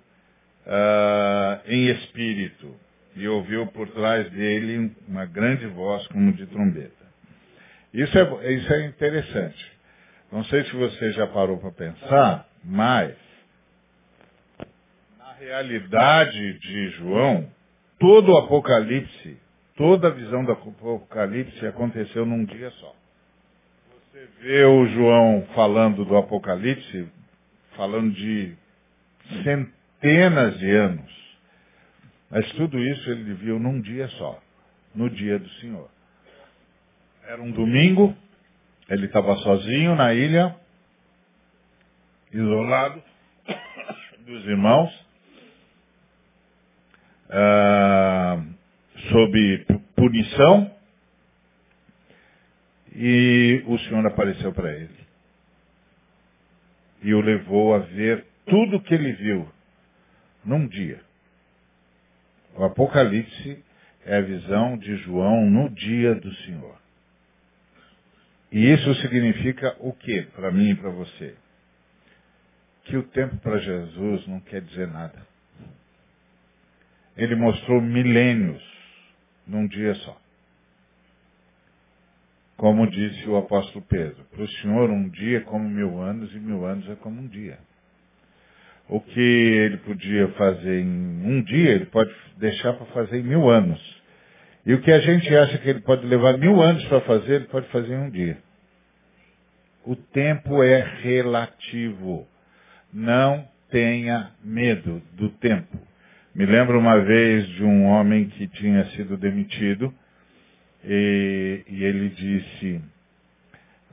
uh, 0.71 1.61
em 1.67 1.87
espírito 1.89 2.73
e 3.15 3.27
ouviu 3.27 3.67
por 3.67 3.89
trás 3.89 4.29
dele 4.31 4.95
uma 5.07 5.25
grande 5.25 5.67
voz 5.67 6.07
como 6.07 6.31
de 6.31 6.45
trombeta. 6.47 7.01
Isso 7.93 8.17
é, 8.17 8.53
isso 8.53 8.73
é 8.73 8.85
interessante. 8.85 9.71
Não 10.31 10.45
sei 10.45 10.63
se 10.63 10.75
você 10.75 11.11
já 11.11 11.27
parou 11.27 11.57
para 11.57 11.71
pensar, 11.71 12.47
mas 12.63 13.13
na 15.19 15.33
realidade 15.33 16.59
de 16.59 16.89
João, 16.91 17.49
todo 17.99 18.31
o 18.31 18.37
Apocalipse, 18.37 19.37
toda 19.75 20.07
a 20.07 20.11
visão 20.11 20.45
do 20.45 20.53
Apocalipse 20.53 21.67
aconteceu 21.67 22.25
num 22.25 22.45
dia 22.45 22.71
só. 22.71 22.95
Você 24.13 24.25
vê 24.39 24.63
o 24.63 24.85
João 24.85 25.45
falando 25.53 26.05
do 26.05 26.15
Apocalipse, 26.15 27.09
falando 27.75 28.13
de 28.13 28.55
centenas 29.43 29.80
de 30.01 30.71
anos. 30.71 31.21
Mas 32.29 32.49
tudo 32.53 32.79
isso 32.79 33.09
ele 33.11 33.33
viu 33.35 33.59
num 33.59 33.79
dia 33.81 34.07
só, 34.09 34.41
no 34.95 35.09
dia 35.09 35.37
do 35.37 35.49
Senhor. 35.55 35.89
Era 37.25 37.41
um 37.41 37.51
domingo, 37.51 38.15
ele 38.89 39.05
estava 39.05 39.35
sozinho 39.37 39.95
na 39.95 40.13
ilha, 40.13 40.55
isolado 42.33 43.03
dos 44.25 44.45
irmãos, 44.45 44.89
uh, 47.27 48.53
sob 49.11 49.65
punição, 49.95 50.73
e 52.95 53.63
o 53.67 53.77
Senhor 53.79 54.05
apareceu 54.05 54.53
para 54.53 54.71
ele. 54.73 55.01
E 57.03 57.13
o 57.13 57.21
levou 57.21 57.73
a 57.73 57.79
ver 57.79 58.25
tudo 58.45 58.77
o 58.77 58.81
que 58.81 58.93
ele 58.93 59.13
viu 59.13 59.51
num 60.43 60.67
dia. 60.67 61.01
O 62.55 62.63
Apocalipse 62.63 63.63
é 64.05 64.17
a 64.17 64.21
visão 64.21 64.77
de 64.77 64.95
João 64.97 65.49
no 65.49 65.69
dia 65.69 66.15
do 66.15 66.33
Senhor. 66.35 66.79
E 68.51 68.71
isso 68.71 68.93
significa 68.95 69.75
o 69.79 69.93
que 69.93 70.23
para 70.23 70.51
mim 70.51 70.71
e 70.71 70.75
para 70.75 70.89
você? 70.89 71.35
Que 72.83 72.97
o 72.97 73.03
tempo 73.03 73.37
para 73.37 73.59
Jesus 73.59 74.27
não 74.27 74.39
quer 74.41 74.61
dizer 74.61 74.87
nada. 74.87 75.25
Ele 77.15 77.35
mostrou 77.35 77.81
milênios 77.81 78.61
num 79.47 79.67
dia 79.67 79.93
só. 79.95 80.19
Como 82.57 82.89
disse 82.89 83.27
o 83.27 83.37
apóstolo 83.37 83.83
Pedro, 83.85 84.23
para 84.25 84.43
o 84.43 84.47
Senhor 84.47 84.89
um 84.89 85.09
dia 85.09 85.37
é 85.37 85.41
como 85.41 85.67
mil 85.67 85.99
anos 85.99 86.33
e 86.33 86.39
mil 86.39 86.65
anos 86.65 86.87
é 86.89 86.95
como 86.95 87.21
um 87.21 87.27
dia 87.27 87.57
o 88.91 88.99
que 88.99 89.19
ele 89.19 89.77
podia 89.77 90.27
fazer 90.33 90.81
em 90.81 91.25
um 91.25 91.41
dia, 91.41 91.71
ele 91.71 91.85
pode 91.85 92.13
deixar 92.37 92.73
para 92.73 92.85
fazer 92.87 93.19
em 93.19 93.23
mil 93.23 93.49
anos. 93.49 93.79
E 94.65 94.73
o 94.73 94.81
que 94.81 94.91
a 94.91 94.99
gente 94.99 95.33
acha 95.33 95.57
que 95.59 95.69
ele 95.69 95.79
pode 95.79 96.05
levar 96.05 96.37
mil 96.37 96.61
anos 96.61 96.83
para 96.85 96.99
fazer, 97.01 97.35
ele 97.35 97.45
pode 97.45 97.67
fazer 97.69 97.93
em 97.93 97.99
um 97.99 98.09
dia. 98.09 98.37
O 99.85 99.95
tempo 99.95 100.61
é 100.61 100.81
relativo. 101.01 102.27
Não 102.93 103.47
tenha 103.69 104.31
medo 104.43 105.01
do 105.13 105.29
tempo. 105.29 105.79
Me 106.35 106.45
lembro 106.45 106.77
uma 106.77 106.99
vez 106.99 107.47
de 107.47 107.63
um 107.63 107.85
homem 107.85 108.27
que 108.27 108.45
tinha 108.49 108.83
sido 108.91 109.15
demitido 109.15 109.93
e, 110.83 111.63
e 111.65 111.83
ele 111.83 112.09
disse, 112.09 112.81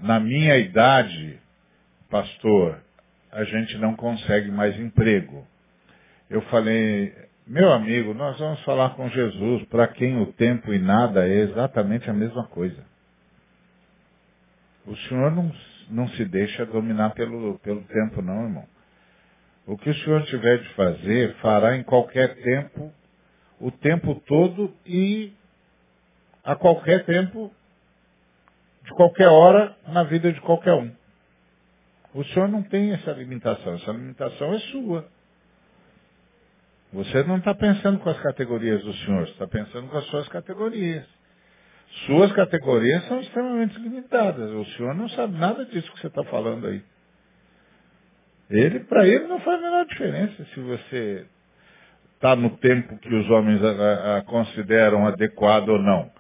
na 0.00 0.18
minha 0.18 0.58
idade, 0.58 1.38
pastor, 2.10 2.80
a 3.32 3.44
gente 3.44 3.76
não 3.78 3.94
consegue 3.94 4.50
mais 4.50 4.78
emprego. 4.78 5.46
Eu 6.30 6.42
falei, 6.42 7.14
meu 7.46 7.72
amigo, 7.72 8.12
nós 8.12 8.38
vamos 8.38 8.60
falar 8.64 8.90
com 8.90 9.08
Jesus, 9.08 9.64
para 9.68 9.88
quem 9.88 10.20
o 10.20 10.32
tempo 10.32 10.72
e 10.72 10.78
nada 10.78 11.26
é 11.26 11.40
exatamente 11.40 12.08
a 12.10 12.12
mesma 12.12 12.46
coisa. 12.48 12.84
O 14.86 14.96
Senhor 14.96 15.30
não, 15.30 15.52
não 15.90 16.08
se 16.08 16.24
deixa 16.24 16.66
dominar 16.66 17.10
pelo, 17.10 17.58
pelo 17.60 17.82
tempo, 17.82 18.22
não, 18.22 18.44
irmão. 18.44 18.64
O 19.66 19.76
que 19.76 19.90
o 19.90 19.94
Senhor 19.94 20.24
tiver 20.24 20.58
de 20.58 20.68
fazer, 20.74 21.34
fará 21.36 21.76
em 21.76 21.82
qualquer 21.82 22.34
tempo, 22.36 22.92
o 23.60 23.70
tempo 23.70 24.14
todo 24.26 24.74
e 24.86 25.32
a 26.42 26.56
qualquer 26.56 27.04
tempo, 27.04 27.52
de 28.84 28.90
qualquer 28.92 29.28
hora, 29.28 29.76
na 29.88 30.04
vida 30.04 30.32
de 30.32 30.40
qualquer 30.40 30.72
um. 30.72 30.90
O 32.18 32.24
senhor 32.24 32.48
não 32.48 32.64
tem 32.64 32.90
essa 32.90 33.12
limitação, 33.12 33.74
essa 33.74 33.92
limitação 33.92 34.52
é 34.52 34.58
sua. 34.58 35.08
Você 36.92 37.22
não 37.22 37.36
está 37.36 37.54
pensando 37.54 38.00
com 38.00 38.10
as 38.10 38.18
categorias 38.18 38.82
do 38.82 38.92
senhor, 38.92 39.24
você 39.24 39.30
está 39.34 39.46
pensando 39.46 39.86
com 39.86 39.98
as 39.98 40.04
suas 40.06 40.26
categorias. 40.26 41.06
Suas 42.06 42.32
categorias 42.32 43.06
são 43.06 43.20
extremamente 43.20 43.78
limitadas. 43.78 44.50
O 44.50 44.64
senhor 44.72 44.96
não 44.96 45.08
sabe 45.10 45.38
nada 45.38 45.64
disso 45.66 45.92
que 45.92 46.00
você 46.00 46.08
está 46.08 46.24
falando 46.24 46.66
aí. 46.66 46.82
Ele, 48.50 48.80
para 48.80 49.06
ele, 49.06 49.28
não 49.28 49.38
faz 49.38 49.60
a 49.60 49.62
menor 49.62 49.86
diferença 49.86 50.44
se 50.46 50.58
você 50.58 51.24
está 52.16 52.34
no 52.34 52.50
tempo 52.56 52.98
que 52.98 53.14
os 53.14 53.30
homens 53.30 53.62
a, 53.62 54.16
a, 54.16 54.22
consideram 54.22 55.06
adequado 55.06 55.68
ou 55.68 55.78
não. 55.78 56.10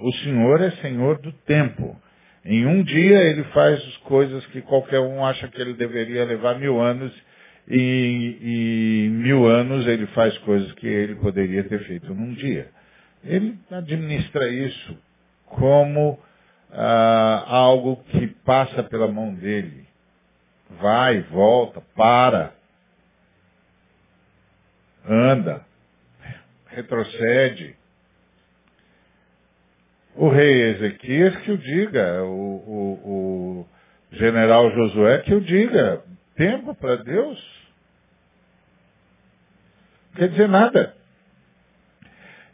O 0.00 0.12
Senhor 0.24 0.60
é 0.60 0.72
Senhor 0.82 1.20
do 1.20 1.30
tempo. 1.30 1.96
Em 2.46 2.64
um 2.64 2.82
dia 2.84 3.18
ele 3.24 3.42
faz 3.44 3.84
coisas 3.98 4.46
que 4.46 4.62
qualquer 4.62 5.00
um 5.00 5.24
acha 5.24 5.48
que 5.48 5.60
ele 5.60 5.74
deveria 5.74 6.24
levar 6.24 6.56
mil 6.58 6.80
anos, 6.80 7.12
e 7.68 8.38
em 8.40 9.10
mil 9.10 9.46
anos 9.46 9.84
ele 9.86 10.06
faz 10.08 10.38
coisas 10.38 10.70
que 10.74 10.86
ele 10.86 11.16
poderia 11.16 11.64
ter 11.64 11.80
feito 11.84 12.14
num 12.14 12.32
dia. 12.34 12.68
Ele 13.24 13.58
administra 13.68 14.48
isso 14.48 14.96
como 15.46 16.20
ah, 16.70 17.44
algo 17.48 17.96
que 18.10 18.28
passa 18.44 18.84
pela 18.84 19.08
mão 19.08 19.34
dele. 19.34 19.84
Vai, 20.80 21.22
volta, 21.22 21.80
para, 21.96 22.54
anda, 25.08 25.66
retrocede. 26.68 27.74
O 30.16 30.28
rei 30.28 30.70
Ezequias 30.70 31.36
que 31.38 31.52
o 31.52 31.58
diga, 31.58 32.22
o, 32.22 32.26
o, 32.26 33.66
o 34.10 34.16
general 34.16 34.70
Josué 34.70 35.18
que 35.18 35.34
o 35.34 35.40
diga. 35.40 36.02
Tempo 36.34 36.74
para 36.74 36.96
Deus? 36.96 37.38
Não 40.12 40.20
quer 40.20 40.28
dizer 40.28 40.48
nada. 40.48 40.94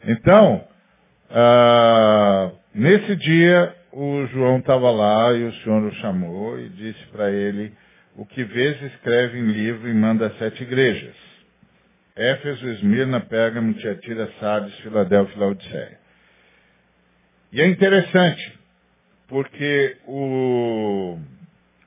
Então, 0.05 0.67
ah, 1.29 2.51
nesse 2.75 3.15
dia, 3.15 3.73
o 3.91 4.25
João 4.27 4.59
estava 4.59 4.91
lá 4.91 5.31
e 5.33 5.45
o 5.45 5.53
Senhor 5.55 5.83
o 5.83 5.95
chamou 5.95 6.59
e 6.59 6.67
disse 6.69 7.05
para 7.07 7.31
ele, 7.31 7.73
o 8.15 8.25
que 8.25 8.43
vês 8.43 8.81
escreve 8.81 9.39
em 9.39 9.47
livro 9.47 9.89
e 9.89 9.93
manda 9.93 10.27
a 10.27 10.31
sete 10.31 10.63
igrejas. 10.63 11.15
Éfeso, 12.15 12.67
Esmirna, 12.67 13.21
Pérgamo, 13.21 13.73
Tiatira, 13.73 14.29
Sardes, 14.39 14.75
Filadélfia 14.79 15.35
e 15.35 15.39
Laodiceia. 15.39 16.02
E 17.53 17.61
é 17.61 17.67
interessante, 17.67 18.59
porque 19.27 19.97
o, 20.07 21.19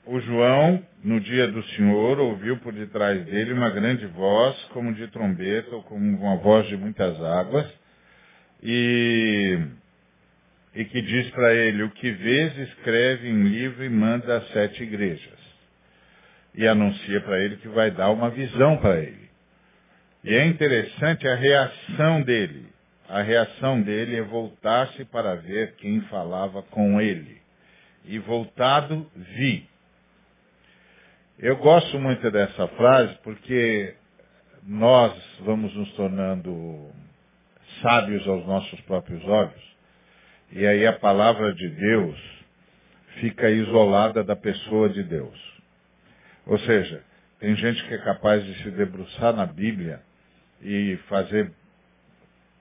o 0.07 0.21
João, 0.21 0.81
no 1.03 1.19
dia 1.19 1.49
do 1.49 1.61
Senhor, 1.71 2.21
ouviu 2.21 2.57
por 2.59 2.73
detrás 2.73 3.25
dele 3.25 3.53
uma 3.53 3.69
grande 3.71 4.07
voz, 4.07 4.57
como 4.67 4.95
de 4.95 5.09
trombeta, 5.09 5.75
ou 5.75 5.83
como 5.83 6.05
uma 6.19 6.37
voz 6.37 6.69
de 6.69 6.77
muitas 6.77 7.21
águas, 7.21 7.67
e, 8.63 9.59
e 10.73 10.85
que 10.85 11.03
diz 11.03 11.31
para 11.31 11.53
ele, 11.53 11.83
o 11.83 11.91
que 11.91 12.13
vês, 12.13 12.57
escreve 12.59 13.29
em 13.29 13.43
livro 13.49 13.85
e 13.85 13.89
manda 13.89 14.37
às 14.37 14.49
sete 14.53 14.85
igrejas. 14.85 15.41
E 16.55 16.65
anuncia 16.65 17.21
para 17.23 17.41
ele 17.41 17.57
que 17.57 17.67
vai 17.67 17.91
dar 17.91 18.11
uma 18.11 18.31
visão 18.31 18.77
para 18.77 19.01
ele. 19.01 19.29
E 20.23 20.33
é 20.33 20.47
interessante 20.47 21.27
a 21.27 21.35
reação 21.35 22.23
dele. 22.23 22.76
A 23.09 23.23
reação 23.23 23.81
dele 23.81 24.17
é 24.17 24.23
voltar-se 24.23 25.05
para 25.05 25.37
ver 25.37 25.75
quem 25.77 26.01
falava 26.03 26.63
com 26.65 27.01
ele. 27.01 27.41
E 28.05 28.19
voltado, 28.19 29.09
vi. 29.15 29.69
Eu 31.39 31.57
gosto 31.57 31.99
muito 32.01 32.31
dessa 32.31 32.67
frase 32.69 33.15
porque 33.23 33.95
nós 34.63 35.13
vamos 35.41 35.75
nos 35.75 35.93
tornando 35.93 36.91
sábios 37.81 38.27
aos 38.27 38.45
nossos 38.47 38.81
próprios 38.83 39.25
olhos. 39.25 39.77
E 40.51 40.67
aí 40.67 40.87
a 40.87 40.93
palavra 40.93 41.53
de 41.55 41.69
Deus 41.69 42.19
fica 43.21 43.51
isolada 43.51 44.25
da 44.25 44.35
pessoa 44.35 44.89
de 44.89 45.03
Deus. 45.05 45.39
Ou 46.47 46.59
seja, 46.61 47.03
tem 47.39 47.55
gente 47.55 47.85
que 47.87 47.95
é 47.95 47.99
capaz 47.99 48.45
de 48.45 48.63
se 48.63 48.71
debruçar 48.71 49.33
na 49.33 49.47
Bíblia 49.47 50.01
e 50.63 50.97
fazer 51.09 51.53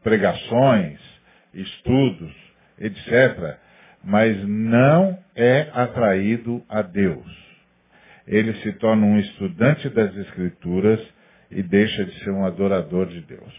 pregações, 0.06 1.00
estudos, 1.52 2.32
etc., 2.80 3.58
mas 4.04 4.38
não 4.48 5.18
é 5.36 5.68
atraído 5.74 6.64
a 6.70 6.84
Deus. 6.84 7.26
Ele 8.28 8.54
se 8.62 8.72
torna 8.74 9.04
um 9.04 9.18
estudante 9.18 9.90
das 9.90 10.16
Escrituras 10.16 11.02
e 11.50 11.64
deixa 11.64 12.06
de 12.06 12.24
ser 12.24 12.30
um 12.30 12.46
adorador 12.46 13.08
de 13.08 13.20
Deus. 13.22 13.52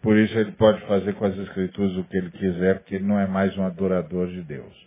Por 0.00 0.16
isso 0.16 0.38
ele 0.38 0.52
pode 0.52 0.80
fazer 0.86 1.12
com 1.14 1.24
as 1.24 1.36
Escrituras 1.36 1.96
o 1.96 2.04
que 2.04 2.16
ele 2.16 2.30
quiser, 2.30 2.78
porque 2.78 2.94
ele 2.94 3.04
não 3.04 3.18
é 3.18 3.26
mais 3.26 3.56
um 3.58 3.66
adorador 3.66 4.28
de 4.28 4.42
Deus. 4.42 4.86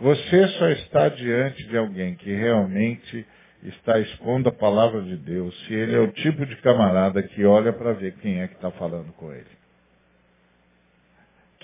Você 0.00 0.46
só 0.58 0.68
está 0.68 1.08
diante 1.08 1.66
de 1.66 1.76
alguém 1.76 2.14
que 2.14 2.32
realmente 2.32 3.26
está 3.64 3.98
expondo 3.98 4.48
a 4.48 4.52
palavra 4.52 5.02
de 5.02 5.16
Deus 5.16 5.52
se 5.66 5.74
ele 5.74 5.96
é 5.96 5.98
o 5.98 6.12
tipo 6.12 6.46
de 6.46 6.54
camarada 6.56 7.20
que 7.20 7.44
olha 7.44 7.72
para 7.72 7.94
ver 7.94 8.14
quem 8.18 8.40
é 8.40 8.46
que 8.46 8.54
está 8.54 8.70
falando 8.70 9.12
com 9.14 9.32
ele. 9.32 9.55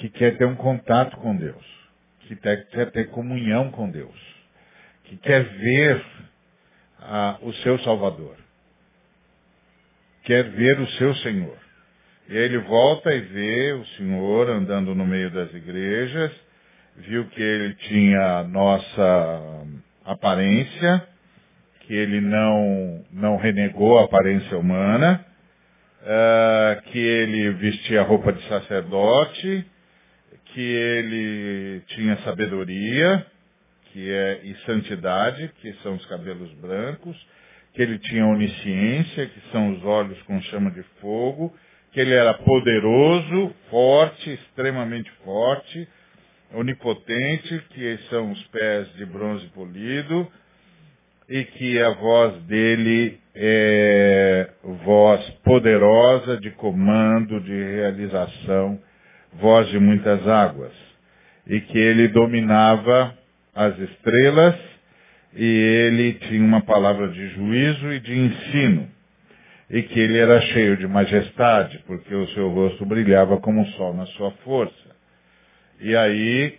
Que 0.02 0.08
quer 0.08 0.36
ter 0.36 0.44
um 0.46 0.56
contato 0.56 1.16
com 1.18 1.36
Deus. 1.36 1.64
Que 2.22 2.34
quer 2.34 2.90
ter 2.90 3.10
comunhão 3.10 3.70
com 3.70 3.88
Deus. 3.88 4.18
Que 5.04 5.16
quer 5.16 5.44
ver 5.44 6.04
o 7.42 7.52
seu 7.62 7.78
Salvador. 7.84 8.34
Quer 10.24 10.50
ver 10.50 10.80
o 10.80 10.88
seu 10.98 11.14
Senhor. 11.14 11.56
E 12.28 12.36
aí 12.36 12.42
ele 12.42 12.58
volta 12.58 13.14
e 13.14 13.20
vê 13.20 13.72
o 13.74 13.86
Senhor 13.96 14.50
andando 14.50 14.92
no 14.92 15.06
meio 15.06 15.30
das 15.30 15.54
igrejas, 15.54 16.32
viu 16.96 17.24
que 17.26 17.40
ele 17.40 17.74
tinha 17.74 18.38
a 18.38 18.42
nossa 18.42 19.66
aparência, 20.04 21.06
que 21.82 21.94
ele 21.94 22.20
não, 22.20 23.04
não 23.12 23.36
renegou 23.36 24.00
a 24.00 24.04
aparência 24.06 24.58
humana, 24.58 25.24
uh, 26.02 26.82
que 26.90 26.98
ele 26.98 27.50
vestia 27.50 28.02
roupa 28.02 28.32
de 28.32 28.42
sacerdote, 28.48 29.70
que 30.52 30.60
ele 30.60 31.80
tinha 31.88 32.16
sabedoria 32.18 33.26
que 33.92 34.10
é, 34.10 34.40
e 34.42 34.54
santidade, 34.64 35.50
que 35.60 35.72
são 35.82 35.94
os 35.94 36.06
cabelos 36.06 36.50
brancos, 36.54 37.16
que 37.74 37.82
ele 37.82 37.98
tinha 37.98 38.26
onisciência, 38.26 39.26
que 39.26 39.40
são 39.52 39.72
os 39.72 39.84
olhos 39.84 40.20
com 40.22 40.40
chama 40.42 40.70
de 40.70 40.82
fogo, 41.00 41.54
que 41.92 42.00
ele 42.00 42.14
era 42.14 42.34
poderoso, 42.34 43.54
forte, 43.70 44.32
extremamente 44.32 45.10
forte, 45.24 45.86
onipotente, 46.54 47.62
que 47.70 47.98
são 48.08 48.30
os 48.30 48.42
pés 48.48 48.92
de 48.94 49.04
bronze 49.06 49.46
polido, 49.48 50.26
e 51.28 51.44
que 51.44 51.80
a 51.80 51.90
voz 51.90 52.42
dele 52.44 53.18
é 53.34 54.50
voz 54.84 55.30
poderosa 55.44 56.38
de 56.38 56.50
comando, 56.52 57.40
de 57.40 57.52
realização, 57.52 58.78
voz 59.34 59.68
de 59.68 59.78
muitas 59.78 60.26
águas, 60.26 60.72
e 61.46 61.60
que 61.60 61.78
ele 61.78 62.08
dominava 62.08 63.16
as 63.54 63.78
estrelas 63.78 64.54
e 65.34 65.44
ele 65.44 66.14
tinha 66.14 66.44
uma 66.44 66.60
palavra 66.62 67.08
de 67.08 67.28
juízo 67.28 67.92
e 67.92 68.00
de 68.00 68.18
ensino, 68.18 68.88
e 69.70 69.82
que 69.82 69.98
ele 69.98 70.18
era 70.18 70.40
cheio 70.40 70.76
de 70.76 70.86
majestade, 70.86 71.82
porque 71.86 72.14
o 72.14 72.28
seu 72.28 72.50
rosto 72.50 72.84
brilhava 72.84 73.38
como 73.38 73.62
o 73.62 73.66
sol 73.72 73.94
na 73.94 74.04
sua 74.06 74.30
força. 74.44 74.92
E 75.80 75.96
aí 75.96 76.58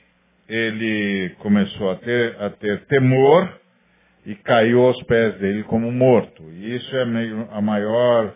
ele 0.50 1.30
começou 1.40 1.92
a 1.92 1.96
ter, 1.98 2.36
a 2.42 2.50
ter 2.50 2.86
temor 2.86 3.62
e 4.26 4.36
caiu 4.36 4.82
aos 4.82 5.02
pés 5.04 5.36
dele 5.36 5.64
como 5.64 5.92
morto. 5.92 6.44
E 6.52 6.76
isso 6.76 6.96
é 6.96 7.04
a 7.52 7.62
maior 7.62 8.34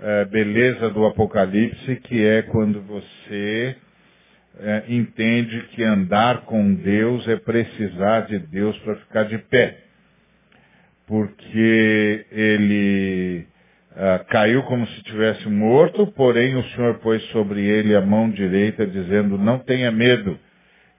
é, 0.00 0.24
beleza 0.26 0.90
do 0.90 1.06
Apocalipse, 1.06 1.96
que 1.96 2.24
é 2.24 2.42
quando 2.42 2.80
você 2.82 3.76
é, 4.60 4.84
entende 4.88 5.60
que 5.72 5.82
andar 5.82 6.42
com 6.42 6.74
Deus 6.74 7.26
é 7.28 7.36
precisar 7.36 8.22
de 8.22 8.38
Deus 8.38 8.76
para 8.78 8.96
ficar 8.96 9.24
de 9.24 9.38
pé. 9.38 9.78
Porque 11.06 12.26
ele 12.30 13.46
ah, 13.96 14.24
caiu 14.28 14.62
como 14.64 14.86
se 14.86 15.02
tivesse 15.04 15.48
morto, 15.48 16.06
porém 16.08 16.54
o 16.54 16.62
Senhor 16.70 16.98
pôs 16.98 17.22
sobre 17.30 17.64
ele 17.64 17.96
a 17.96 18.00
mão 18.00 18.28
direita, 18.30 18.86
dizendo, 18.86 19.38
não 19.38 19.58
tenha 19.58 19.90
medo, 19.90 20.38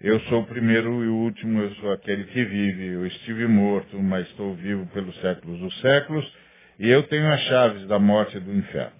eu 0.01 0.17
sou 0.21 0.41
o 0.41 0.45
primeiro 0.45 1.03
e 1.03 1.09
o 1.09 1.15
último, 1.15 1.61
eu 1.61 1.71
sou 1.75 1.91
aquele 1.91 2.23
que 2.23 2.41
vive. 2.45 2.87
Eu 2.87 3.05
estive 3.05 3.45
morto, 3.47 4.01
mas 4.01 4.25
estou 4.27 4.53
vivo 4.55 4.85
pelos 4.93 5.13
séculos 5.19 5.59
dos 5.59 5.81
séculos, 5.81 6.25
e 6.79 6.89
eu 6.89 7.03
tenho 7.03 7.31
as 7.31 7.41
chaves 7.41 7.87
da 7.87 7.99
morte 7.99 8.37
e 8.37 8.39
do 8.39 8.53
inferno. 8.53 8.97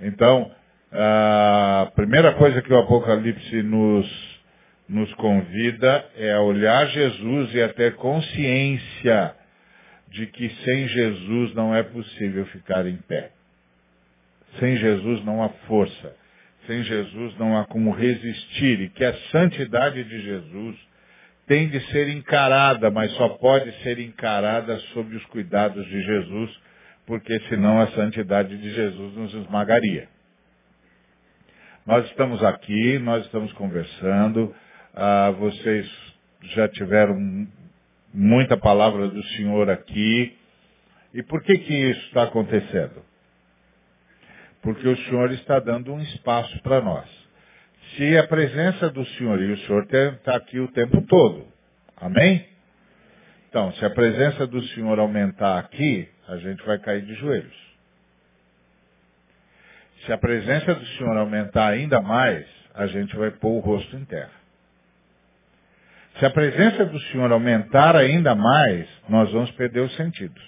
Então, 0.00 0.50
a 0.92 1.90
primeira 1.94 2.34
coisa 2.34 2.62
que 2.62 2.72
o 2.72 2.78
Apocalipse 2.78 3.62
nos, 3.62 4.40
nos 4.88 5.12
convida 5.14 6.04
é 6.16 6.32
a 6.32 6.40
olhar 6.40 6.86
Jesus 6.88 7.54
e 7.54 7.62
a 7.62 7.68
ter 7.68 7.96
consciência 7.96 9.34
de 10.08 10.26
que 10.26 10.48
sem 10.64 10.88
Jesus 10.88 11.54
não 11.54 11.74
é 11.74 11.82
possível 11.82 12.46
ficar 12.46 12.86
em 12.86 12.96
pé. 12.96 13.30
Sem 14.58 14.76
Jesus 14.76 15.24
não 15.24 15.42
há 15.42 15.48
força. 15.68 16.16
Sem 16.66 16.82
Jesus 16.82 17.38
não 17.38 17.56
há 17.56 17.64
como 17.66 17.92
resistir. 17.92 18.80
E 18.80 18.88
que 18.88 19.04
a 19.04 19.14
santidade 19.30 20.02
de 20.02 20.22
Jesus 20.22 20.89
tem 21.50 21.68
de 21.68 21.80
ser 21.90 22.08
encarada, 22.10 22.92
mas 22.92 23.10
só 23.14 23.30
pode 23.30 23.72
ser 23.82 23.98
encarada 23.98 24.78
sob 24.94 25.16
os 25.16 25.24
cuidados 25.26 25.84
de 25.84 26.00
Jesus, 26.00 26.60
porque 27.04 27.40
senão 27.48 27.80
a 27.80 27.88
santidade 27.88 28.56
de 28.56 28.72
Jesus 28.72 29.16
nos 29.16 29.34
esmagaria. 29.34 30.06
Nós 31.84 32.06
estamos 32.06 32.40
aqui, 32.44 33.00
nós 33.00 33.24
estamos 33.24 33.52
conversando, 33.54 34.54
ah, 34.94 35.32
vocês 35.32 35.90
já 36.54 36.68
tiveram 36.68 37.18
muita 38.14 38.56
palavra 38.56 39.08
do 39.08 39.22
Senhor 39.30 39.68
aqui. 39.70 40.38
E 41.12 41.20
por 41.20 41.42
que 41.42 41.58
que 41.58 41.74
isso 41.74 42.06
está 42.06 42.22
acontecendo? 42.22 43.04
Porque 44.62 44.86
o 44.86 44.96
Senhor 44.98 45.32
está 45.32 45.58
dando 45.58 45.92
um 45.92 46.00
espaço 46.00 46.62
para 46.62 46.80
nós. 46.80 47.19
Se 47.96 48.16
a 48.16 48.26
presença 48.26 48.90
do 48.90 49.04
Senhor, 49.04 49.40
e 49.40 49.52
o 49.52 49.58
Senhor 49.58 49.86
está 49.90 50.36
aqui 50.36 50.60
o 50.60 50.68
tempo 50.68 51.02
todo, 51.02 51.46
amém? 51.96 52.46
Então, 53.48 53.72
se 53.74 53.84
a 53.84 53.90
presença 53.90 54.46
do 54.46 54.62
Senhor 54.68 54.98
aumentar 54.98 55.58
aqui, 55.58 56.08
a 56.28 56.36
gente 56.36 56.64
vai 56.64 56.78
cair 56.78 57.04
de 57.04 57.14
joelhos. 57.14 57.70
Se 60.06 60.12
a 60.12 60.18
presença 60.18 60.74
do 60.74 60.86
Senhor 60.86 61.16
aumentar 61.16 61.68
ainda 61.68 62.00
mais, 62.00 62.46
a 62.74 62.86
gente 62.86 63.14
vai 63.16 63.30
pôr 63.32 63.50
o 63.50 63.58
rosto 63.58 63.96
em 63.96 64.04
terra. 64.04 64.40
Se 66.18 66.24
a 66.24 66.30
presença 66.30 66.84
do 66.86 66.98
Senhor 67.00 67.30
aumentar 67.32 67.96
ainda 67.96 68.34
mais, 68.34 68.88
nós 69.08 69.30
vamos 69.32 69.50
perder 69.52 69.80
os 69.80 69.94
sentidos. 69.96 70.42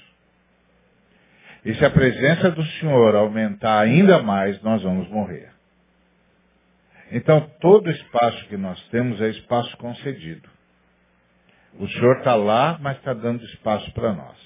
E 1.64 1.74
se 1.74 1.84
a 1.84 1.90
presença 1.90 2.50
do 2.50 2.64
Senhor 2.64 3.14
aumentar 3.14 3.80
ainda 3.80 4.22
mais, 4.22 4.60
nós 4.62 4.82
vamos 4.82 5.08
morrer. 5.08 5.51
Então, 7.14 7.46
todo 7.60 7.90
espaço 7.90 8.48
que 8.48 8.56
nós 8.56 8.82
temos 8.88 9.20
é 9.20 9.28
espaço 9.28 9.76
concedido. 9.76 10.48
O 11.78 11.86
Senhor 11.86 12.18
está 12.18 12.34
lá, 12.34 12.78
mas 12.80 12.96
está 12.96 13.12
dando 13.12 13.44
espaço 13.44 13.92
para 13.92 14.14
nós. 14.14 14.36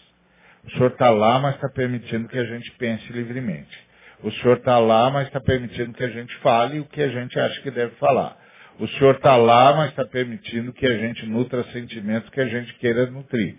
O 0.65 0.71
Senhor 0.73 0.91
está 0.91 1.11
lá, 1.11 1.39
mas 1.39 1.55
está 1.55 1.69
permitindo 1.69 2.29
que 2.29 2.37
a 2.37 2.45
gente 2.45 2.69
pense 2.73 3.13
livremente. 3.13 3.87
O 4.21 4.33
Senhor 4.33 4.57
está 4.57 4.81
lá, 4.81 5.09
mas 5.11 5.29
está 5.29 5.41
permitindo 5.41 5.93
que 5.93 6.03
a 6.03 6.11
gente 6.11 6.35
fale 6.39 6.81
o 6.81 6.87
que 6.87 7.01
a 7.01 7.09
gente 7.09 7.39
acha 7.39 7.61
que 7.63 7.71
deve 7.71 7.95
falar. 7.97 8.37
O 8.81 8.89
Senhor 8.89 9.15
está 9.15 9.37
lá, 9.37 9.77
mas 9.77 9.91
está 9.91 10.05
permitindo 10.05 10.73
que 10.73 10.87
a 10.87 10.99
gente 10.99 11.25
nutra 11.25 11.63
sentimentos 11.71 12.29
que 12.31 12.41
a 12.41 12.47
gente 12.47 12.75
queira 12.75 13.07
nutrir. 13.07 13.57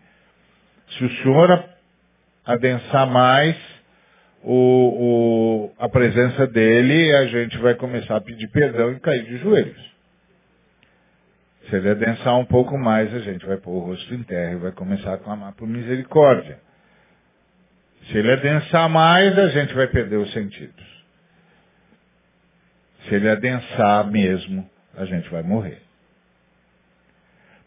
Se 0.90 1.06
o 1.06 1.10
Senhor 1.24 1.64
adensar 2.46 3.08
mais 3.08 3.56
o, 4.50 4.54
o, 5.68 5.74
a 5.78 5.90
presença 5.90 6.48
dele, 6.48 7.14
a 7.18 7.26
gente 7.28 7.58
vai 7.58 7.76
começar 7.76 8.16
a 8.16 8.22
pedir 8.22 8.48
perdão 8.48 8.94
e 8.94 9.00
cair 9.02 9.26
de 9.26 9.38
joelhos. 9.40 9.96
Se 11.70 11.76
ele 11.76 11.90
adensar 11.90 12.38
um 12.38 12.46
pouco 12.46 12.78
mais, 12.78 13.14
a 13.14 13.20
gente 13.20 13.46
vai 13.46 13.58
pôr 13.58 13.72
o 13.72 13.80
rosto 13.80 14.14
em 14.14 14.24
terra 14.24 14.54
e 14.54 14.56
vai 14.56 14.72
começar 14.72 15.16
a 15.16 15.18
clamar 15.18 15.52
por 15.52 15.68
misericórdia. 15.68 16.60
Se 18.06 18.18
ele 18.18 18.32
adensar 18.32 18.88
mais, 18.88 19.38
a 19.38 19.50
gente 19.50 19.74
vai 19.74 19.88
perder 19.88 20.16
os 20.16 20.32
sentidos. 20.32 21.04
Se 23.04 23.16
ele 23.16 23.28
adensar 23.28 24.10
mesmo, 24.10 24.70
a 24.96 25.04
gente 25.04 25.30
vai 25.30 25.44
morrer. 25.44 25.82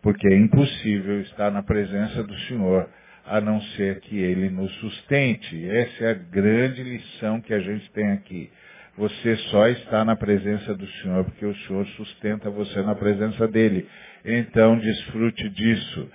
Porque 0.00 0.26
é 0.26 0.34
impossível 0.34 1.20
estar 1.20 1.50
na 1.50 1.62
presença 1.62 2.22
do 2.22 2.34
Senhor 2.46 2.88
a 3.30 3.40
não 3.40 3.62
ser 3.76 4.00
que 4.00 4.18
Ele 4.18 4.50
nos 4.50 4.72
sustente. 4.78 5.70
Essa 5.70 6.04
é 6.04 6.10
a 6.10 6.14
grande 6.14 6.82
lição 6.82 7.40
que 7.40 7.54
a 7.54 7.60
gente 7.60 7.88
tem 7.92 8.10
aqui. 8.10 8.50
Você 8.98 9.36
só 9.50 9.68
está 9.68 10.04
na 10.04 10.16
presença 10.16 10.74
do 10.74 10.86
Senhor 10.86 11.24
porque 11.24 11.46
o 11.46 11.56
Senhor 11.58 11.86
sustenta 11.96 12.50
você 12.50 12.82
na 12.82 12.94
presença 12.96 13.46
dele. 13.46 13.86
Então 14.24 14.76
desfrute 14.76 15.48
disso. 15.50 16.10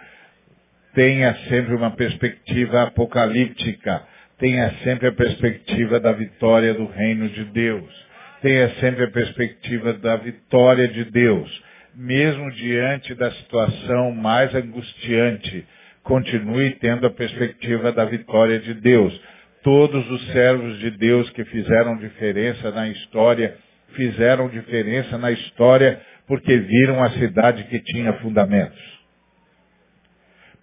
Tenha 0.93 1.33
sempre 1.47 1.73
uma 1.73 1.91
perspectiva 1.91 2.83
apocalíptica. 2.83 4.03
Tenha 4.37 4.69
sempre 4.83 5.07
a 5.07 5.13
perspectiva 5.13 6.01
da 6.01 6.11
vitória 6.11 6.73
do 6.73 6.85
reino 6.85 7.29
de 7.29 7.45
Deus. 7.45 8.05
Tenha 8.41 8.69
sempre 8.81 9.05
a 9.05 9.11
perspectiva 9.11 9.93
da 9.93 10.17
vitória 10.17 10.89
de 10.89 11.05
Deus. 11.05 11.63
Mesmo 11.95 12.51
diante 12.51 13.15
da 13.15 13.31
situação 13.31 14.11
mais 14.11 14.53
angustiante, 14.53 15.65
continue 16.05 16.71
tendo 16.79 17.05
a 17.07 17.09
perspectiva 17.09 17.91
da 17.91 18.05
vitória 18.05 18.59
de 18.59 18.75
Deus. 18.75 19.19
Todos 19.63 20.09
os 20.09 20.31
servos 20.31 20.79
de 20.79 20.91
Deus 20.91 21.29
que 21.31 21.43
fizeram 21.45 21.97
diferença 21.97 22.71
na 22.71 22.87
história, 22.87 23.57
fizeram 23.95 24.47
diferença 24.47 25.17
na 25.17 25.31
história 25.31 25.99
porque 26.27 26.57
viram 26.57 27.03
a 27.03 27.09
cidade 27.11 27.63
que 27.65 27.79
tinha 27.79 28.13
fundamentos. 28.13 28.79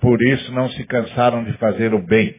Por 0.00 0.20
isso 0.22 0.52
não 0.52 0.68
se 0.70 0.84
cansaram 0.84 1.44
de 1.44 1.52
fazer 1.54 1.92
o 1.92 2.02
bem. 2.02 2.34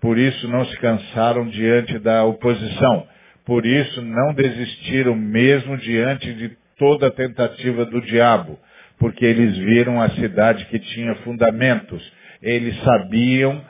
Por 0.00 0.18
isso 0.18 0.48
não 0.48 0.64
se 0.64 0.76
cansaram 0.78 1.46
diante 1.46 1.98
da 1.98 2.24
oposição. 2.24 3.06
Por 3.44 3.66
isso 3.66 4.00
não 4.00 4.32
desistiram 4.34 5.14
mesmo 5.14 5.76
diante 5.76 6.32
de 6.34 6.56
toda 6.78 7.08
a 7.08 7.10
tentativa 7.10 7.84
do 7.84 8.00
diabo. 8.00 8.58
Porque 8.98 9.24
eles 9.24 9.56
viram 9.58 10.00
a 10.00 10.10
cidade 10.10 10.66
que 10.66 10.78
tinha 10.78 11.14
fundamentos. 11.16 12.19
Eles 12.42 12.76
sabiam 12.82 13.62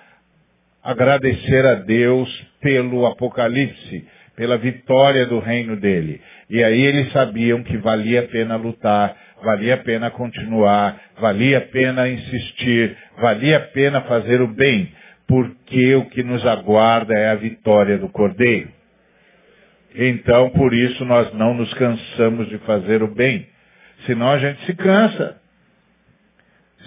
agradecer 0.83 1.67
a 1.67 1.75
Deus 1.75 2.29
pelo 2.61 3.07
Apocalipse, 3.07 4.07
pela 4.37 4.57
vitória 4.57 5.27
do 5.27 5.39
reino 5.39 5.77
dele. 5.77 6.21
E 6.49 6.63
aí 6.63 6.81
eles 6.81 7.13
sabiam 7.13 7.63
que 7.63 7.77
valia 7.79 8.21
a 8.21 8.29
pena 8.29 8.57
lutar, 8.57 9.17
valia 9.43 9.75
a 9.75 9.79
pena 9.79 10.11
continuar, 10.11 11.01
valia 11.21 11.59
a 11.59 11.63
pena 11.63 12.09
insistir, 12.09 12.97
valia 13.19 13.59
a 13.59 13.61
pena 13.61 14.01
fazer 14.03 14.41
o 14.41 14.49
bem, 14.49 14.93
porque 15.27 15.95
o 15.95 16.07
que 16.07 16.23
nos 16.23 16.45
aguarda 16.47 17.15
é 17.15 17.31
a 17.31 17.35
vitória 17.35 17.99
do 17.99 18.09
Cordeiro. 18.09 18.69
Então, 19.95 20.51
por 20.51 20.73
isso, 20.73 21.05
nós 21.05 21.33
não 21.35 21.55
nos 21.55 21.73
cansamos 21.75 22.49
de 22.49 22.59
fazer 22.59 23.03
o 23.03 23.09
bem. 23.09 23.47
Senão 24.07 24.29
a 24.29 24.39
gente 24.39 24.65
se 24.65 24.75
cansa. 24.75 25.37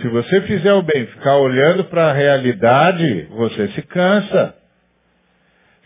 Se 0.02 0.08
você 0.08 0.42
fizer 0.42 0.74
o 0.74 0.82
bem, 0.82 1.06
ficar 1.06 1.38
olhando 1.38 1.84
para 1.86 2.10
a 2.10 2.14
realidade, 2.14 3.28
você 3.30 3.68
se 3.70 3.82
cansa. 3.84 4.56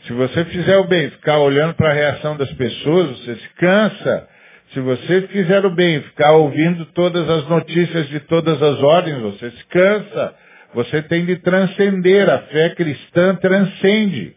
Se 0.05 0.13
você 0.13 0.45
fizer 0.45 0.77
o 0.77 0.85
bem, 0.85 1.09
ficar 1.09 1.39
olhando 1.39 1.73
para 1.73 1.89
a 1.89 1.93
reação 1.93 2.37
das 2.37 2.51
pessoas, 2.53 3.19
você 3.19 3.35
se 3.35 3.49
cansa. 3.55 4.27
Se 4.73 4.79
você 4.79 5.21
fizer 5.23 5.65
o 5.65 5.71
bem, 5.71 6.01
ficar 6.01 6.31
ouvindo 6.31 6.85
todas 6.87 7.29
as 7.29 7.49
notícias 7.49 8.07
de 8.07 8.21
todas 8.21 8.61
as 8.61 8.81
ordens, 8.81 9.21
você 9.21 9.51
se 9.51 9.65
cansa. 9.65 10.35
Você 10.73 11.01
tem 11.01 11.25
de 11.25 11.37
transcender. 11.37 12.29
A 12.29 12.39
fé 12.39 12.69
cristã 12.69 13.35
transcende. 13.35 14.35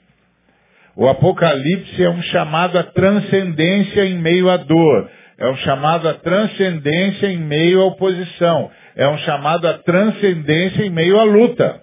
O 0.97 1.09
Apocalipse 1.09 2.03
é 2.03 2.11
um 2.11 2.23
chamado 2.23 2.77
à 2.77 2.83
transcendência 2.83 4.05
em 4.05 4.19
meio 4.19 4.51
à 4.51 4.57
dor. 4.57 5.09
É 5.39 5.49
um 5.49 5.57
chamado 5.59 6.09
à 6.09 6.15
transcendência 6.15 7.29
em 7.29 7.39
meio 7.39 7.81
à 7.81 7.85
oposição 7.87 8.71
é 8.97 9.09
um 9.09 9.19
chamado 9.19 9.67
à 9.67 9.75
transcendência 9.79 10.85
em 10.85 10.91
meio 10.91 11.19
à 11.19 11.25
luta. 11.25 11.81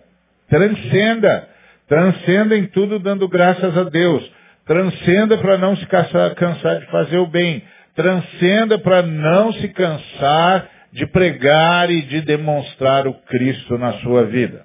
Transcenda. 0.49 1.47
Transcenda 1.88 2.58
em 2.58 2.66
tudo 2.68 2.99
dando 2.99 3.28
graças 3.28 3.78
a 3.78 3.84
Deus. 3.84 4.30
Transcenda 4.66 5.38
para 5.38 5.58
não 5.58 5.76
se 5.76 5.86
cansar 5.86 6.80
de 6.80 6.86
fazer 6.88 7.18
o 7.18 7.28
bem. 7.28 7.64
Transcenda 7.95 8.78
para 8.78 9.01
não 9.01 9.53
se 9.53 9.68
cansar 9.70 10.70
de 10.91 11.05
pregar 11.08 11.89
e 11.89 12.01
de 12.03 12.22
demonstrar 12.22 13.08
o 13.08 13.14
Cristo 13.14 13.78
na 13.78 13.93
sua 13.93 14.26
vida. 14.26 14.64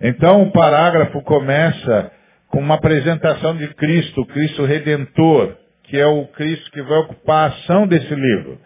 Então 0.00 0.42
o 0.42 0.52
parágrafo 0.52 1.20
começa 1.22 2.10
com 2.48 2.58
uma 2.58 2.76
apresentação 2.76 3.56
de 3.56 3.68
Cristo, 3.74 4.22
o 4.22 4.26
Cristo 4.26 4.64
Redentor, 4.64 5.56
que 5.84 5.98
é 5.98 6.06
o 6.06 6.26
Cristo 6.28 6.70
que 6.70 6.82
vai 6.82 6.98
ocupar 6.98 7.50
a 7.50 7.54
ação 7.54 7.86
desse 7.86 8.14
livro. 8.14 8.58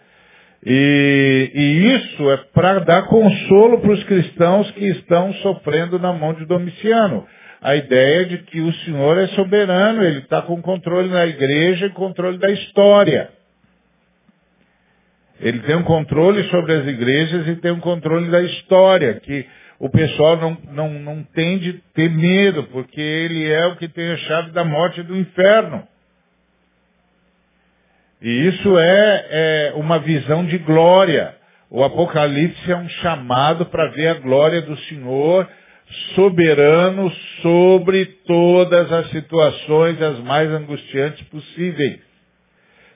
E, 0.66 1.50
e 1.54 1.94
isso 1.94 2.30
é 2.30 2.36
para 2.54 2.80
dar 2.80 3.02
consolo 3.02 3.80
para 3.80 3.92
os 3.92 4.02
cristãos 4.04 4.70
que 4.70 4.86
estão 4.86 5.32
sofrendo 5.34 5.98
na 5.98 6.12
mão 6.12 6.32
de 6.32 6.46
Domiciano. 6.46 7.26
A 7.60 7.76
ideia 7.76 8.26
de 8.26 8.38
que 8.38 8.60
o 8.60 8.72
Senhor 8.72 9.18
é 9.18 9.26
soberano, 9.28 10.02
ele 10.02 10.20
está 10.20 10.42
com 10.42 10.60
controle 10.62 11.08
na 11.08 11.26
igreja 11.26 11.86
e 11.86 11.90
controle 11.90 12.38
da 12.38 12.50
história. 12.50 13.30
Ele 15.40 15.58
tem 15.60 15.76
um 15.76 15.82
controle 15.82 16.44
sobre 16.44 16.72
as 16.72 16.86
igrejas 16.86 17.46
e 17.48 17.56
tem 17.56 17.72
um 17.72 17.80
controle 17.80 18.30
da 18.30 18.40
história, 18.42 19.14
que 19.20 19.46
o 19.78 19.90
pessoal 19.90 20.36
não, 20.36 20.58
não, 20.72 20.94
não 21.00 21.22
tem 21.24 21.58
de 21.58 21.74
ter 21.94 22.08
medo, 22.10 22.64
porque 22.64 23.00
ele 23.00 23.50
é 23.50 23.66
o 23.66 23.76
que 23.76 23.88
tem 23.88 24.12
a 24.12 24.16
chave 24.16 24.52
da 24.52 24.64
morte 24.64 25.00
e 25.00 25.04
do 25.04 25.16
inferno. 25.16 25.86
E 28.24 28.48
isso 28.48 28.78
é, 28.78 29.26
é 29.30 29.72
uma 29.76 29.98
visão 29.98 30.46
de 30.46 30.56
glória. 30.56 31.36
O 31.68 31.84
Apocalipse 31.84 32.72
é 32.72 32.74
um 32.74 32.88
chamado 32.88 33.66
para 33.66 33.90
ver 33.90 34.08
a 34.08 34.14
glória 34.14 34.62
do 34.62 34.74
Senhor 34.78 35.46
soberano 36.14 37.10
sobre 37.42 38.06
todas 38.26 38.90
as 38.90 39.10
situações 39.10 40.00
as 40.00 40.20
mais 40.20 40.48
angustiantes 40.50 41.22
possíveis. 41.28 42.00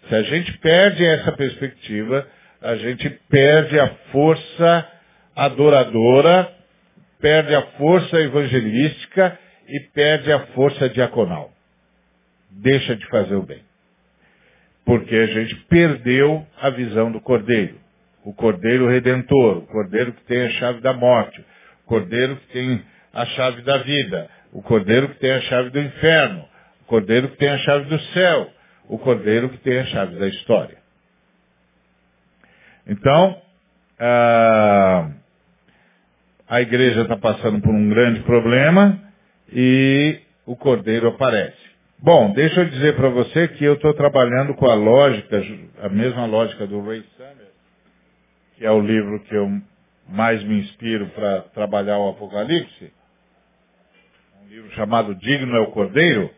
Se 0.09 0.15
a 0.15 0.23
gente 0.23 0.51
perde 0.61 1.05
essa 1.05 1.33
perspectiva, 1.33 2.27
a 2.63 2.77
gente 2.77 3.11
perde 3.29 3.79
a 3.79 3.89
força 4.11 4.89
adoradora, 5.37 6.51
perde 7.21 7.55
a 7.55 7.61
força 7.77 8.19
evangelística 8.19 9.39
e 9.69 9.79
perde 9.93 10.33
a 10.33 10.47
força 10.55 10.89
diaconal. 10.89 11.53
Deixa 12.51 12.97
de 12.97 13.07
fazer 13.09 13.35
o 13.35 13.43
bem. 13.43 13.68
Porque 14.89 15.15
a 15.15 15.27
gente 15.27 15.55
perdeu 15.67 16.47
a 16.59 16.71
visão 16.71 17.13
do 17.13 17.21
Cordeiro. 17.21 17.79
O 18.25 18.33
Cordeiro 18.33 18.89
Redentor, 18.89 19.59
o 19.59 19.67
Cordeiro 19.67 20.15
que 20.15 20.25
tem 20.25 20.47
a 20.47 20.51
chave 20.53 20.81
da 20.81 20.95
morte, 20.95 21.39
o 21.85 21.89
Cordeiro 21.89 22.37
que 22.37 22.47
tem 22.55 22.83
a 23.13 23.27
chave 23.27 23.61
da 23.61 23.77
vida, 23.83 24.31
o 24.51 24.63
Cordeiro 24.63 25.11
que 25.11 25.19
tem 25.19 25.33
a 25.33 25.43
chave 25.43 25.69
do 25.69 25.79
inferno, 25.79 26.43
o 26.81 26.85
Cordeiro 26.87 27.29
que 27.29 27.37
tem 27.37 27.51
a 27.51 27.59
chave 27.59 27.85
do 27.85 28.01
céu, 28.15 28.51
o 28.89 28.97
Cordeiro 28.97 29.51
que 29.51 29.59
tem 29.59 29.79
a 29.79 29.85
chave 29.85 30.19
da 30.19 30.27
história. 30.27 30.79
Então, 32.87 33.43
a, 34.01 35.11
a 36.49 36.63
igreja 36.63 37.03
está 37.03 37.19
passando 37.19 37.61
por 37.61 37.75
um 37.75 37.91
grande 37.91 38.21
problema 38.21 38.99
e 39.53 40.19
o 40.47 40.57
Cordeiro 40.57 41.09
aparece. 41.09 41.68
Bom, 42.01 42.33
deixa 42.33 42.61
eu 42.61 42.71
dizer 42.71 42.95
para 42.95 43.09
você 43.09 43.49
que 43.49 43.65
eu 43.65 43.75
estou 43.75 43.93
trabalhando 43.93 44.55
com 44.55 44.71
a 44.71 44.75
lógica, 44.75 45.43
a 45.83 45.89
mesma 45.89 46.27
lógica 46.27 46.65
do 46.65 46.81
Ray 46.81 47.03
Summers, 47.17 47.49
que 48.57 48.65
é 48.65 48.71
o 48.71 48.81
livro 48.81 49.19
que 49.25 49.35
eu 49.35 49.61
mais 50.09 50.43
me 50.45 50.61
inspiro 50.61 51.09
para 51.09 51.41
trabalhar 51.53 51.99
o 51.99 52.11
Apocalipse, 52.11 52.93
um 54.45 54.49
livro 54.49 54.71
chamado 54.77 55.13
Digno 55.17 55.57
é 55.57 55.61
o 55.61 55.73
Cordeiro, 55.73 56.31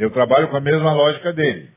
eu 0.00 0.10
trabalho 0.10 0.48
com 0.48 0.56
a 0.56 0.60
mesma 0.60 0.92
lógica 0.92 1.32
dele, 1.32 1.68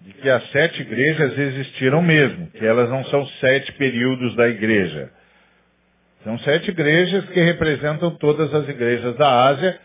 de 0.00 0.12
que 0.14 0.28
as 0.28 0.50
sete 0.50 0.82
igrejas 0.82 1.38
existiram 1.38 2.02
mesmo, 2.02 2.48
que 2.48 2.66
elas 2.66 2.90
não 2.90 3.04
são 3.04 3.24
sete 3.40 3.72
períodos 3.74 4.34
da 4.34 4.48
igreja. 4.48 5.08
São 6.24 6.36
sete 6.40 6.68
igrejas 6.68 7.26
que 7.26 7.40
representam 7.40 8.10
todas 8.16 8.52
as 8.52 8.68
igrejas 8.68 9.14
da 9.16 9.46
Ásia, 9.46 9.78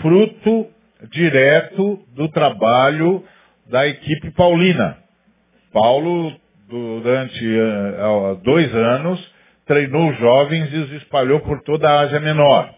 fruto 0.00 0.68
direto 1.10 1.98
do 2.14 2.28
trabalho 2.28 3.24
da 3.68 3.86
equipe 3.86 4.30
paulina. 4.32 4.98
Paulo, 5.72 6.32
durante 6.68 7.44
uh, 7.46 8.36
dois 8.44 8.74
anos, 8.74 9.32
treinou 9.66 10.12
jovens 10.14 10.72
e 10.72 10.76
os 10.76 10.92
espalhou 10.92 11.40
por 11.40 11.62
toda 11.62 11.88
a 11.88 12.00
Ásia 12.00 12.20
Menor. 12.20 12.68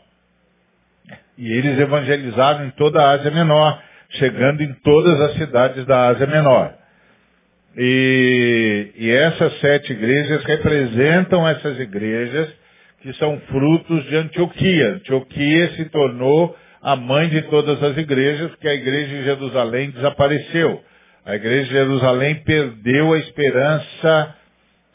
E 1.37 1.53
eles 1.53 1.79
evangelizaram 1.79 2.67
em 2.67 2.71
toda 2.71 3.03
a 3.03 3.11
Ásia 3.11 3.31
Menor, 3.31 3.83
chegando 4.11 4.63
em 4.63 4.73
todas 4.85 5.21
as 5.21 5.35
cidades 5.35 5.85
da 5.87 6.09
Ásia 6.09 6.27
Menor. 6.27 6.73
E, 7.77 8.93
e 8.97 9.11
essas 9.11 9.59
sete 9.59 9.93
igrejas 9.93 10.45
representam 10.45 11.47
essas 11.49 11.79
igrejas 11.81 12.49
que 13.03 13.13
são 13.15 13.39
frutos 13.49 14.05
de 14.05 14.17
Antioquia. 14.17 14.95
Antioquia 14.95 15.71
se 15.73 15.85
tornou 15.87 16.57
a 16.85 16.97
mãe 16.97 17.31
de 17.31 17.41
todas 17.43 17.83
as 17.83 17.97
igrejas, 17.97 18.51
porque 18.51 18.69
a 18.69 18.75
igreja 18.75 19.17
de 19.17 19.25
Jerusalém 19.25 19.91
desapareceu. 19.91 20.83
A 21.25 21.35
igreja 21.35 21.65
de 21.65 21.71
Jerusalém 21.71 22.35
perdeu 22.45 23.15
a 23.15 23.19
esperança 23.21 24.37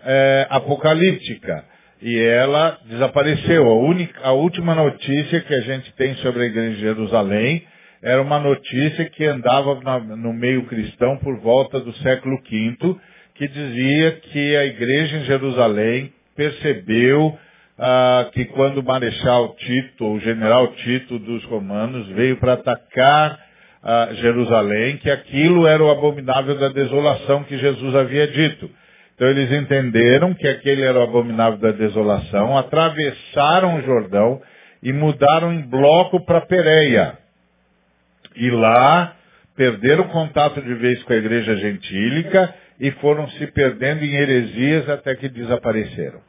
é, 0.05 0.47
apocalíptica 0.51 1.65
e 1.99 2.15
ela 2.19 2.77
desapareceu. 2.85 3.65
A, 3.67 3.75
única, 3.75 4.19
a 4.21 4.31
última 4.31 4.75
notícia 4.75 5.41
que 5.41 5.51
a 5.51 5.61
gente 5.61 5.91
tem 5.95 6.13
sobre 6.17 6.43
a 6.43 6.45
igreja 6.45 6.75
de 6.75 6.81
Jerusalém 6.81 7.63
era 8.03 8.21
uma 8.21 8.37
notícia 8.37 9.09
que 9.09 9.25
andava 9.25 9.81
na, 9.81 9.99
no 9.99 10.31
meio 10.31 10.67
cristão 10.67 11.17
por 11.17 11.39
volta 11.39 11.79
do 11.79 11.91
século 11.97 12.37
V, 12.47 12.97
que 13.33 13.47
dizia 13.47 14.11
que 14.11 14.55
a 14.55 14.65
igreja 14.65 15.17
em 15.17 15.23
Jerusalém 15.23 16.13
percebeu 16.35 17.35
ah, 17.79 18.29
que 18.33 18.45
quando 18.45 18.79
o 18.79 18.83
Marechal 18.83 19.55
Tito, 19.55 20.05
o 20.05 20.19
general 20.19 20.67
Tito 20.73 21.17
dos 21.17 21.43
romanos, 21.45 22.07
veio 22.09 22.37
para 22.37 22.53
atacar 22.53 23.39
ah, 23.81 24.09
Jerusalém, 24.15 24.97
que 24.97 25.09
aquilo 25.09 25.65
era 25.65 25.81
o 25.81 25.89
abominável 25.89 26.59
da 26.59 26.67
desolação 26.67 27.43
que 27.45 27.57
Jesus 27.57 27.95
havia 27.95 28.27
dito. 28.27 28.69
Então 29.15 29.27
eles 29.29 29.51
entenderam 29.51 30.33
que 30.33 30.47
aquele 30.47 30.81
era 30.81 30.99
o 30.99 31.03
abominável 31.03 31.57
da 31.57 31.71
desolação, 31.71 32.57
atravessaram 32.57 33.75
o 33.77 33.81
Jordão 33.81 34.41
e 34.83 34.91
mudaram 34.91 35.53
em 35.53 35.61
bloco 35.61 36.25
para 36.25 36.41
Pereia. 36.41 37.17
E 38.35 38.49
lá 38.49 39.15
perderam 39.55 40.05
contato 40.09 40.61
de 40.61 40.73
vez 40.75 41.01
com 41.03 41.13
a 41.13 41.17
igreja 41.17 41.55
gentílica 41.57 42.53
e 42.79 42.91
foram 42.91 43.27
se 43.31 43.47
perdendo 43.47 44.05
em 44.05 44.15
heresias 44.15 44.89
até 44.89 45.15
que 45.15 45.27
desapareceram. 45.27 46.21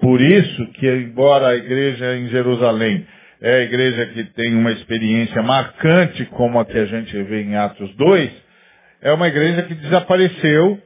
Por 0.00 0.20
isso 0.20 0.66
que, 0.72 0.86
embora 0.86 1.48
a 1.48 1.56
igreja 1.56 2.16
em 2.16 2.28
Jerusalém 2.28 3.06
é 3.40 3.54
a 3.56 3.60
igreja 3.62 4.06
que 4.06 4.24
tem 4.32 4.54
uma 4.54 4.72
experiência 4.72 5.42
marcante 5.42 6.24
como 6.26 6.58
a 6.58 6.64
que 6.64 6.78
a 6.78 6.86
gente 6.86 7.22
vê 7.24 7.42
em 7.42 7.56
Atos 7.56 7.94
2, 7.96 8.30
é 9.02 9.12
uma 9.12 9.28
igreja 9.28 9.62
que 9.62 9.74
desapareceu 9.74 10.80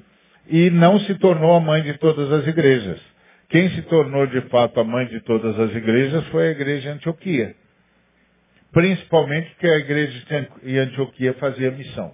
e 0.48 0.70
não 0.70 0.98
se 1.00 1.14
tornou 1.16 1.54
a 1.54 1.60
mãe 1.60 1.82
de 1.82 1.94
todas 1.94 2.30
as 2.32 2.46
igrejas. 2.46 3.00
Quem 3.48 3.68
se 3.70 3.82
tornou 3.82 4.26
de 4.26 4.40
fato 4.42 4.78
a 4.78 4.84
mãe 4.84 5.06
de 5.06 5.20
todas 5.20 5.58
as 5.58 5.74
igrejas 5.74 6.24
foi 6.28 6.48
a 6.48 6.50
igreja 6.50 6.82
de 6.82 6.88
Antioquia. 6.88 7.54
Principalmente 8.72 9.50
porque 9.50 9.66
a 9.66 9.78
igreja 9.78 10.48
em 10.62 10.78
Antioquia 10.78 11.34
fazia 11.34 11.70
missão. 11.72 12.12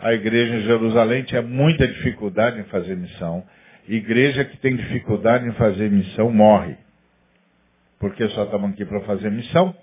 A 0.00 0.12
igreja 0.12 0.54
em 0.54 0.62
Jerusalém 0.62 1.24
tinha 1.24 1.42
muita 1.42 1.86
dificuldade 1.86 2.60
em 2.60 2.64
fazer 2.64 2.96
missão. 2.96 3.44
Igreja 3.88 4.44
que 4.44 4.56
tem 4.58 4.76
dificuldade 4.76 5.46
em 5.46 5.52
fazer 5.52 5.90
missão 5.90 6.30
morre. 6.30 6.76
Porque 7.98 8.28
só 8.28 8.44
estamos 8.44 8.70
aqui 8.70 8.84
para 8.84 9.00
fazer 9.00 9.30
missão. 9.30 9.74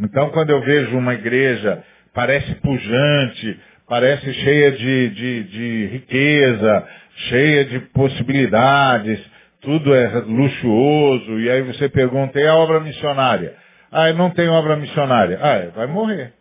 Então, 0.00 0.30
quando 0.30 0.50
eu 0.50 0.60
vejo 0.62 0.96
uma 0.96 1.14
igreja, 1.14 1.84
parece 2.14 2.54
pujante, 2.56 3.60
parece 3.86 4.32
cheia 4.32 4.72
de, 4.72 5.08
de, 5.10 5.44
de 5.44 5.86
riqueza, 5.92 6.88
cheia 7.28 7.64
de 7.66 7.80
possibilidades, 7.90 9.20
tudo 9.60 9.94
é 9.94 10.08
luxuoso, 10.20 11.38
e 11.38 11.50
aí 11.50 11.62
você 11.62 11.88
pergunta, 11.88 12.40
e 12.40 12.46
a 12.46 12.54
obra 12.54 12.80
missionária? 12.80 13.54
Ah, 13.90 14.12
não 14.14 14.30
tem 14.30 14.48
obra 14.48 14.76
missionária. 14.76 15.38
Ah, 15.40 15.70
vai 15.76 15.86
morrer. 15.86 16.32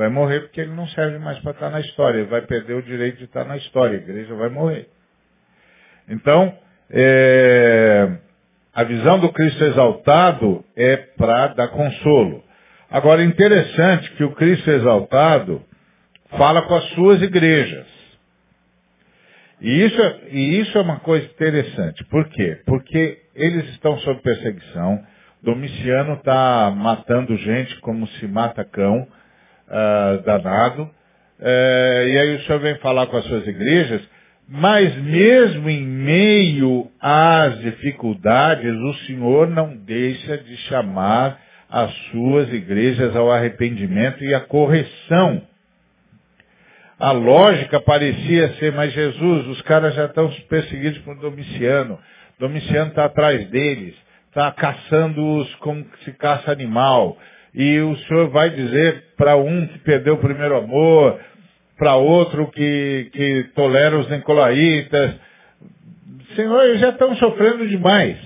Vai 0.00 0.08
morrer 0.08 0.40
porque 0.40 0.62
ele 0.62 0.72
não 0.72 0.88
serve 0.88 1.18
mais 1.18 1.38
para 1.40 1.50
estar 1.50 1.68
na 1.68 1.78
história. 1.78 2.20
Ele 2.20 2.30
vai 2.30 2.40
perder 2.40 2.72
o 2.72 2.82
direito 2.82 3.18
de 3.18 3.24
estar 3.24 3.44
na 3.44 3.58
história. 3.58 3.98
A 3.98 4.02
igreja 4.02 4.34
vai 4.34 4.48
morrer. 4.48 4.88
Então, 6.08 6.56
é, 6.88 8.10
a 8.74 8.82
visão 8.82 9.18
do 9.18 9.30
Cristo 9.30 9.62
exaltado 9.62 10.64
é 10.74 10.96
para 10.96 11.48
dar 11.48 11.68
consolo. 11.68 12.42
Agora, 12.90 13.22
interessante 13.22 14.10
que 14.12 14.24
o 14.24 14.32
Cristo 14.32 14.70
exaltado 14.70 15.62
fala 16.30 16.62
com 16.62 16.76
as 16.76 16.84
suas 16.94 17.20
igrejas. 17.20 17.86
E 19.60 19.84
isso, 19.84 20.00
e 20.30 20.60
isso 20.60 20.78
é 20.78 20.80
uma 20.80 21.00
coisa 21.00 21.26
interessante. 21.26 22.02
Por 22.06 22.26
quê? 22.30 22.62
Porque 22.64 23.18
eles 23.34 23.68
estão 23.68 23.98
sob 23.98 24.22
perseguição, 24.22 25.04
Domiciano 25.42 26.14
está 26.14 26.70
matando 26.74 27.36
gente 27.36 27.78
como 27.80 28.06
se 28.06 28.26
mata 28.26 28.64
cão, 28.64 29.06
uh, 29.70 30.22
danado. 30.22 30.82
Uh, 30.82 32.08
e 32.08 32.18
aí 32.18 32.36
o 32.36 32.40
senhor 32.42 32.60
vem 32.60 32.74
falar 32.76 33.06
com 33.06 33.16
as 33.16 33.24
suas 33.24 33.46
igrejas, 33.46 34.02
mas 34.48 34.94
mesmo 34.96 35.70
em 35.70 35.82
meio 35.82 36.90
às 37.00 37.60
dificuldades, 37.60 38.74
o 38.74 38.94
senhor 39.06 39.48
não 39.48 39.76
deixa 39.76 40.38
de 40.38 40.56
chamar 40.68 41.40
as 41.70 41.92
suas 42.10 42.52
igrejas 42.52 43.14
ao 43.14 43.30
arrependimento 43.30 44.22
e 44.24 44.34
à 44.34 44.40
correção. 44.40 45.42
A 46.98 47.12
lógica 47.12 47.80
parecia 47.80 48.52
ser, 48.54 48.72
mas 48.72 48.92
Jesus, 48.92 49.46
os 49.46 49.62
caras 49.62 49.94
já 49.94 50.06
estão 50.06 50.28
perseguidos 50.48 50.98
por 50.98 51.16
Domiciano. 51.16 51.98
Domiciano 52.38 52.90
está 52.90 53.04
atrás 53.04 53.48
deles 53.48 53.94
está 54.30 54.50
caçando-os 54.52 55.52
como 55.56 55.84
se 56.04 56.12
caça 56.12 56.50
animal. 56.50 57.18
E 57.54 57.80
o 57.80 57.96
Senhor 57.96 58.28
vai 58.30 58.50
dizer 58.50 59.04
para 59.16 59.36
um 59.36 59.66
que 59.66 59.78
perdeu 59.80 60.14
o 60.14 60.20
primeiro 60.20 60.56
amor, 60.56 61.20
para 61.76 61.96
outro 61.96 62.46
que, 62.48 63.10
que 63.12 63.44
tolera 63.54 63.98
os 63.98 64.08
nicolaítas. 64.08 65.14
Senhor, 66.36 66.62
eles 66.62 66.80
já 66.80 66.90
estão 66.90 67.14
sofrendo 67.16 67.66
demais. 67.66 68.18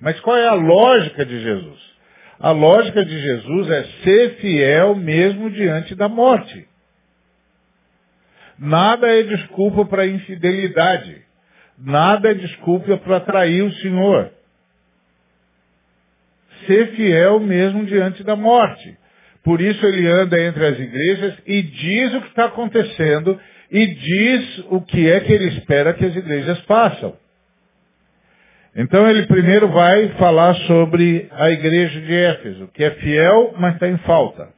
Mas 0.00 0.18
qual 0.20 0.36
é 0.36 0.46
a 0.46 0.54
lógica 0.54 1.24
de 1.24 1.40
Jesus? 1.40 1.94
A 2.40 2.50
lógica 2.50 3.04
de 3.04 3.18
Jesus 3.18 3.70
é 3.70 3.84
ser 4.02 4.36
fiel 4.36 4.94
mesmo 4.94 5.50
diante 5.50 5.94
da 5.94 6.08
morte. 6.08 6.66
Nada 8.58 9.08
é 9.08 9.22
desculpa 9.22 9.84
para 9.84 10.06
infidelidade. 10.06 11.22
Nada 11.78 12.30
é 12.30 12.34
desculpa 12.34 12.96
para 12.98 13.20
trair 13.20 13.62
o 13.62 13.72
Senhor 13.74 14.30
ser 16.66 16.92
fiel 16.92 17.40
mesmo 17.40 17.84
diante 17.84 18.22
da 18.22 18.36
morte. 18.36 18.96
Por 19.42 19.60
isso 19.60 19.84
ele 19.86 20.06
anda 20.06 20.40
entre 20.40 20.64
as 20.64 20.78
igrejas 20.78 21.34
e 21.46 21.62
diz 21.62 22.14
o 22.14 22.20
que 22.22 22.28
está 22.28 22.46
acontecendo 22.46 23.38
e 23.70 23.86
diz 23.86 24.64
o 24.70 24.80
que 24.80 25.10
é 25.10 25.20
que 25.20 25.32
ele 25.32 25.48
espera 25.48 25.92
que 25.92 26.04
as 26.04 26.16
igrejas 26.16 26.58
façam. 26.60 27.14
Então 28.76 29.08
ele 29.08 29.26
primeiro 29.26 29.68
vai 29.68 30.08
falar 30.18 30.54
sobre 30.66 31.28
a 31.30 31.50
igreja 31.50 32.00
de 32.00 32.12
Éfeso, 32.12 32.68
que 32.74 32.82
é 32.82 32.90
fiel, 32.92 33.54
mas 33.58 33.74
está 33.74 33.88
em 33.88 33.98
falta. 33.98 34.48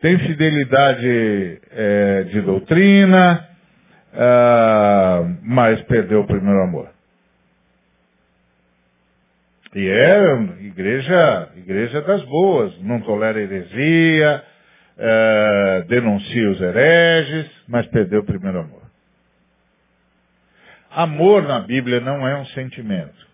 Tem 0.00 0.18
fidelidade 0.18 1.60
é, 1.70 2.22
de 2.24 2.40
doutrina, 2.40 3.46
uh, 4.14 5.36
mas 5.42 5.80
perdeu 5.82 6.22
o 6.22 6.26
primeiro 6.26 6.62
amor. 6.62 6.88
E 9.74 9.88
é 9.88 10.32
igreja, 10.62 11.48
igreja 11.56 12.00
das 12.02 12.22
boas, 12.24 12.76
não 12.82 13.00
tolera 13.00 13.40
heresia, 13.40 14.42
é, 14.98 15.84
denuncia 15.88 16.50
os 16.50 16.60
hereges, 16.60 17.50
mas 17.68 17.86
perdeu 17.86 18.20
o 18.20 18.26
primeiro 18.26 18.60
amor. 18.60 18.82
Amor 20.90 21.44
na 21.44 21.60
Bíblia 21.60 22.00
não 22.00 22.26
é 22.26 22.36
um 22.36 22.46
sentimento. 22.46 23.28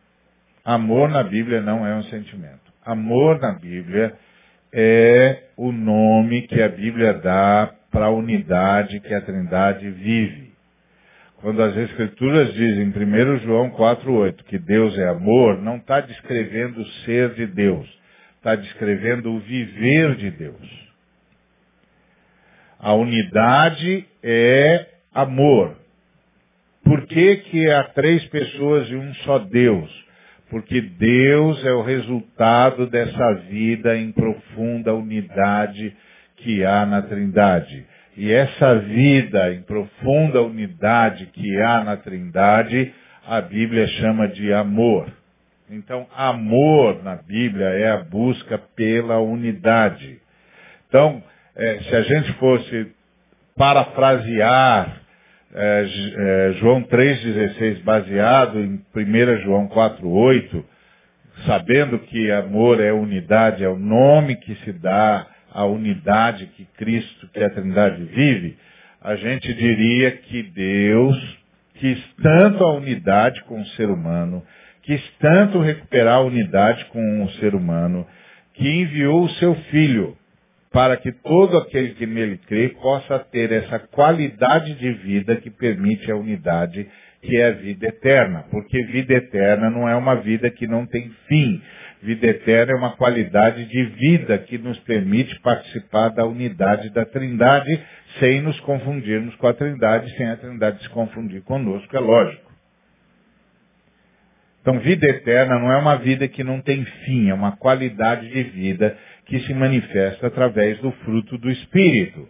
Amor 0.62 1.09
na 1.09 1.22
Bíblia 1.22 1.62
não 1.62 1.87
é 1.87 1.95
um 1.95 2.03
sentimento. 2.05 2.61
Amor 2.84 3.41
na 3.41 3.53
Bíblia 3.53 4.14
é 4.72 5.45
o 5.57 5.72
nome 5.72 6.43
que 6.43 6.61
a 6.61 6.68
Bíblia 6.68 7.14
dá 7.14 7.72
para 7.91 8.07
a 8.07 8.11
unidade 8.11 9.01
que 9.01 9.14
a 9.14 9.22
Trindade 9.22 9.89
vive. 9.91 10.45
Quando 11.41 11.62
as 11.62 11.76
Escrituras 11.76 12.53
dizem, 12.55 12.84
em 12.84 12.89
1 12.89 13.39
João 13.41 13.70
4,8, 13.70 14.43
que 14.45 14.59
Deus 14.59 14.99
é 14.99 15.09
amor, 15.09 15.61
não 15.62 15.76
está 15.76 16.01
descrevendo 16.01 16.80
o 16.80 16.87
ser 17.05 17.34
de 17.34 17.47
Deus, 17.47 17.87
está 18.37 18.55
descrevendo 18.55 19.32
o 19.32 19.41
viver 19.41 20.16
de 20.16 20.30
Deus. 20.30 20.87
A 22.78 22.95
unidade 22.95 24.07
é 24.22 24.87
amor. 25.12 25.76
Por 26.82 27.07
que, 27.07 27.37
que 27.37 27.70
há 27.70 27.84
três 27.84 28.24
pessoas 28.26 28.89
e 28.89 28.95
um 28.95 29.12
só 29.16 29.39
Deus? 29.39 30.07
Porque 30.49 30.80
Deus 30.80 31.64
é 31.64 31.72
o 31.72 31.82
resultado 31.82 32.87
dessa 32.87 33.34
vida 33.49 33.97
em 33.97 34.12
profunda 34.12 34.95
unidade 34.95 35.95
que 36.37 36.64
há 36.64 36.87
na 36.87 37.03
Trindade. 37.03 37.84
E 38.16 38.32
essa 38.32 38.78
vida 38.78 39.52
em 39.52 39.60
profunda 39.62 40.40
unidade 40.40 41.26
que 41.26 41.60
há 41.60 41.84
na 41.84 41.96
Trindade, 41.98 42.92
a 43.26 43.42
Bíblia 43.42 43.86
chama 43.88 44.26
de 44.26 44.52
amor. 44.54 45.12
Então, 45.68 46.06
amor 46.16 47.02
na 47.02 47.16
Bíblia 47.16 47.66
é 47.66 47.90
a 47.90 47.98
busca 47.98 48.56
pela 48.74 49.18
unidade. 49.18 50.18
Então, 50.88 51.22
é, 51.54 51.78
se 51.80 51.94
a 51.94 52.02
gente 52.02 52.32
fosse 52.34 52.92
parafrasear 53.56 55.02
é, 55.54 55.86
é, 56.16 56.52
João 56.54 56.82
3,16 56.84 57.82
baseado 57.82 58.60
em 58.60 58.80
1 58.94 59.40
João 59.42 59.68
4,8, 59.68 60.64
sabendo 61.44 61.98
que 61.98 62.30
amor 62.30 62.80
é 62.80 62.92
unidade, 62.92 63.62
é 63.62 63.68
o 63.68 63.78
nome 63.78 64.36
que 64.36 64.54
se 64.56 64.72
dá 64.72 65.26
à 65.57 65.64
unidade 65.64 66.50
que 66.54 66.66
Cristo, 66.76 67.28
que 67.32 67.42
a 67.42 67.48
Trindade 67.48 68.04
vive, 68.04 68.59
a 69.00 69.16
gente 69.16 69.54
diria 69.54 70.11
que 70.11 70.42
Deus 70.42 71.38
quis 71.76 71.98
tanto 72.22 72.62
a 72.62 72.74
unidade 72.74 73.42
com 73.44 73.62
o 73.62 73.66
ser 73.68 73.88
humano, 73.88 74.42
quis 74.82 75.02
tanto 75.18 75.59
recuperar 75.61 76.16
a 76.16 76.20
unidade 76.20 76.84
com 76.86 77.24
o 77.24 77.30
ser 77.32 77.54
humano, 77.54 78.07
que 78.52 78.68
enviou 78.68 79.24
o 79.24 79.30
seu 79.30 79.54
Filho 79.70 80.14
para 80.70 80.98
que 80.98 81.11
todo 81.11 81.57
aquele 81.57 81.94
que 81.94 82.04
nele 82.04 82.38
crê 82.46 82.68
possa 82.68 83.18
ter 83.18 83.50
essa 83.50 83.78
qualidade 83.78 84.74
de 84.74 84.92
vida 84.92 85.36
que 85.36 85.48
permite 85.48 86.12
a 86.12 86.16
unidade, 86.16 86.86
que 87.22 87.34
é 87.34 87.46
a 87.46 87.52
vida 87.52 87.86
eterna. 87.86 88.44
Porque 88.50 88.82
vida 88.84 89.14
eterna 89.14 89.70
não 89.70 89.88
é 89.88 89.96
uma 89.96 90.16
vida 90.16 90.50
que 90.50 90.66
não 90.66 90.84
tem 90.84 91.11
fim. 91.28 91.62
Vida 92.03 92.26
eterna 92.26 92.72
é 92.72 92.76
uma 92.76 92.97
qualidade 92.97 93.64
de 93.64 93.84
vida 93.84 94.38
que 94.38 94.59
nos 94.59 94.78
permite 94.80 95.38
participar 95.40 96.11
da 96.11 96.26
unidade 96.26 96.90
da 96.90 97.05
Trindade 97.05 97.80
sem 98.20 98.40
nos 98.40 98.59
confundirmos 98.61 99.34
com 99.36 99.47
a 99.47 99.55
Trindade, 99.55 100.14
sem 100.16 100.28
a 100.28 100.36
Trindade 100.36 100.82
se 100.82 100.88
confundir 100.90 101.42
conosco, 101.42 101.97
é 101.97 102.01
lógico. 102.01 102.47
Então, 104.61 104.80
vida 104.80 105.07
eterna 105.07 105.59
não 105.59 105.72
é 105.72 105.76
uma 105.76 105.97
vida 105.97 106.26
que 106.26 106.42
não 106.42 106.61
tem 106.61 106.84
fim, 106.84 107.30
é 107.30 107.34
uma 107.34 107.57
qualidade 107.57 108.28
de 108.28 108.42
vida 108.42 108.99
que 109.26 109.38
se 109.40 109.55
manifesta 109.55 110.26
através 110.26 110.78
do 110.80 110.90
fruto 110.90 111.38
do 111.38 111.51
Espírito. 111.51 112.28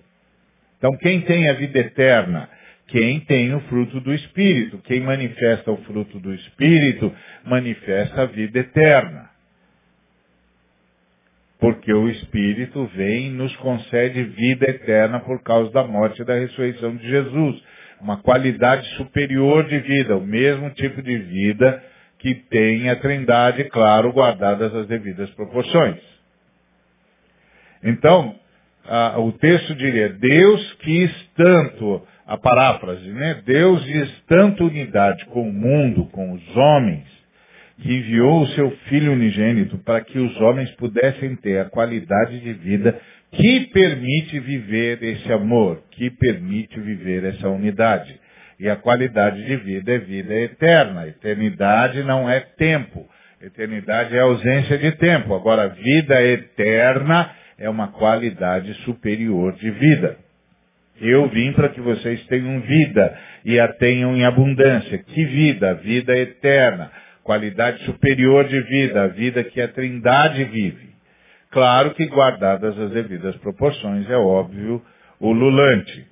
Então, 0.79 0.97
quem 0.99 1.23
tem 1.23 1.49
a 1.49 1.55
vida 1.55 1.79
eterna? 1.79 2.49
Quem 2.89 3.21
tem 3.21 3.55
o 3.55 3.61
fruto 3.61 4.01
do 4.01 4.15
Espírito. 4.15 4.79
Quem 4.85 5.01
manifesta 5.01 5.73
o 5.73 5.79
fruto 5.79 6.21
do 6.21 6.33
Espírito, 6.35 7.13
manifesta 7.45 8.23
a 8.23 8.27
vida 8.27 8.59
eterna. 8.61 9.31
Porque 11.59 11.93
o 11.93 12.09
Espírito 12.09 12.85
vem 12.95 13.29
e 13.29 13.31
nos 13.31 13.55
concede 13.57 14.25
vida 14.25 14.69
eterna 14.69 15.21
por 15.21 15.43
causa 15.43 15.71
da 15.73 15.85
morte 15.85 16.21
e 16.21 16.25
da 16.25 16.35
ressurreição 16.35 16.97
de 16.97 17.09
Jesus. 17.09 17.63
Uma 18.01 18.19
qualidade 18.19 18.87
superior 18.97 19.65
de 19.65 19.79
vida, 19.81 20.17
o 20.17 20.27
mesmo 20.27 20.71
tipo 20.71 21.03
de 21.03 21.17
vida 21.17 21.83
que 22.19 22.35
tem 22.35 22.91
a 22.91 22.97
Trindade, 22.97 23.65
claro, 23.65 24.13
guardadas 24.13 24.75
as 24.75 24.87
devidas 24.87 25.31
proporções. 25.31 26.01
Então, 27.83 28.35
a, 28.85 29.19
o 29.21 29.33
texto 29.33 29.75
diria, 29.75 30.09
Deus 30.11 30.73
quis 30.81 31.11
tanto, 31.37 32.07
a 32.27 32.37
paráfrase, 32.37 33.09
né? 33.11 33.43
Deus 33.45 33.85
quis 33.85 34.21
tanto 34.27 34.67
unidade 34.67 35.25
com 35.27 35.49
o 35.49 35.53
mundo, 35.53 36.07
com 36.07 36.33
os 36.33 36.57
homens, 36.57 37.07
que 37.81 37.93
enviou 37.93 38.43
o 38.43 38.49
seu 38.49 38.71
Filho 38.89 39.13
unigênito 39.13 39.79
para 39.79 40.01
que 40.01 40.19
os 40.19 40.41
homens 40.41 40.71
pudessem 40.73 41.37
ter 41.37 41.61
a 41.61 41.67
qualidade 41.67 42.41
de 42.41 42.53
vida 42.55 42.99
que 43.33 43.67
permite 43.73 44.41
viver 44.41 45.03
esse 45.03 45.31
amor, 45.33 45.83
que 45.91 46.11
permite 46.11 46.79
viver 46.81 47.25
essa 47.25 47.49
unidade. 47.49 48.19
E 48.59 48.69
a 48.69 48.77
qualidade 48.77 49.45
de 49.45 49.57
vida 49.57 49.93
é 49.93 49.99
vida 49.99 50.35
eterna. 50.35 51.07
Eternidade 51.07 52.03
não 52.03 52.29
é 52.29 52.41
tempo. 52.41 53.07
Eternidade 53.43 54.17
é 54.17 54.21
ausência 54.21 54.79
de 54.79 54.93
tempo. 54.93 55.35
Agora, 55.35 55.69
vida 55.69 56.23
eterna 56.23 57.31
é 57.59 57.69
uma 57.69 57.89
qualidade 57.89 58.73
superior 58.85 59.53
de 59.57 59.71
vida. 59.71 60.17
Eu 60.99 61.29
vim 61.29 61.53
para 61.53 61.69
que 61.69 61.81
vocês 61.81 62.25
tenham 62.27 62.61
vida 62.61 63.19
e 63.45 63.61
a 63.61 63.69
tenham 63.69 64.17
em 64.17 64.25
abundância. 64.25 64.97
Que 64.99 65.25
vida? 65.27 65.75
Vida 65.75 66.17
eterna. 66.17 66.91
Qualidade 67.27 67.85
superior 67.85 68.47
de 68.47 68.61
vida, 68.61 69.03
a 69.03 69.09
vida 69.09 69.43
que 69.43 69.61
a 69.61 69.67
Trindade 69.67 70.45
vive. 70.45 70.91
Claro 71.51 71.93
que 71.93 72.07
guardadas 72.07 72.79
as 72.79 72.93
devidas 72.93 73.35
proporções, 73.39 74.09
é 74.09 74.17
óbvio, 74.17 74.81
o 75.19 75.33
lulante. 75.33 76.07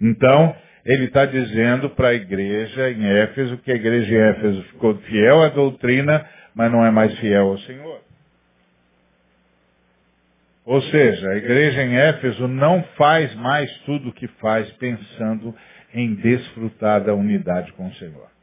Então, 0.00 0.56
ele 0.84 1.04
está 1.04 1.24
dizendo 1.24 1.90
para 1.90 2.08
a 2.08 2.14
igreja 2.14 2.90
em 2.90 3.06
Éfeso 3.06 3.58
que 3.58 3.70
a 3.70 3.76
igreja 3.76 4.12
em 4.12 4.18
Éfeso 4.18 4.62
ficou 4.64 4.96
fiel 5.02 5.44
à 5.44 5.50
doutrina, 5.50 6.26
mas 6.52 6.72
não 6.72 6.84
é 6.84 6.90
mais 6.90 7.16
fiel 7.20 7.46
ao 7.46 7.58
Senhor. 7.58 8.00
Ou 10.64 10.82
seja, 10.82 11.30
a 11.30 11.36
igreja 11.36 11.80
em 11.84 11.96
Éfeso 11.96 12.48
não 12.48 12.82
faz 12.96 13.32
mais 13.36 13.72
tudo 13.84 14.08
o 14.08 14.12
que 14.12 14.26
faz 14.40 14.68
pensando 14.72 15.54
em 15.94 16.12
desfrutar 16.16 17.04
da 17.04 17.14
unidade 17.14 17.72
com 17.74 17.86
o 17.86 17.94
Senhor. 17.94 18.35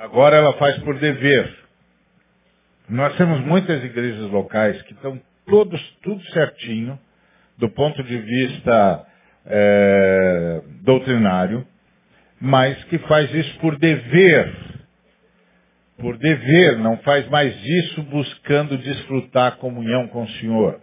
Agora 0.00 0.36
ela 0.36 0.54
faz 0.54 0.78
por 0.78 0.98
dever. 0.98 1.56
Nós 2.88 3.16
temos 3.16 3.40
muitas 3.40 3.84
igrejas 3.84 4.30
locais 4.30 4.80
que 4.82 4.94
estão 4.94 5.20
todos, 5.46 5.80
tudo 6.02 6.22
certinho, 6.30 6.98
do 7.58 7.68
ponto 7.68 8.02
de 8.02 8.18
vista 8.18 9.06
é, 9.46 10.62
doutrinário, 10.82 11.66
mas 12.40 12.82
que 12.84 12.98
faz 13.00 13.32
isso 13.34 13.58
por 13.60 13.78
dever 13.78 14.70
por 16.00 16.16
dever, 16.16 16.78
não 16.78 16.96
faz 16.98 17.28
mais 17.28 17.54
isso 17.62 18.02
buscando 18.04 18.78
desfrutar 18.78 19.48
a 19.48 19.56
comunhão 19.56 20.08
com 20.08 20.22
o 20.22 20.28
Senhor, 20.30 20.80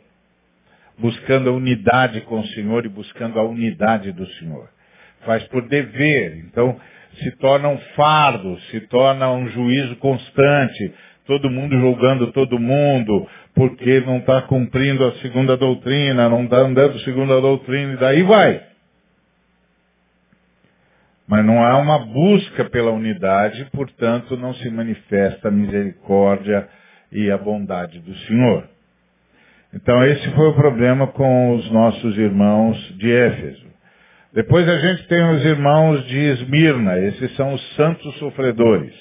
buscando 0.97 1.49
a 1.49 1.53
unidade 1.53 2.21
com 2.21 2.39
o 2.39 2.47
Senhor 2.49 2.85
e 2.85 2.89
buscando 2.89 3.39
a 3.39 3.43
unidade 3.43 4.11
do 4.11 4.25
Senhor. 4.33 4.69
Faz 5.25 5.43
por 5.45 5.67
dever, 5.67 6.37
então 6.45 6.79
se 7.19 7.31
torna 7.37 7.69
um 7.69 7.77
fardo, 7.95 8.59
se 8.71 8.81
torna 8.81 9.31
um 9.31 9.47
juízo 9.49 9.95
constante, 9.97 10.93
todo 11.25 11.49
mundo 11.49 11.77
julgando 11.77 12.31
todo 12.31 12.59
mundo, 12.59 13.27
porque 13.53 13.99
não 14.01 14.17
está 14.17 14.41
cumprindo 14.43 15.05
a 15.05 15.13
segunda 15.15 15.57
doutrina, 15.57 16.29
não 16.29 16.45
está 16.45 16.57
andando 16.57 16.99
segundo 16.99 17.33
a 17.33 17.39
doutrina, 17.39 17.93
e 17.93 17.97
daí 17.97 18.23
vai. 18.23 18.61
Mas 21.27 21.45
não 21.45 21.63
há 21.63 21.77
uma 21.77 21.99
busca 21.99 22.65
pela 22.65 22.91
unidade, 22.91 23.67
portanto 23.71 24.37
não 24.37 24.53
se 24.53 24.69
manifesta 24.69 25.49
a 25.49 25.51
misericórdia 25.51 26.67
e 27.11 27.29
a 27.29 27.37
bondade 27.37 27.99
do 27.99 28.15
Senhor. 28.19 28.69
Então 29.73 30.01
esse 30.05 30.29
foi 30.31 30.47
o 30.47 30.55
problema 30.55 31.07
com 31.07 31.55
os 31.55 31.69
nossos 31.69 32.17
irmãos 32.17 32.77
de 32.97 33.11
Éfeso. 33.11 33.66
Depois 34.33 34.67
a 34.67 34.77
gente 34.77 35.07
tem 35.07 35.23
os 35.31 35.45
irmãos 35.45 36.05
de 36.07 36.17
Esmirna, 36.17 36.99
esses 36.99 37.35
são 37.35 37.53
os 37.53 37.75
santos 37.75 38.13
sofredores. 38.17 38.93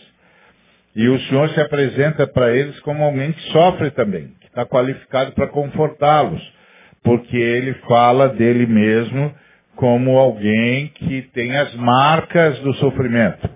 E 0.94 1.08
o 1.08 1.20
Senhor 1.22 1.48
se 1.50 1.60
apresenta 1.60 2.26
para 2.26 2.54
eles 2.56 2.78
como 2.80 3.02
alguém 3.02 3.32
que 3.32 3.52
sofre 3.52 3.90
também, 3.90 4.28
que 4.40 4.46
está 4.46 4.64
qualificado 4.64 5.32
para 5.32 5.48
confortá-los, 5.48 6.40
porque 7.02 7.36
ele 7.36 7.74
fala 7.86 8.28
dele 8.30 8.66
mesmo 8.66 9.34
como 9.74 10.16
alguém 10.16 10.88
que 10.88 11.22
tem 11.34 11.54
as 11.56 11.74
marcas 11.74 12.58
do 12.60 12.72
sofrimento. 12.74 13.50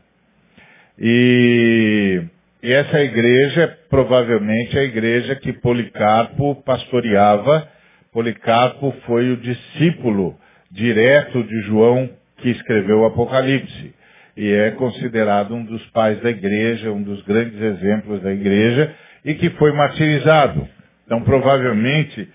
E, 0.99 2.23
e 2.63 2.73
essa 2.73 3.01
igreja 3.01 3.63
é 3.63 3.67
provavelmente 3.89 4.79
a 4.79 4.83
igreja 4.83 5.35
que 5.37 5.53
Policarpo 5.55 6.57
pastoreava. 6.57 7.67
Policarpo 8.13 8.95
foi 9.07 9.31
o 9.31 9.39
discípulo 9.39 10.37
direto 10.71 11.43
de 11.43 11.61
João 11.63 12.11
que 12.39 12.51
escreveu 12.51 13.01
o 13.01 13.07
Apocalipse. 13.07 13.95
E 14.37 14.53
é 14.53 14.71
considerado 14.73 15.55
um 15.55 15.65
dos 15.65 15.85
pais 15.91 16.21
da 16.23 16.31
igreja, 16.31 16.91
um 16.91 17.03
dos 17.03 17.23
grandes 17.23 17.61
exemplos 17.61 18.23
da 18.23 18.33
igreja, 18.33 18.95
e 19.25 19.35
que 19.35 19.51
foi 19.51 19.73
martirizado. 19.73 20.67
Então, 21.05 21.23
provavelmente, 21.23 22.29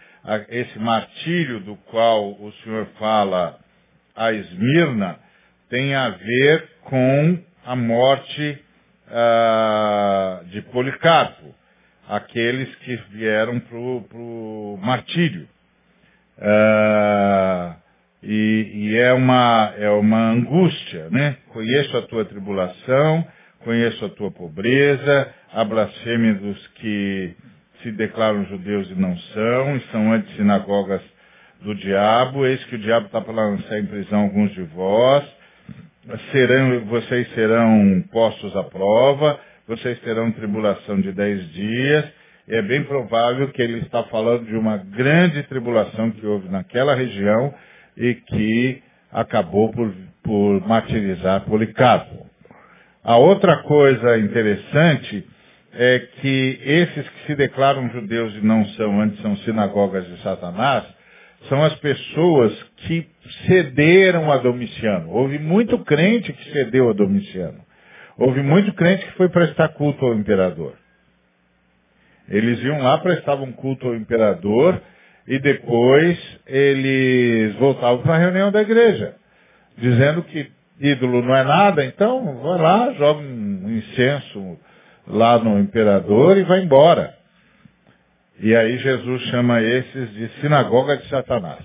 esse 0.50 0.78
martírio 0.78 1.62
do 1.62 1.76
qual 1.90 2.32
o 2.32 2.52
Senhor 2.64 2.88
fala 3.00 3.58
a 4.16 4.32
Esmirna 4.32 5.18
tem 5.70 5.96
a 5.96 6.10
ver 6.10 6.70
com 6.84 7.40
a 7.66 7.76
morte 7.76 8.64
uh, 9.08 10.46
de 10.46 10.62
Policarpo, 10.64 11.56
aqueles 12.08 12.74
que 12.78 12.96
vieram 13.12 13.60
para 13.60 13.78
o 13.78 14.80
martírio. 14.82 15.48
Uh, 16.38 17.85
e, 18.26 18.72
e, 18.74 18.98
é, 18.98 19.14
uma, 19.14 19.74
é 19.78 19.90
uma 19.90 20.32
angústia, 20.32 21.10
né? 21.12 21.38
Conheço 21.50 21.96
a 21.96 22.02
tua 22.02 22.26
tribulação, 22.26 23.26
conheço 23.64 24.04
a 24.04 24.10
tua 24.10 24.32
pobreza, 24.32 25.32
a 25.54 25.64
blasfêmia 25.64 26.34
dos 26.34 26.68
que 26.80 27.36
se 27.84 27.92
declaram 27.92 28.44
judeus 28.46 28.90
e 28.90 28.96
não 28.96 29.16
são, 29.16 29.76
e 29.76 29.80
são 29.92 30.12
antissinagogas 30.12 31.02
do 31.62 31.76
diabo, 31.76 32.48
eis 32.48 32.64
que 32.66 32.76
o 32.76 32.80
diabo 32.80 33.06
está 33.06 33.22
para 33.22 33.34
lançar 33.34 33.80
em 33.80 33.86
prisão 33.86 34.22
alguns 34.22 34.52
de 34.54 34.64
vós, 34.64 35.24
serão, 36.32 36.86
vocês 36.86 37.32
serão 37.34 38.04
postos 38.12 38.56
à 38.56 38.64
prova, 38.64 39.40
vocês 39.68 40.00
terão 40.00 40.32
tribulação 40.32 41.00
de 41.00 41.12
dez 41.12 41.48
dias, 41.54 42.06
é 42.48 42.62
bem 42.64 42.84
provável 42.84 43.50
que 43.50 43.62
ele 43.62 43.80
está 43.80 44.04
falando 44.04 44.46
de 44.46 44.56
uma 44.56 44.78
grande 44.78 45.44
tribulação 45.44 46.10
que 46.12 46.26
houve 46.26 46.50
naquela 46.50 46.96
região 46.96 47.54
e 47.98 48.16
que 48.16 48.84
acabou 49.12 49.72
por, 49.72 49.94
por 50.24 50.68
martirizar 50.68 51.46
Policarpo. 51.46 52.26
A 53.04 53.18
outra 53.18 53.58
coisa 53.64 54.18
interessante 54.18 55.26
é 55.74 56.00
que 56.22 56.60
esses 56.64 57.08
que 57.08 57.28
se 57.28 57.36
declaram 57.36 57.90
judeus 57.90 58.34
e 58.36 58.46
não 58.46 58.66
são, 58.70 59.02
antes 59.02 59.22
são 59.22 59.36
sinagogas 59.38 60.06
de 60.08 60.22
Satanás, 60.22 60.84
são 61.50 61.64
as 61.64 61.76
pessoas 61.76 62.64
que 62.78 63.08
cederam 63.46 64.32
a 64.32 64.38
Domiciano. 64.38 65.12
Houve 65.12 65.38
muito 65.38 65.78
crente 65.80 66.34
que 66.34 66.52
cedeu 66.52 66.90
a 66.90 66.94
Domiciano. 66.94 67.60
Houve 68.18 68.42
muito 68.42 68.74
crente 68.74 69.06
que 69.06 69.12
foi 69.14 69.30
prestar 69.30 69.70
culto 69.70 70.06
ao 70.06 70.16
imperador. 70.16 70.74
Eles 72.28 72.60
iam 72.64 72.82
lá, 72.82 72.98
prestavam 72.98 73.52
culto 73.52 73.88
ao 73.88 73.96
imperador 73.96 74.82
e 75.28 75.40
depois 75.40 76.20
eles 76.46 77.56
voltavam 77.56 78.00
para 78.04 78.16
a 78.16 78.20
reunião 78.20 78.52
da 78.52 78.62
igreja, 78.62 79.16
dizendo 79.78 80.24
que 80.24 80.52
ídolo 80.80 81.22
não 81.24 81.36
é 81.36 81.44
nada, 81.44 81.86
então 81.86 82.40
vai 82.42 82.62
lá, 82.62 82.94
joga 82.94 83.22
um 83.22 83.72
incenso 83.72 84.58
lá 85.08 85.38
no 85.40 85.60
imperador 85.60 86.38
e 86.38 86.44
vai 86.44 86.62
embora. 86.62 87.16
E 88.40 88.56
aí 88.56 88.78
Jesus 88.78 89.22
chama 89.24 89.62
esses 89.62 90.14
de 90.14 90.28
sinagoga 90.42 90.98
de 90.98 91.08
Satanás. 91.08 91.64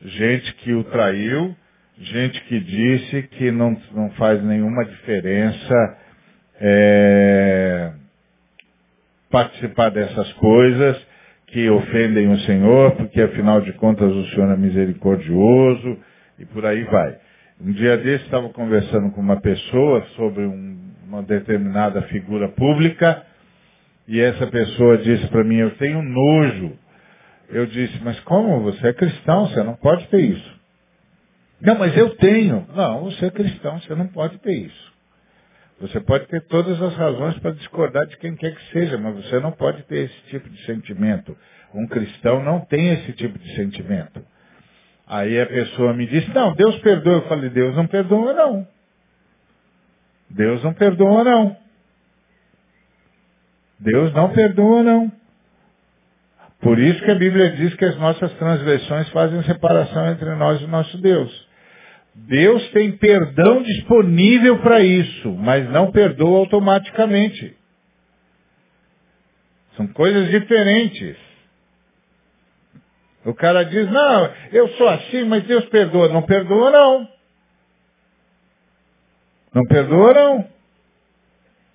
Gente 0.00 0.54
que 0.54 0.72
o 0.72 0.84
traiu, 0.84 1.54
gente 1.98 2.40
que 2.44 2.60
disse 2.60 3.22
que 3.24 3.50
não, 3.50 3.76
não 3.92 4.10
faz 4.12 4.42
nenhuma 4.42 4.84
diferença 4.84 5.98
é, 6.60 7.92
participar 9.30 9.90
dessas 9.90 10.32
coisas 10.34 11.11
que 11.52 11.68
ofendem 11.68 12.32
o 12.32 12.38
Senhor, 12.40 12.92
porque 12.92 13.20
afinal 13.20 13.60
de 13.60 13.74
contas 13.74 14.10
o 14.10 14.26
Senhor 14.30 14.50
é 14.50 14.56
misericordioso 14.56 15.98
e 16.38 16.46
por 16.46 16.64
aí 16.64 16.82
vai. 16.84 17.18
Um 17.60 17.72
dia 17.72 17.98
desse 17.98 18.24
estava 18.24 18.48
conversando 18.48 19.12
com 19.12 19.20
uma 19.20 19.38
pessoa 19.38 20.02
sobre 20.16 20.44
um, 20.44 20.78
uma 21.06 21.22
determinada 21.22 22.00
figura 22.02 22.48
pública 22.48 23.22
e 24.08 24.18
essa 24.18 24.46
pessoa 24.46 24.96
disse 24.98 25.28
para 25.28 25.44
mim, 25.44 25.56
eu 25.56 25.70
tenho 25.76 26.02
nojo. 26.02 26.72
Eu 27.50 27.66
disse, 27.66 28.02
mas 28.02 28.18
como? 28.20 28.62
Você 28.62 28.88
é 28.88 28.92
cristão, 28.94 29.46
você 29.46 29.62
não 29.62 29.74
pode 29.74 30.08
ter 30.08 30.20
isso. 30.22 30.60
Não, 31.60 31.78
mas 31.78 31.94
eu 31.96 32.16
tenho. 32.16 32.66
Não, 32.74 33.04
você 33.04 33.26
é 33.26 33.30
cristão, 33.30 33.78
você 33.78 33.94
não 33.94 34.08
pode 34.08 34.38
ter 34.38 34.54
isso. 34.54 34.91
Você 35.82 35.98
pode 35.98 36.28
ter 36.28 36.40
todas 36.42 36.80
as 36.80 36.94
razões 36.94 37.36
para 37.40 37.50
discordar 37.50 38.06
de 38.06 38.16
quem 38.18 38.36
quer 38.36 38.54
que 38.54 38.72
seja, 38.72 38.96
mas 38.96 39.16
você 39.16 39.40
não 39.40 39.50
pode 39.50 39.82
ter 39.82 40.04
esse 40.04 40.22
tipo 40.28 40.48
de 40.48 40.64
sentimento. 40.64 41.36
Um 41.74 41.88
cristão 41.88 42.40
não 42.40 42.60
tem 42.60 42.90
esse 42.90 43.12
tipo 43.14 43.36
de 43.36 43.56
sentimento. 43.56 44.24
Aí 45.08 45.40
a 45.40 45.46
pessoa 45.46 45.92
me 45.92 46.06
disse, 46.06 46.30
não, 46.30 46.54
Deus 46.54 46.78
perdoa. 46.78 47.14
Eu 47.14 47.22
falei, 47.22 47.50
Deus 47.50 47.74
não 47.74 47.88
perdoa 47.88 48.32
não. 48.32 48.68
Deus 50.30 50.62
não 50.62 50.72
perdoa 50.72 51.24
não. 51.24 51.56
Deus 53.80 54.14
não 54.14 54.30
perdoa 54.30 54.84
não. 54.84 55.12
Por 56.60 56.78
isso 56.78 57.02
que 57.04 57.10
a 57.10 57.16
Bíblia 57.16 57.56
diz 57.56 57.74
que 57.74 57.84
as 57.84 57.98
nossas 57.98 58.32
transgressões 58.34 59.08
fazem 59.08 59.42
separação 59.42 60.12
entre 60.12 60.32
nós 60.36 60.60
e 60.60 60.64
o 60.64 60.68
nosso 60.68 60.96
Deus. 60.98 61.51
Deus 62.14 62.68
tem 62.70 62.92
perdão 62.98 63.62
disponível 63.62 64.60
para 64.60 64.80
isso, 64.80 65.32
mas 65.32 65.68
não 65.70 65.90
perdoa 65.90 66.40
automaticamente. 66.40 67.56
São 69.76 69.86
coisas 69.88 70.30
diferentes. 70.30 71.16
O 73.24 73.32
cara 73.34 73.62
diz, 73.62 73.90
não, 73.90 74.34
eu 74.52 74.68
sou 74.70 74.88
assim, 74.88 75.24
mas 75.24 75.44
Deus 75.44 75.64
perdoa. 75.66 76.08
Não 76.08 76.22
perdoa 76.22 76.70
não. 76.70 77.08
Não 79.54 79.64
perdoa 79.64 80.12
não. 80.12 80.48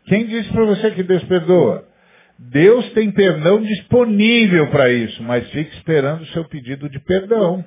Quem 0.05 0.25
disse 0.25 0.51
para 0.51 0.65
você 0.65 0.91
que 0.91 1.03
Deus 1.03 1.23
perdoa? 1.23 1.87
Deus 2.37 2.91
tem 2.93 3.11
perdão 3.11 3.61
disponível 3.61 4.69
para 4.69 4.91
isso, 4.91 5.23
mas 5.23 5.49
fique 5.49 5.75
esperando 5.75 6.21
o 6.21 6.27
seu 6.27 6.45
pedido 6.45 6.89
de 6.89 6.99
perdão. 6.99 7.65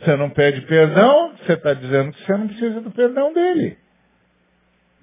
Você 0.00 0.16
não 0.16 0.30
pede 0.30 0.60
perdão, 0.62 1.32
você 1.36 1.54
está 1.54 1.72
dizendo 1.74 2.12
que 2.12 2.24
você 2.24 2.36
não 2.36 2.48
precisa 2.48 2.80
do 2.80 2.90
perdão 2.90 3.32
dele. 3.32 3.78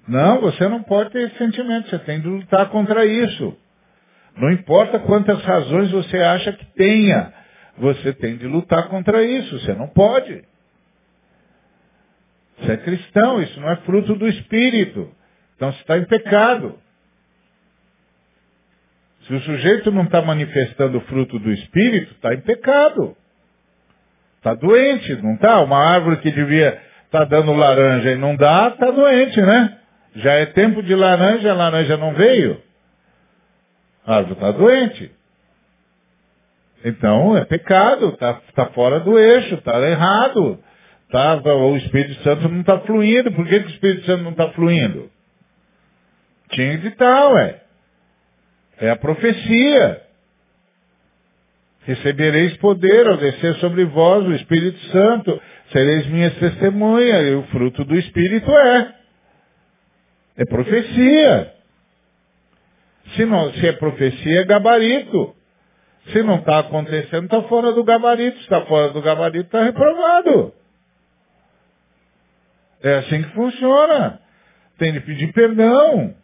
Não, 0.06 0.40
você 0.40 0.68
não 0.68 0.82
pode 0.82 1.10
ter 1.10 1.22
esse 1.22 1.38
sentimento, 1.38 1.88
você 1.88 1.98
tem 2.00 2.20
de 2.20 2.28
lutar 2.28 2.68
contra 2.68 3.04
isso. 3.04 3.56
Não 4.36 4.50
importa 4.50 4.98
quantas 4.98 5.42
razões 5.42 5.90
você 5.90 6.18
acha 6.18 6.52
que 6.52 6.66
tenha, 6.72 7.32
você 7.78 8.12
tem 8.12 8.36
de 8.36 8.46
lutar 8.46 8.88
contra 8.88 9.22
isso, 9.22 9.58
você 9.58 9.72
não 9.74 9.88
pode. 9.88 10.44
Você 12.58 12.72
é 12.72 12.76
cristão, 12.76 13.42
isso 13.42 13.60
não 13.60 13.70
é 13.70 13.76
fruto 13.76 14.14
do 14.14 14.28
Espírito. 14.28 15.10
Então 15.56 15.72
você 15.72 15.80
está 15.80 15.98
em 15.98 16.04
pecado. 16.04 16.78
Se 19.26 19.34
o 19.34 19.40
sujeito 19.40 19.90
não 19.90 20.04
está 20.04 20.20
manifestando 20.20 20.98
o 20.98 21.00
fruto 21.02 21.38
do 21.38 21.50
Espírito, 21.50 22.12
está 22.12 22.34
em 22.34 22.40
pecado. 22.42 23.16
Está 24.44 24.52
doente, 24.52 25.14
não 25.22 25.36
está? 25.36 25.62
Uma 25.62 25.78
árvore 25.78 26.18
que 26.18 26.30
devia 26.30 26.78
estar 27.06 27.20
tá 27.20 27.24
dando 27.24 27.54
laranja 27.54 28.12
e 28.12 28.16
não 28.16 28.36
dá, 28.36 28.68
está 28.68 28.90
doente, 28.90 29.40
né? 29.40 29.78
Já 30.16 30.32
é 30.32 30.44
tempo 30.44 30.82
de 30.82 30.94
laranja, 30.94 31.50
a 31.50 31.54
laranja 31.54 31.96
não 31.96 32.12
veio. 32.12 32.62
A 34.06 34.16
árvore 34.16 34.34
está 34.34 34.50
doente. 34.50 35.10
Então 36.84 37.34
é 37.38 37.46
pecado, 37.46 38.10
está 38.10 38.34
tá 38.54 38.66
fora 38.66 39.00
do 39.00 39.18
eixo, 39.18 39.54
está 39.54 39.80
errado. 39.80 40.62
Tá, 41.10 41.36
o 41.36 41.76
Espírito 41.78 42.22
Santo 42.22 42.46
não 42.46 42.60
está 42.60 42.80
fluindo. 42.80 43.32
Por 43.32 43.46
que, 43.46 43.60
que 43.60 43.66
o 43.66 43.70
Espírito 43.70 44.04
Santo 44.04 44.24
não 44.24 44.32
está 44.32 44.50
fluindo? 44.50 45.10
Tinha 46.50 46.76
de 46.76 46.88
estar, 46.88 47.28
ué. 47.30 47.62
É 48.78 48.90
a 48.90 48.96
profecia. 48.96 50.03
Recebereis 51.84 52.56
poder 52.56 53.06
ao 53.06 53.16
descer 53.18 53.54
sobre 53.56 53.84
vós 53.84 54.26
o 54.26 54.34
Espírito 54.34 54.78
Santo. 54.90 55.40
Sereis 55.70 56.06
minhas 56.06 56.34
testemunhas. 56.36 57.26
E 57.26 57.34
o 57.34 57.42
fruto 57.44 57.84
do 57.84 57.94
Espírito 57.94 58.50
é. 58.50 58.94
É 60.38 60.44
profecia. 60.46 61.52
Se, 63.14 63.24
não, 63.26 63.52
se 63.52 63.66
é 63.66 63.72
profecia, 63.72 64.40
é 64.40 64.44
gabarito. 64.44 65.36
Se 66.12 66.22
não 66.22 66.36
está 66.36 66.60
acontecendo, 66.60 67.24
está 67.24 67.42
fora 67.42 67.72
do 67.72 67.84
gabarito. 67.84 68.36
Se 68.38 68.44
está 68.44 68.62
fora 68.62 68.90
do 68.90 69.02
gabarito, 69.02 69.46
está 69.46 69.62
reprovado. 69.62 70.54
É 72.82 72.94
assim 72.96 73.22
que 73.22 73.30
funciona. 73.30 74.20
Tem 74.78 74.92
de 74.92 75.00
pedir 75.00 75.32
perdão. 75.32 76.14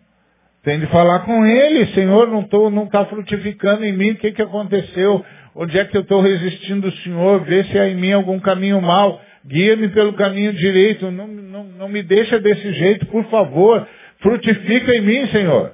Tem 0.62 0.78
de 0.78 0.86
falar 0.88 1.20
com 1.20 1.46
ele, 1.46 1.86
Senhor, 1.94 2.28
não 2.28 2.42
está 2.42 2.58
não 2.70 2.86
tá 2.86 3.06
frutificando 3.06 3.82
em 3.82 3.94
mim, 3.94 4.10
o 4.10 4.16
que, 4.16 4.32
que 4.32 4.42
aconteceu? 4.42 5.24
Onde 5.54 5.78
é 5.78 5.84
que 5.84 5.96
eu 5.96 6.02
estou 6.02 6.20
resistindo 6.20 6.88
o 6.88 6.92
Senhor? 6.98 7.44
Vê 7.44 7.64
se 7.64 7.78
há 7.78 7.88
em 7.88 7.96
mim 7.96 8.12
algum 8.12 8.38
caminho 8.38 8.80
mal. 8.80 9.20
Guia-me 9.44 9.88
pelo 9.88 10.12
caminho 10.12 10.52
direito. 10.52 11.10
Não, 11.10 11.26
não, 11.26 11.64
não 11.64 11.88
me 11.88 12.02
deixa 12.02 12.38
desse 12.38 12.72
jeito, 12.72 13.06
por 13.06 13.24
favor. 13.30 13.86
Frutifica 14.20 14.94
em 14.94 15.00
mim, 15.00 15.26
Senhor. 15.28 15.72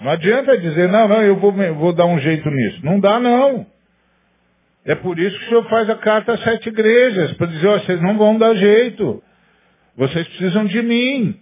Não 0.00 0.10
adianta 0.10 0.58
dizer, 0.58 0.88
não, 0.88 1.06
não, 1.06 1.22
eu 1.22 1.36
vou, 1.36 1.52
vou 1.52 1.92
dar 1.92 2.06
um 2.06 2.18
jeito 2.18 2.50
nisso. 2.50 2.84
Não 2.84 2.98
dá, 2.98 3.20
não. 3.20 3.66
É 4.84 4.94
por 4.96 5.18
isso 5.18 5.38
que 5.38 5.44
o 5.44 5.48
Senhor 5.48 5.68
faz 5.68 5.88
a 5.88 5.94
carta 5.94 6.32
às 6.32 6.42
sete 6.42 6.68
igrejas, 6.68 7.32
para 7.34 7.46
dizer, 7.46 7.66
ó, 7.68 7.78
vocês 7.78 8.00
não 8.00 8.18
vão 8.18 8.36
dar 8.36 8.54
jeito. 8.54 9.22
Vocês 9.96 10.26
precisam 10.28 10.64
de 10.64 10.82
mim. 10.82 11.36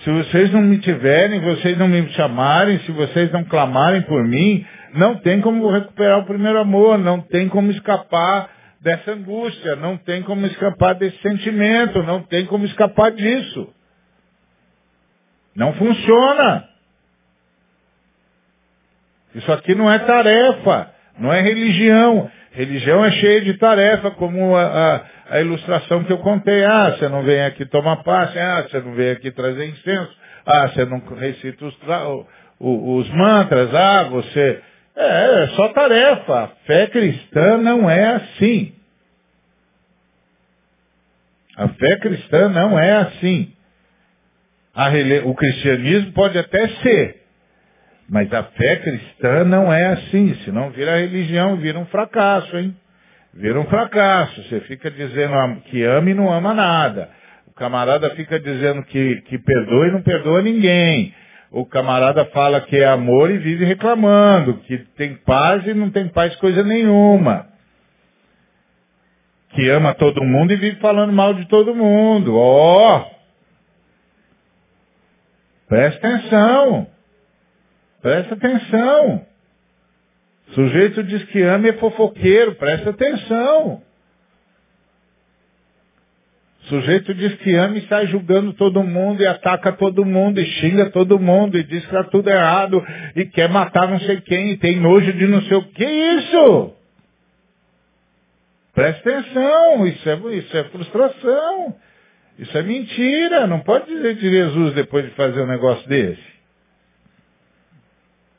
Se 0.00 0.10
vocês 0.10 0.52
não 0.52 0.62
me 0.62 0.78
tiverem, 0.78 1.40
vocês 1.40 1.78
não 1.78 1.86
me 1.86 2.08
chamarem, 2.10 2.80
se 2.80 2.90
vocês 2.90 3.30
não 3.30 3.44
clamarem 3.44 4.02
por 4.02 4.24
mim, 4.24 4.66
não 4.94 5.16
tem 5.16 5.40
como 5.40 5.70
recuperar 5.70 6.18
o 6.18 6.26
primeiro 6.26 6.58
amor, 6.58 6.98
não 6.98 7.20
tem 7.20 7.48
como 7.48 7.70
escapar 7.70 8.50
dessa 8.80 9.12
angústia, 9.12 9.76
não 9.76 9.96
tem 9.96 10.22
como 10.22 10.44
escapar 10.46 10.94
desse 10.96 11.16
sentimento, 11.18 12.02
não 12.02 12.22
tem 12.22 12.46
como 12.46 12.64
escapar 12.64 13.12
disso. 13.12 13.72
Não 15.54 15.72
funciona. 15.74 16.68
Isso 19.34 19.50
aqui 19.52 19.74
não 19.74 19.90
é 19.90 19.98
tarefa, 20.00 20.90
não 21.18 21.32
é 21.32 21.40
religião. 21.40 22.30
Religião 22.52 23.02
é 23.02 23.10
cheia 23.12 23.40
de 23.40 23.54
tarefa, 23.54 24.10
como 24.12 24.54
a, 24.54 24.62
a, 24.62 25.36
a, 25.36 25.40
ilustração 25.40 26.04
que 26.04 26.12
eu 26.12 26.18
contei. 26.18 26.64
Ah, 26.64 26.90
você 26.90 27.08
não 27.08 27.22
vem 27.22 27.42
aqui 27.42 27.64
tomar 27.64 28.02
passe, 28.02 28.38
ah, 28.38 28.62
você 28.62 28.78
não 28.80 28.92
vem 28.92 29.10
aqui 29.10 29.30
trazer 29.30 29.68
incenso, 29.68 30.14
ah, 30.44 30.68
você 30.68 30.84
não 30.84 30.98
recita 31.16 31.64
os, 31.64 31.74
os 32.60 33.08
mantras, 33.10 33.74
ah, 33.74 34.04
você. 34.04 34.60
É, 34.94 35.44
é 35.44 35.46
só 35.48 35.68
tarefa. 35.68 36.44
A 36.44 36.48
fé 36.66 36.86
cristã 36.88 37.56
não 37.56 37.88
é 37.88 38.16
assim. 38.16 38.74
A 41.56 41.68
fé 41.68 41.96
cristã 42.00 42.50
não 42.50 42.78
é 42.78 42.92
assim. 42.98 43.50
o 45.24 45.34
cristianismo 45.34 46.12
pode 46.12 46.38
até 46.38 46.68
ser, 46.68 47.21
mas 48.08 48.32
a 48.32 48.42
fé 48.42 48.76
cristã 48.76 49.44
não 49.44 49.72
é 49.72 49.86
assim, 49.88 50.34
senão 50.44 50.70
vira 50.70 50.98
religião, 50.98 51.56
vira 51.56 51.78
um 51.78 51.86
fracasso, 51.86 52.56
hein? 52.56 52.76
Vira 53.34 53.58
um 53.58 53.64
fracasso. 53.66 54.42
Você 54.44 54.60
fica 54.60 54.90
dizendo 54.90 55.60
que 55.62 55.82
ama 55.82 56.10
e 56.10 56.14
não 56.14 56.32
ama 56.32 56.52
nada. 56.52 57.08
O 57.46 57.52
camarada 57.52 58.10
fica 58.10 58.38
dizendo 58.38 58.82
que, 58.84 59.22
que 59.22 59.38
perdoa 59.38 59.88
e 59.88 59.92
não 59.92 60.02
perdoa 60.02 60.42
ninguém. 60.42 61.14
O 61.50 61.66
camarada 61.66 62.24
fala 62.26 62.60
que 62.62 62.76
é 62.76 62.86
amor 62.86 63.30
e 63.30 63.38
vive 63.38 63.64
reclamando, 63.64 64.58
que 64.60 64.78
tem 64.96 65.16
paz 65.16 65.66
e 65.66 65.74
não 65.74 65.90
tem 65.90 66.08
paz 66.08 66.34
coisa 66.36 66.62
nenhuma. 66.62 67.46
Que 69.50 69.68
ama 69.68 69.94
todo 69.94 70.24
mundo 70.24 70.52
e 70.52 70.56
vive 70.56 70.80
falando 70.80 71.12
mal 71.12 71.34
de 71.34 71.46
todo 71.46 71.74
mundo. 71.74 72.34
Ó! 72.36 72.98
Oh! 72.98 73.12
Presta 75.68 76.06
atenção. 76.06 76.91
Presta 78.02 78.34
atenção. 78.34 79.26
Sujeito 80.54 81.02
diz 81.04 81.22
que 81.24 81.40
ama 81.42 81.68
e 81.68 81.70
é 81.70 81.72
fofoqueiro, 81.74 82.56
presta 82.56 82.90
atenção. 82.90 83.80
Sujeito 86.64 87.14
diz 87.14 87.34
que 87.36 87.54
ama 87.54 87.78
e 87.78 87.86
sai 87.88 88.06
julgando 88.08 88.52
todo 88.52 88.82
mundo 88.82 89.22
e 89.22 89.26
ataca 89.26 89.72
todo 89.72 90.04
mundo 90.04 90.40
e 90.40 90.44
xinga 90.44 90.90
todo 90.90 91.18
mundo 91.18 91.56
e 91.56 91.64
diz 91.64 91.80
que 91.80 91.94
está 91.94 92.04
tudo 92.04 92.28
errado 92.28 92.84
e 93.16 93.24
quer 93.24 93.48
matar 93.48 93.88
não 93.88 93.98
sei 94.00 94.20
quem 94.20 94.50
e 94.50 94.56
tem 94.56 94.78
nojo 94.78 95.12
de 95.12 95.26
não 95.26 95.42
sei 95.42 95.56
o 95.56 95.64
que. 95.64 95.84
isso? 95.84 96.74
Presta 98.74 99.10
atenção, 99.10 99.86
isso 99.86 100.08
é, 100.08 100.14
isso 100.36 100.56
é 100.56 100.64
frustração. 100.64 101.76
Isso 102.38 102.56
é 102.56 102.62
mentira. 102.62 103.46
Não 103.46 103.60
pode 103.60 103.86
dizer 103.86 104.14
de 104.14 104.30
Jesus 104.30 104.74
depois 104.74 105.04
de 105.04 105.10
fazer 105.12 105.42
um 105.42 105.46
negócio 105.46 105.86
desse. 105.88 106.31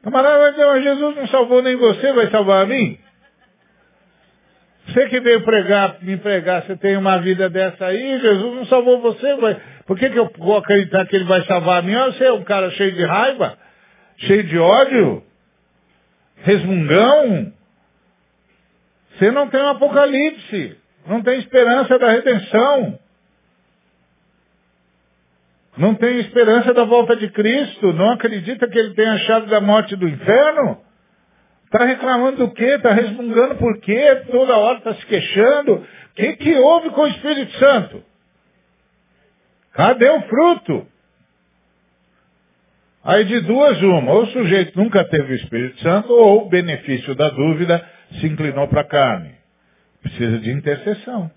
Camarada 0.03 0.37
vai 0.37 0.51
dizer, 0.51 0.65
mas 0.65 0.83
Jesus 0.83 1.15
não 1.15 1.27
salvou 1.27 1.61
nem 1.61 1.77
você, 1.77 2.11
vai 2.11 2.29
salvar 2.29 2.63
a 2.63 2.65
mim? 2.65 2.99
Você 4.87 5.07
que 5.07 5.19
veio 5.21 5.41
pregar, 5.45 5.97
me 6.01 6.17
pregar, 6.17 6.63
você 6.63 6.75
tem 6.75 6.97
uma 6.97 7.19
vida 7.19 7.49
dessa 7.49 7.85
aí, 7.85 8.19
Jesus 8.19 8.55
não 8.55 8.65
salvou 8.65 8.99
você, 8.99 9.35
vai... 9.37 9.57
por 9.85 9.97
que, 9.97 10.09
que 10.09 10.19
eu 10.19 10.29
vou 10.37 10.57
acreditar 10.57 11.05
que 11.05 11.15
ele 11.15 11.23
vai 11.23 11.41
salvar 11.45 11.79
a 11.79 11.81
mim? 11.81 11.95
Você 11.95 12.25
é 12.25 12.33
um 12.33 12.43
cara 12.43 12.69
cheio 12.71 12.91
de 12.91 13.05
raiva, 13.05 13.57
cheio 14.17 14.43
de 14.43 14.59
ódio, 14.59 15.23
resmungão. 16.43 17.53
Você 19.13 19.31
não 19.31 19.47
tem 19.47 19.61
um 19.61 19.69
apocalipse, 19.69 20.77
não 21.07 21.21
tem 21.21 21.39
esperança 21.39 21.97
da 21.97 22.11
redenção. 22.11 22.99
Não 25.77 25.95
tem 25.95 26.19
esperança 26.19 26.73
da 26.73 26.83
volta 26.83 27.15
de 27.15 27.29
Cristo? 27.29 27.93
Não 27.93 28.11
acredita 28.11 28.67
que 28.67 28.77
ele 28.77 28.93
tem 28.93 29.07
a 29.07 29.17
chave 29.19 29.47
da 29.47 29.59
morte 29.59 29.95
do 29.95 30.07
inferno? 30.07 30.81
Está 31.65 31.85
reclamando 31.85 32.37
do 32.37 32.51
quê? 32.51 32.75
Está 32.75 32.93
resmungando 32.93 33.55
por 33.55 33.79
quê? 33.79 34.23
Toda 34.31 34.57
hora 34.57 34.77
está 34.77 34.93
se 34.93 35.05
queixando. 35.07 35.73
O 35.75 35.85
que, 36.15 36.33
que 36.33 36.55
houve 36.55 36.91
com 36.91 37.01
o 37.01 37.07
Espírito 37.07 37.51
Santo? 37.57 38.03
Cadê 39.73 40.07
o 40.07 40.21
fruto? 40.21 40.87
Aí 43.03 43.25
de 43.25 43.41
duas 43.41 43.81
uma, 43.81 44.13
ou 44.13 44.23
o 44.23 44.27
sujeito 44.27 44.77
nunca 44.79 45.03
teve 45.03 45.33
o 45.33 45.35
Espírito 45.35 45.81
Santo, 45.81 46.13
ou 46.13 46.45
o 46.45 46.49
benefício 46.49 47.15
da 47.15 47.29
dúvida 47.29 47.83
se 48.19 48.27
inclinou 48.27 48.67
para 48.67 48.81
a 48.81 48.87
carne. 48.87 49.31
Precisa 50.01 50.37
de 50.37 50.51
intercessão. 50.51 51.31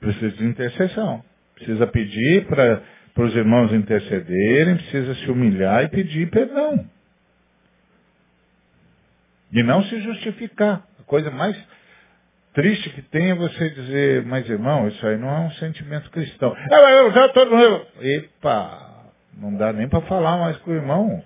Precisa 0.00 0.36
de 0.36 0.44
intercessão. 0.44 1.24
Precisa 1.56 1.86
pedir 1.86 2.46
para 2.46 2.82
os 3.16 3.34
irmãos 3.34 3.72
intercederem, 3.72 4.76
precisa 4.76 5.14
se 5.14 5.30
humilhar 5.30 5.84
e 5.84 5.88
pedir 5.88 6.30
perdão. 6.30 6.84
E 9.52 9.62
não 9.62 9.82
se 9.84 10.00
justificar. 10.00 10.84
A 10.98 11.02
coisa 11.04 11.30
mais 11.30 11.56
triste 12.54 12.90
que 12.90 13.02
tem 13.02 13.30
é 13.30 13.34
você 13.34 13.70
dizer, 13.70 14.24
mas 14.24 14.48
irmão, 14.48 14.88
isso 14.88 15.06
aí 15.06 15.16
não 15.16 15.28
é 15.28 15.40
um 15.40 15.50
sentimento 15.52 16.10
cristão. 16.10 16.56
É, 16.56 17.00
eu 17.00 17.12
já 17.12 17.26
estou 17.26 17.46
no... 17.46 17.86
Epa, 18.00 19.12
não 19.36 19.54
dá 19.54 19.72
nem 19.72 19.88
para 19.88 20.00
falar 20.02 20.38
mais 20.38 20.56
com 20.58 20.70
o 20.70 20.74
irmão. 20.74 21.22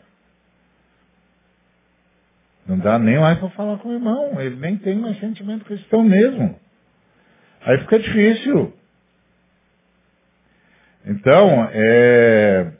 Não 2.66 2.78
dá 2.78 2.98
nem 2.98 3.18
mais 3.18 3.38
para 3.38 3.48
falar 3.50 3.78
com 3.78 3.88
o 3.88 3.94
irmão. 3.94 4.38
Ele 4.40 4.56
nem 4.56 4.76
tem 4.76 4.94
mais 4.94 5.18
sentimento 5.20 5.64
cristão 5.64 6.02
mesmo. 6.02 6.58
Aí 7.62 7.78
fica 7.78 7.98
difícil. 7.98 8.74
Então, 11.08 11.66
é, 11.72 12.70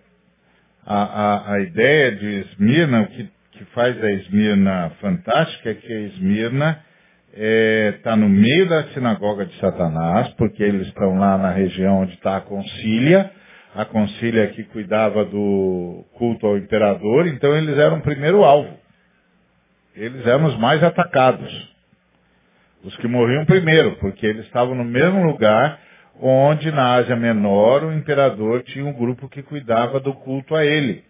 a, 0.85 1.03
a, 1.03 1.53
a 1.55 1.61
ideia 1.61 2.13
de 2.13 2.27
Esmirna, 2.41 3.01
o 3.01 3.07
que, 3.07 3.31
que 3.53 3.65
faz 3.73 4.05
a 4.05 4.13
Esmirna 4.13 4.93
fantástica 5.01 5.71
é 5.71 5.75
que 5.75 5.91
a 5.91 6.01
Esmirna 6.01 6.85
está 7.33 7.43
é, 7.43 7.93
tá 8.03 8.17
no 8.17 8.29
meio 8.29 8.69
da 8.69 8.85
sinagoga 8.89 9.47
de 9.47 9.59
Satanás, 9.59 10.29
porque 10.35 10.63
eles 10.63 10.89
estão 10.89 11.19
lá 11.19 11.39
na 11.39 11.53
região 11.53 12.03
onde 12.03 12.13
está 12.15 12.37
a 12.37 12.43
concília, 12.43 13.31
a 13.75 13.87
concília 13.87 14.49
que 14.49 14.63
cuidava 14.65 15.25
do 15.25 16.05
culto 16.13 16.47
ao 16.47 16.59
imperador, 16.59 17.27
então 17.29 17.57
eles 17.57 17.79
eram 17.79 17.97
o 17.97 18.03
primeiro 18.03 18.45
alvo. 18.45 18.77
Eles 19.97 20.27
eram 20.27 20.45
os 20.45 20.59
mais 20.59 20.83
atacados. 20.85 21.77
Os 22.85 22.95
que 22.99 23.09
morriam 23.09 23.47
primeiro, 23.47 23.97
porque 23.97 24.27
eles 24.27 24.45
estavam 24.45 24.75
no 24.75 24.85
mesmo 24.85 25.25
lugar 25.25 25.88
onde 26.21 26.71
na 26.73 26.95
Ásia 26.95 27.17
Menor 27.17 27.85
o 27.85 27.93
imperador 27.93 28.63
tinha 28.65 28.85
um 28.85 28.93
grupo 28.93 29.29
que 29.29 29.43
cuidava 29.43 30.01
do 30.01 30.13
culto 30.15 30.55
a 30.55 30.65
ele. 30.65 31.05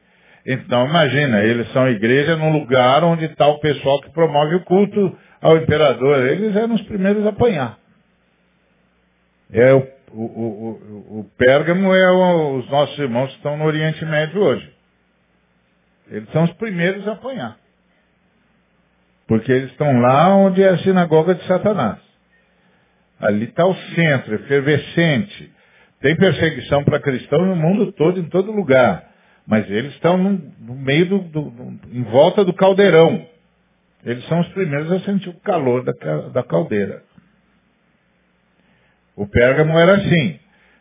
Então 0.46 0.86
imagina, 0.86 1.42
eles 1.42 1.70
são 1.72 1.88
igreja 1.88 2.36
num 2.36 2.52
lugar 2.52 3.04
onde 3.04 3.26
está 3.26 3.46
o 3.46 3.58
pessoal 3.58 4.00
que 4.00 4.10
promove 4.10 4.54
o 4.54 4.64
culto 4.64 5.16
ao 5.40 5.56
imperador. 5.56 6.26
Eles 6.26 6.54
eram 6.56 6.74
os 6.74 6.82
primeiros 6.82 7.26
a 7.26 7.30
apanhar. 7.30 7.78
É 9.52 9.72
o, 9.74 9.86
o, 10.12 10.22
o, 10.22 11.20
o 11.20 11.30
Pérgamo 11.36 11.94
é 11.94 12.10
os 12.10 12.68
nossos 12.70 12.98
irmãos 12.98 13.30
que 13.30 13.36
estão 13.36 13.56
no 13.56 13.64
Oriente 13.64 14.04
Médio 14.04 14.40
hoje. 14.40 14.72
Eles 16.10 16.30
são 16.30 16.44
os 16.44 16.52
primeiros 16.54 17.06
a 17.06 17.12
apanhar. 17.12 17.56
Porque 19.26 19.52
eles 19.52 19.70
estão 19.70 20.00
lá 20.00 20.34
onde 20.34 20.62
é 20.62 20.70
a 20.70 20.78
sinagoga 20.78 21.34
de 21.34 21.46
Satanás. 21.46 22.07
Ali 23.20 23.46
está 23.46 23.66
o 23.66 23.74
centro, 23.74 24.34
efervescente. 24.36 25.52
Tem 26.00 26.14
perseguição 26.16 26.84
para 26.84 27.00
cristãos 27.00 27.46
no 27.46 27.56
mundo 27.56 27.90
todo, 27.92 28.20
em 28.20 28.28
todo 28.28 28.52
lugar. 28.52 29.04
Mas 29.46 29.68
eles 29.68 29.92
estão 29.94 30.16
no, 30.16 30.74
meio 30.74 31.06
do, 31.06 31.18
do, 31.18 31.50
do, 31.50 31.80
em 31.90 32.02
volta 32.04 32.44
do 32.44 32.52
caldeirão. 32.52 33.26
Eles 34.04 34.24
são 34.26 34.40
os 34.40 34.48
primeiros 34.48 34.92
a 34.92 35.00
sentir 35.00 35.30
o 35.30 35.40
calor 35.40 35.82
da, 35.82 35.92
da 36.28 36.42
caldeira. 36.44 37.02
O 39.16 39.26
Pérgamo 39.26 39.76
era 39.76 39.96
assim. 39.96 40.38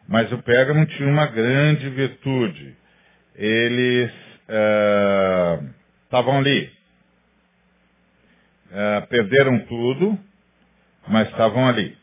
Mas 0.08 0.32
o 0.32 0.38
Pérgamo 0.44 0.86
tinha 0.86 1.10
uma 1.10 1.26
grande 1.26 1.90
virtude. 1.90 2.76
Eles 3.36 4.12
estavam 6.06 6.36
uh, 6.36 6.40
ali. 6.40 6.72
Uh, 8.68 9.08
perderam 9.08 9.60
tudo, 9.60 10.20
mas 11.08 11.28
estavam 11.30 11.68
ali 11.68 11.97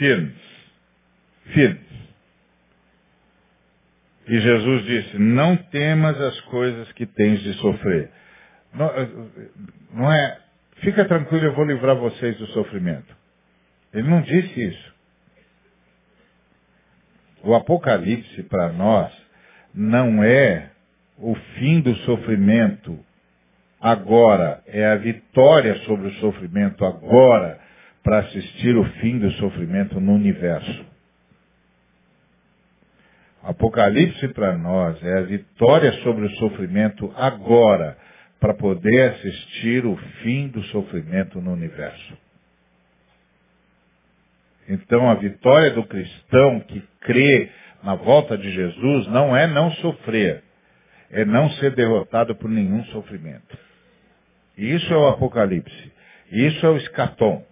firmes. 0.00 0.34
Firmes. 1.52 1.90
E 4.26 4.40
Jesus 4.40 4.84
disse, 4.84 5.18
não 5.18 5.56
temas 5.56 6.18
as 6.20 6.40
coisas 6.42 6.90
que 6.92 7.04
tens 7.04 7.40
de 7.40 7.52
sofrer. 7.54 8.10
Não, 8.72 8.90
não 9.92 10.12
é, 10.12 10.38
fica 10.76 11.04
tranquilo, 11.04 11.44
eu 11.44 11.54
vou 11.54 11.64
livrar 11.64 11.96
vocês 11.96 12.36
do 12.38 12.46
sofrimento. 12.48 13.14
Ele 13.92 14.08
não 14.08 14.22
disse 14.22 14.68
isso. 14.68 14.94
O 17.42 17.54
Apocalipse 17.54 18.42
para 18.44 18.72
nós 18.72 19.12
não 19.74 20.22
é 20.22 20.70
o 21.18 21.34
fim 21.34 21.80
do 21.80 21.94
sofrimento 21.96 22.98
agora, 23.80 24.62
é 24.66 24.86
a 24.86 24.96
vitória 24.96 25.74
sobre 25.80 26.08
o 26.08 26.14
sofrimento 26.14 26.84
agora 26.84 27.60
para 28.02 28.20
assistir 28.20 28.76
o 28.76 28.84
fim 29.00 29.18
do 29.18 29.30
sofrimento 29.32 30.00
no 30.00 30.14
universo. 30.14 30.84
Apocalipse 33.42 34.28
para 34.28 34.56
nós 34.56 35.02
é 35.02 35.18
a 35.18 35.22
vitória 35.22 35.92
sobre 36.02 36.26
o 36.26 36.30
sofrimento 36.36 37.12
agora, 37.16 37.96
para 38.38 38.54
poder 38.54 39.10
assistir 39.10 39.84
o 39.84 39.96
fim 40.22 40.48
do 40.48 40.62
sofrimento 40.64 41.40
no 41.40 41.52
universo. 41.52 42.16
Então 44.68 45.10
a 45.10 45.14
vitória 45.14 45.72
do 45.72 45.84
cristão 45.84 46.60
que 46.60 46.82
crê 47.00 47.50
na 47.82 47.94
volta 47.94 48.38
de 48.38 48.50
Jesus 48.50 49.06
não 49.08 49.36
é 49.36 49.46
não 49.46 49.70
sofrer, 49.72 50.42
é 51.10 51.24
não 51.24 51.50
ser 51.52 51.74
derrotado 51.74 52.34
por 52.36 52.48
nenhum 52.48 52.84
sofrimento. 52.86 53.58
Isso 54.56 54.92
é 54.92 54.96
o 54.96 55.08
Apocalipse. 55.08 55.92
Isso 56.30 56.64
é 56.64 56.68
o 56.68 56.76
escatom. 56.76 57.44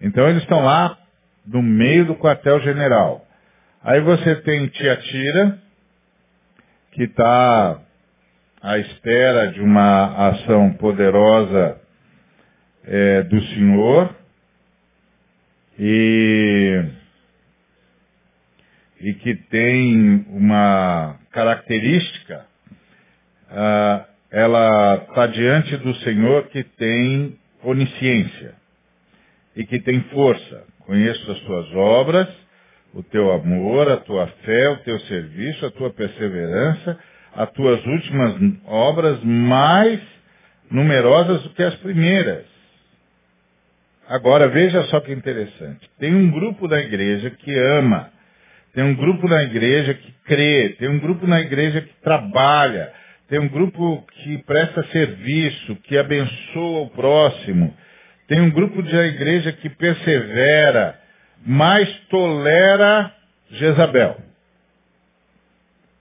Então 0.00 0.28
eles 0.28 0.42
estão 0.42 0.64
lá 0.64 0.96
no 1.46 1.62
meio 1.62 2.04
do 2.04 2.14
quartel-general. 2.14 3.26
Aí 3.82 4.00
você 4.00 4.36
tem 4.36 4.68
Tiatira, 4.68 5.58
que 6.92 7.04
está 7.04 7.80
à 8.62 8.78
espera 8.78 9.52
de 9.52 9.60
uma 9.60 10.28
ação 10.28 10.72
poderosa 10.74 11.80
é, 12.84 13.22
do 13.22 13.40
Senhor 13.40 14.14
e, 15.78 16.84
e 19.00 19.14
que 19.14 19.34
tem 19.34 20.26
uma 20.28 21.18
característica, 21.30 22.46
ah, 23.50 24.04
ela 24.30 25.06
está 25.08 25.26
diante 25.28 25.76
do 25.78 25.94
Senhor 25.96 26.48
que 26.48 26.62
tem 26.62 27.38
onisciência 27.62 28.57
e 29.58 29.66
que 29.66 29.80
tem 29.80 30.00
força. 30.12 30.64
Conheço 30.86 31.30
as 31.32 31.40
tuas 31.40 31.74
obras, 31.74 32.28
o 32.94 33.02
teu 33.02 33.32
amor, 33.32 33.90
a 33.90 33.96
tua 33.96 34.28
fé, 34.44 34.68
o 34.68 34.76
teu 34.78 34.98
serviço, 35.00 35.66
a 35.66 35.70
tua 35.72 35.90
perseverança, 35.90 36.96
as 37.34 37.50
tuas 37.50 37.84
últimas 37.84 38.36
obras 38.64 39.18
mais 39.24 40.00
numerosas 40.70 41.42
do 41.42 41.50
que 41.50 41.62
as 41.64 41.74
primeiras. 41.76 42.44
Agora 44.08 44.48
veja 44.48 44.84
só 44.84 45.00
que 45.00 45.12
interessante. 45.12 45.90
Tem 45.98 46.14
um 46.14 46.30
grupo 46.30 46.68
da 46.68 46.78
igreja 46.78 47.28
que 47.28 47.52
ama, 47.58 48.10
tem 48.72 48.84
um 48.84 48.94
grupo 48.94 49.28
na 49.28 49.42
igreja 49.42 49.92
que 49.92 50.12
crê, 50.24 50.76
tem 50.78 50.88
um 50.88 51.00
grupo 51.00 51.26
na 51.26 51.40
igreja 51.40 51.80
que 51.80 51.94
trabalha, 52.00 52.92
tem 53.28 53.40
um 53.40 53.48
grupo 53.48 54.06
que 54.22 54.38
presta 54.38 54.84
serviço, 54.84 55.74
que 55.82 55.98
abençoa 55.98 56.82
o 56.82 56.90
próximo, 56.90 57.74
tem 58.28 58.40
um 58.42 58.50
grupo 58.50 58.82
da 58.82 59.06
igreja 59.06 59.50
que 59.52 59.70
persevera, 59.70 61.00
mas 61.46 61.88
tolera 62.10 63.10
Jezabel. 63.50 64.18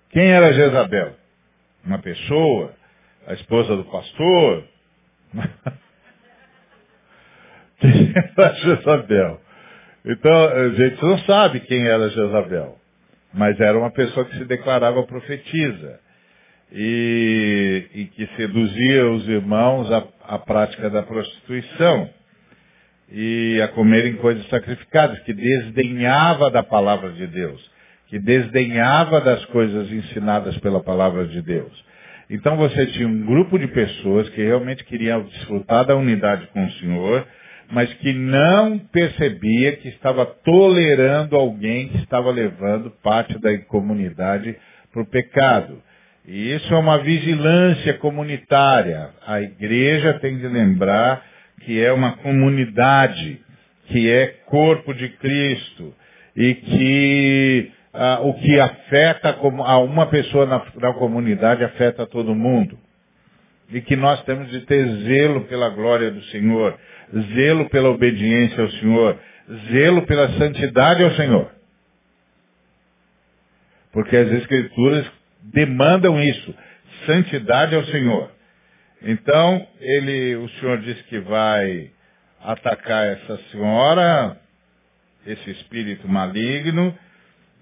Quem 0.10 0.30
era 0.30 0.52
Jezabel? 0.52 1.16
Uma 1.86 2.00
pessoa, 2.00 2.74
a 3.26 3.34
esposa 3.34 3.78
do 3.78 3.86
pastor. 3.86 4.66
Quem 7.80 8.12
era 8.14 8.54
Jezabel? 8.56 9.40
Então, 10.04 10.50
a 10.50 10.70
gente 10.70 11.02
não 11.04 11.18
sabe 11.20 11.60
quem 11.62 11.86
era 11.88 12.10
Jezabel. 12.10 12.78
Mas 13.34 13.60
era 13.60 13.78
uma 13.78 13.92
pessoa 13.92 14.26
que 14.26 14.36
se 14.36 14.46
declarava 14.46 15.04
profetisa. 15.04 16.00
E, 16.72 17.88
e 17.94 18.06
que 18.06 18.26
seduzia 18.36 19.08
os 19.12 19.28
irmãos 19.28 19.92
à, 19.92 20.04
à 20.24 20.40
prática 20.40 20.90
da 20.90 21.04
prostituição 21.04 22.10
e 23.10 23.62
a 23.62 23.68
comerem 23.70 24.14
coisas 24.16 24.48
sacrificadas, 24.50 25.20
que 25.20 25.34
desdenhava 25.34 26.50
da 26.52 26.64
palavra 26.64 27.12
de 27.12 27.28
Deus, 27.28 27.72
que 28.08 28.20
desdenhava 28.20 29.22
das 29.22 29.44
coisas 29.46 29.92
ensinadas 29.92 30.58
pela 30.60 30.84
palavra 30.84 31.26
de 31.26 31.42
Deus. 31.42 31.86
Então 32.30 32.58
você 32.58 32.86
tinha 32.88 33.08
um 33.08 33.26
grupo 33.26 33.58
de 33.58 33.68
pessoas 33.68 34.28
que 34.30 34.44
realmente 34.44 34.84
queriam 34.84 35.24
desfrutar 35.24 35.86
da 35.86 35.96
unidade 35.96 36.48
com 36.48 36.66
o 36.66 36.72
Senhor, 36.74 37.26
mas 37.72 37.94
que 37.96 38.14
não 38.14 38.78
percebia 38.78 39.78
que 39.78 39.90
estava 39.90 40.26
tolerando 40.26 41.36
alguém 41.36 41.90
que 41.90 41.98
estava 41.98 42.32
levando 42.32 42.92
parte 43.02 43.40
da 43.40 43.58
comunidade 43.60 44.58
para 44.92 45.02
o 45.02 45.06
pecado. 45.06 45.82
E 46.26 46.54
isso 46.54 46.74
é 46.74 46.78
uma 46.78 46.98
vigilância 47.00 47.94
comunitária. 47.96 49.10
A 49.26 49.42
igreja 49.42 50.14
tem 50.16 50.38
de 50.38 50.48
lembrar 50.48 51.24
que 51.62 51.84
é 51.84 51.92
uma 51.92 52.14
comunidade, 52.18 53.42
que 53.88 54.10
é 54.10 54.28
corpo 54.46 54.94
de 54.94 55.10
Cristo, 55.10 55.94
e 56.36 56.54
que 56.54 57.72
ah, 57.94 58.20
o 58.22 58.34
que 58.36 58.60
afeta 58.60 59.38
a 59.66 59.80
uma 59.80 60.06
pessoa 60.06 60.46
na, 60.46 60.64
na 60.76 60.94
comunidade 60.94 61.64
afeta 61.64 62.06
todo 62.06 62.36
mundo. 62.36 62.78
E 63.70 63.82
que 63.82 63.96
nós 63.96 64.24
temos 64.24 64.50
de 64.50 64.62
ter 64.62 64.88
zelo 65.04 65.42
pela 65.46 65.70
glória 65.70 66.12
do 66.12 66.24
Senhor, 66.26 66.78
zelo 67.34 67.70
pela 67.70 67.90
obediência 67.90 68.64
ao 68.64 68.70
Senhor, 68.72 69.20
zelo 69.72 70.04
pela 70.04 70.30
santidade 70.38 71.04
ao 71.04 71.12
Senhor. 71.12 71.52
Porque 73.92 74.16
as 74.16 74.32
Escrituras 74.32 75.06
demandam 75.42 76.22
isso, 76.22 76.54
santidade 77.06 77.76
ao 77.76 77.84
Senhor. 77.86 78.32
Então, 79.02 79.68
ele, 79.80 80.36
o 80.36 80.50
senhor 80.50 80.80
disse 80.80 81.04
que 81.04 81.20
vai 81.20 81.92
atacar 82.42 83.06
essa 83.06 83.38
senhora, 83.52 84.38
esse 85.26 85.52
espírito 85.52 86.08
maligno, 86.08 86.98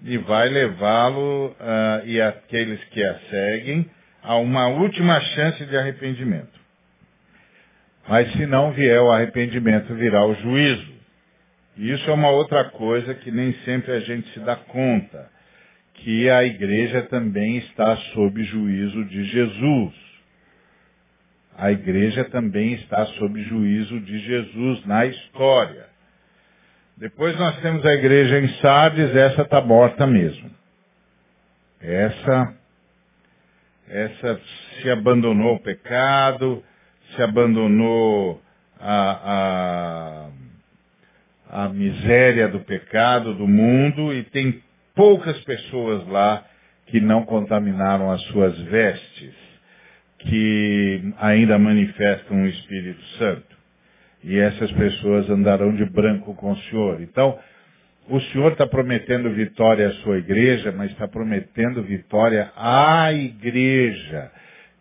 e 0.02 0.16
vai 0.18 0.48
levá-lo 0.48 1.48
uh, 1.48 2.06
e 2.06 2.20
aqueles 2.20 2.82
que 2.84 3.02
a 3.02 3.18
seguem 3.30 3.90
a 4.22 4.36
uma 4.36 4.66
última 4.68 5.20
chance 5.20 5.64
de 5.64 5.76
arrependimento. 5.76 6.56
Mas 8.08 8.30
se 8.32 8.46
não 8.46 8.72
vier 8.72 9.00
o 9.00 9.10
arrependimento, 9.10 9.94
virá 9.94 10.24
o 10.24 10.34
juízo. 10.34 10.94
E 11.76 11.92
isso 11.92 12.08
é 12.08 12.12
uma 12.12 12.30
outra 12.30 12.64
coisa 12.64 13.14
que 13.14 13.30
nem 13.30 13.52
sempre 13.64 13.92
a 13.92 14.00
gente 14.00 14.32
se 14.32 14.40
dá 14.40 14.56
conta, 14.56 15.30
que 15.94 16.30
a 16.30 16.44
igreja 16.44 17.02
também 17.02 17.58
está 17.58 17.96
sob 18.14 18.42
juízo 18.44 19.04
de 19.04 19.24
Jesus 19.24 20.05
a 21.58 21.72
igreja 21.72 22.24
também 22.24 22.74
está 22.74 23.06
sob 23.06 23.42
juízo 23.44 23.98
de 24.00 24.18
Jesus 24.18 24.84
na 24.84 25.06
história. 25.06 25.86
Depois 26.96 27.36
nós 27.38 27.58
temos 27.60 27.84
a 27.84 27.94
igreja 27.94 28.38
em 28.38 28.48
Sardes, 28.60 29.14
essa 29.14 29.42
está 29.42 29.60
morta 29.60 30.06
mesmo. 30.06 30.50
Essa, 31.80 32.54
essa 33.88 34.40
se 34.80 34.90
abandonou 34.90 35.54
o 35.54 35.60
pecado, 35.60 36.62
se 37.14 37.22
abandonou 37.22 38.40
a, 38.78 40.30
a, 41.50 41.64
a 41.64 41.68
miséria 41.68 42.48
do 42.48 42.60
pecado, 42.60 43.34
do 43.34 43.46
mundo, 43.46 44.12
e 44.12 44.24
tem 44.24 44.62
poucas 44.94 45.38
pessoas 45.44 46.06
lá 46.08 46.44
que 46.86 47.00
não 47.00 47.24
contaminaram 47.24 48.10
as 48.10 48.22
suas 48.24 48.58
vestes 48.62 49.45
que 50.18 51.12
ainda 51.18 51.58
manifestam 51.58 52.42
o 52.42 52.46
Espírito 52.46 53.02
Santo. 53.18 53.56
E 54.24 54.38
essas 54.38 54.72
pessoas 54.72 55.28
andarão 55.30 55.74
de 55.74 55.84
branco 55.84 56.34
com 56.34 56.52
o 56.52 56.56
Senhor. 56.56 57.00
Então, 57.00 57.38
o 58.08 58.20
Senhor 58.20 58.52
está 58.52 58.66
prometendo 58.66 59.30
vitória 59.30 59.88
à 59.88 59.92
sua 59.94 60.18
igreja, 60.18 60.72
mas 60.72 60.90
está 60.90 61.06
prometendo 61.06 61.82
vitória 61.82 62.50
à 62.56 63.12
igreja, 63.12 64.30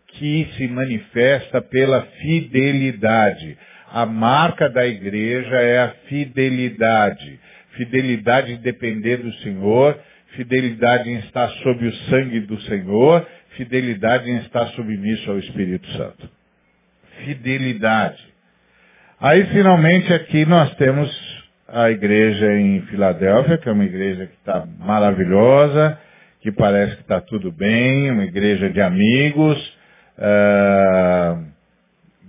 que 0.07 0.47
se 0.55 0.67
manifesta 0.67 1.61
pela 1.61 2.01
fidelidade. 2.21 3.57
A 3.91 4.05
marca 4.05 4.69
da 4.69 4.85
igreja 4.85 5.55
é 5.57 5.79
a 5.79 5.89
fidelidade. 6.07 7.39
Fidelidade 7.71 8.53
em 8.53 8.57
depender 8.57 9.17
do 9.17 9.33
Senhor, 9.35 9.99
fidelidade 10.35 11.09
em 11.09 11.17
estar 11.17 11.49
sob 11.49 11.85
o 11.85 11.93
sangue 12.09 12.39
do 12.41 12.59
Senhor 12.61 13.27
fidelidade 13.55 14.29
em 14.29 14.37
estar 14.37 14.67
submisso 14.69 15.29
ao 15.29 15.39
Espírito 15.39 15.87
Santo. 15.93 16.29
Fidelidade. 17.23 18.23
Aí 19.19 19.45
finalmente 19.45 20.13
aqui 20.13 20.45
nós 20.45 20.73
temos 20.75 21.09
a 21.67 21.89
igreja 21.89 22.53
em 22.53 22.81
Filadélfia, 22.83 23.57
que 23.57 23.67
é 23.67 23.71
uma 23.71 23.85
igreja 23.85 24.27
que 24.27 24.35
está 24.35 24.65
maravilhosa, 24.79 25.97
que 26.41 26.51
parece 26.51 26.95
que 26.97 27.01
está 27.01 27.19
tudo 27.21 27.51
bem, 27.51 28.11
uma 28.11 28.23
igreja 28.23 28.69
de 28.69 28.81
amigos, 28.81 29.57
uh, 30.19 31.43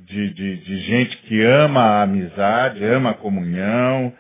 de, 0.07 0.33
de, 0.33 0.57
de, 0.59 0.79
gente 0.79 1.17
que 1.19 1.45
ama 1.45 1.81
a 1.81 2.03
amizade, 2.03 2.85
ama 2.85 3.11
a 3.11 3.15
comunhão, 3.15 4.13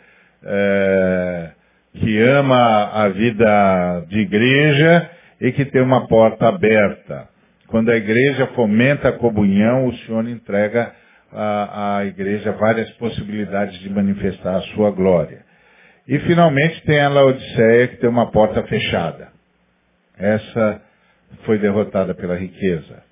uh, 0.42 1.50
que 1.94 2.20
ama 2.20 2.90
a 2.92 3.08
vida 3.08 4.04
de 4.08 4.18
igreja 4.18 5.10
e 5.40 5.52
que 5.52 5.64
tem 5.66 5.82
uma 5.82 6.06
porta 6.06 6.48
aberta. 6.48 7.28
Quando 7.68 7.90
a 7.90 7.96
igreja 7.96 8.46
fomenta 8.48 9.08
a 9.08 9.12
comunhão, 9.12 9.86
o 9.86 9.96
Senhor 9.98 10.26
entrega 10.28 10.94
à, 11.32 12.04
igreja 12.04 12.52
várias 12.52 12.90
possibilidades 12.92 13.78
de 13.80 13.90
manifestar 13.90 14.56
a 14.56 14.62
sua 14.74 14.90
glória. 14.90 15.44
E 16.06 16.18
finalmente 16.20 16.82
tem 16.82 17.00
a 17.00 17.08
Laodiceia, 17.08 17.88
que 17.88 17.96
tem 17.96 18.08
uma 18.08 18.30
porta 18.30 18.62
fechada. 18.64 19.28
Essa 20.16 20.80
foi 21.44 21.58
derrotada 21.58 22.14
pela 22.14 22.36
riqueza. 22.36 23.02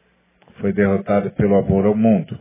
Foi 0.61 0.73
derrotada 0.73 1.31
pelo 1.31 1.57
amor 1.57 1.85
ao 1.85 1.97
mundo. 1.97 2.39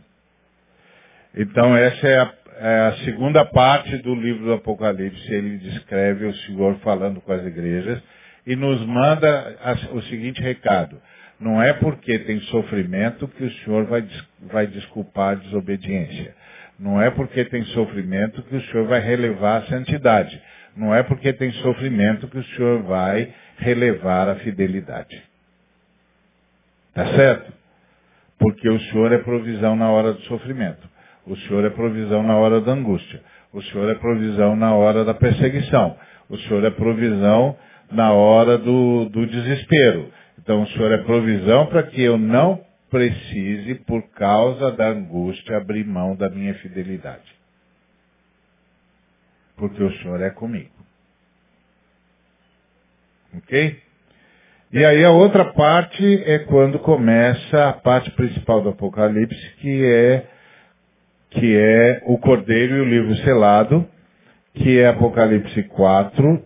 Então 1.36 1.76
essa 1.76 2.06
é 2.06 2.18
a, 2.20 2.32
é 2.60 2.80
a, 2.86 2.92
segunda 3.04 3.44
parte 3.44 3.98
do 3.98 4.14
livro 4.14 4.44
do 4.44 4.52
Apocalipse. 4.52 5.34
Ele 5.34 5.58
descreve 5.58 6.26
o 6.26 6.34
Senhor 6.34 6.76
falando 6.76 7.20
com 7.20 7.32
as 7.32 7.44
igrejas 7.44 8.00
e 8.46 8.54
nos 8.56 8.84
manda 8.86 9.56
o 9.92 10.02
seguinte 10.02 10.40
recado. 10.40 11.00
Não 11.40 11.62
é 11.62 11.72
porque 11.72 12.18
tem 12.20 12.40
sofrimento 12.42 13.26
que 13.28 13.44
o 13.44 13.52
Senhor 13.58 13.86
vai, 13.86 14.06
vai 14.50 14.66
desculpar 14.66 15.32
a 15.32 15.34
desobediência. 15.34 16.34
Não 16.78 17.00
é 17.00 17.10
porque 17.10 17.44
tem 17.44 17.64
sofrimento 17.66 18.42
que 18.42 18.56
o 18.56 18.62
Senhor 18.62 18.86
vai 18.86 19.00
relevar 19.00 19.62
a 19.62 19.66
santidade. 19.66 20.40
Não 20.76 20.94
é 20.94 21.02
porque 21.02 21.32
tem 21.32 21.52
sofrimento 21.52 22.28
que 22.28 22.38
o 22.38 22.44
Senhor 22.44 22.82
vai 22.82 23.32
relevar 23.58 24.28
a 24.28 24.36
fidelidade. 24.36 25.22
Tá 26.92 27.06
certo? 27.14 27.52
Porque 28.38 28.68
o 28.68 28.80
Senhor 28.80 29.12
é 29.12 29.18
provisão 29.18 29.76
na 29.76 29.90
hora 29.90 30.12
do 30.12 30.20
sofrimento. 30.22 30.88
O 31.26 31.36
Senhor 31.36 31.64
é 31.64 31.70
provisão 31.70 32.22
na 32.22 32.36
hora 32.36 32.60
da 32.60 32.72
angústia. 32.72 33.20
O 33.52 33.62
Senhor 33.62 33.88
é 33.90 33.94
provisão 33.94 34.56
na 34.56 34.74
hora 34.74 35.04
da 35.04 35.14
perseguição. 35.14 35.96
O 36.28 36.36
Senhor 36.38 36.64
é 36.64 36.70
provisão 36.70 37.56
na 37.90 38.12
hora 38.12 38.58
do, 38.58 39.08
do 39.08 39.26
desespero. 39.26 40.12
Então 40.38 40.62
o 40.62 40.68
Senhor 40.68 40.92
é 40.92 40.98
provisão 40.98 41.66
para 41.66 41.84
que 41.84 42.02
eu 42.02 42.18
não 42.18 42.60
precise, 42.90 43.74
por 43.86 44.02
causa 44.10 44.70
da 44.72 44.88
angústia, 44.88 45.56
abrir 45.56 45.84
mão 45.84 46.14
da 46.14 46.28
minha 46.30 46.54
fidelidade. 46.54 47.24
Porque 49.56 49.82
o 49.82 49.92
Senhor 49.98 50.20
é 50.20 50.30
comigo. 50.30 50.70
Ok? 53.36 53.78
E 54.72 54.84
aí 54.84 55.04
a 55.04 55.10
outra 55.10 55.52
parte 55.52 56.22
é 56.24 56.40
quando 56.40 56.78
começa 56.80 57.68
a 57.68 57.72
parte 57.72 58.10
principal 58.12 58.60
do 58.60 58.70
Apocalipse, 58.70 59.56
que 59.60 59.84
é 59.84 60.26
que 61.30 61.56
é 61.56 62.02
o 62.06 62.16
Cordeiro 62.18 62.76
e 62.76 62.80
o 62.80 62.84
livro 62.84 63.16
selado, 63.24 63.86
que 64.54 64.78
é 64.78 64.88
Apocalipse 64.88 65.64
4, 65.64 66.42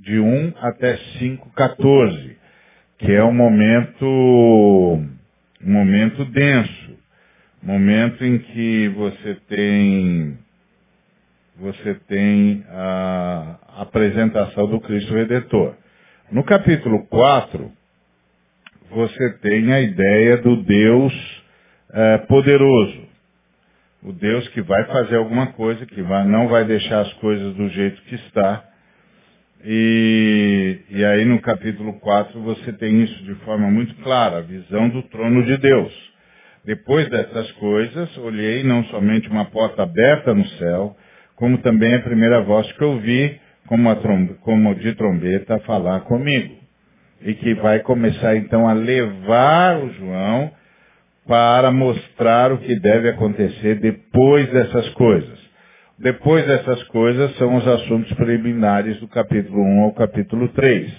de 0.00 0.18
1 0.18 0.54
até 0.56 0.96
5, 1.18 1.50
14, 1.50 2.36
que 2.98 3.12
é 3.12 3.22
um 3.22 3.34
momento, 3.34 4.04
um 4.04 5.72
momento 5.72 6.24
denso, 6.26 6.98
momento 7.62 8.24
em 8.24 8.38
que 8.38 8.88
você 8.88 9.34
tem, 9.48 10.38
você 11.58 11.94
tem 12.08 12.64
a 12.70 13.58
apresentação 13.78 14.66
do 14.68 14.80
Cristo 14.80 15.14
Redentor. 15.14 15.74
No 16.32 16.44
capítulo 16.44 17.06
4, 17.08 17.70
você 18.90 19.38
tem 19.38 19.72
a 19.72 19.80
ideia 19.80 20.38
do 20.38 20.62
Deus 20.62 21.42
é, 21.92 22.18
poderoso. 22.18 23.10
O 24.02 24.12
Deus 24.12 24.48
que 24.48 24.62
vai 24.62 24.82
fazer 24.86 25.16
alguma 25.16 25.48
coisa, 25.48 25.84
que 25.84 26.00
vai, 26.00 26.26
não 26.26 26.48
vai 26.48 26.64
deixar 26.64 27.00
as 27.00 27.12
coisas 27.14 27.54
do 27.54 27.68
jeito 27.68 28.00
que 28.02 28.14
está. 28.14 28.69
E, 29.64 30.78
e 30.88 31.04
aí 31.04 31.24
no 31.24 31.40
capítulo 31.40 31.94
4 32.00 32.40
você 32.40 32.72
tem 32.72 33.02
isso 33.02 33.24
de 33.24 33.34
forma 33.44 33.70
muito 33.70 33.94
clara, 33.96 34.38
a 34.38 34.42
visão 34.42 34.88
do 34.88 35.02
trono 35.04 35.44
de 35.44 35.56
Deus. 35.58 35.92
Depois 36.64 37.08
dessas 37.08 37.50
coisas, 37.52 38.16
olhei 38.18 38.62
não 38.62 38.84
somente 38.84 39.28
uma 39.28 39.46
porta 39.46 39.82
aberta 39.82 40.34
no 40.34 40.46
céu, 40.46 40.96
como 41.36 41.58
também 41.58 41.94
a 41.94 42.02
primeira 42.02 42.42
voz 42.42 42.70
que 42.72 42.84
ouvi, 42.84 43.40
como, 43.66 43.94
como 44.40 44.74
de 44.74 44.94
trombeta, 44.94 45.58
falar 45.60 46.00
comigo. 46.00 46.54
E 47.22 47.34
que 47.34 47.54
vai 47.54 47.80
começar 47.80 48.36
então 48.36 48.66
a 48.66 48.72
levar 48.72 49.78
o 49.78 49.90
João 49.92 50.50
para 51.26 51.70
mostrar 51.70 52.50
o 52.52 52.58
que 52.58 52.78
deve 52.80 53.10
acontecer 53.10 53.76
depois 53.76 54.50
dessas 54.50 54.88
coisas. 54.90 55.39
Depois 56.00 56.46
dessas 56.46 56.82
coisas 56.84 57.36
são 57.36 57.56
os 57.56 57.68
assuntos 57.68 58.10
preliminares 58.14 58.98
do 59.00 59.08
capítulo 59.08 59.62
1 59.62 59.80
ao 59.82 59.92
capítulo 59.92 60.48
3. 60.48 60.90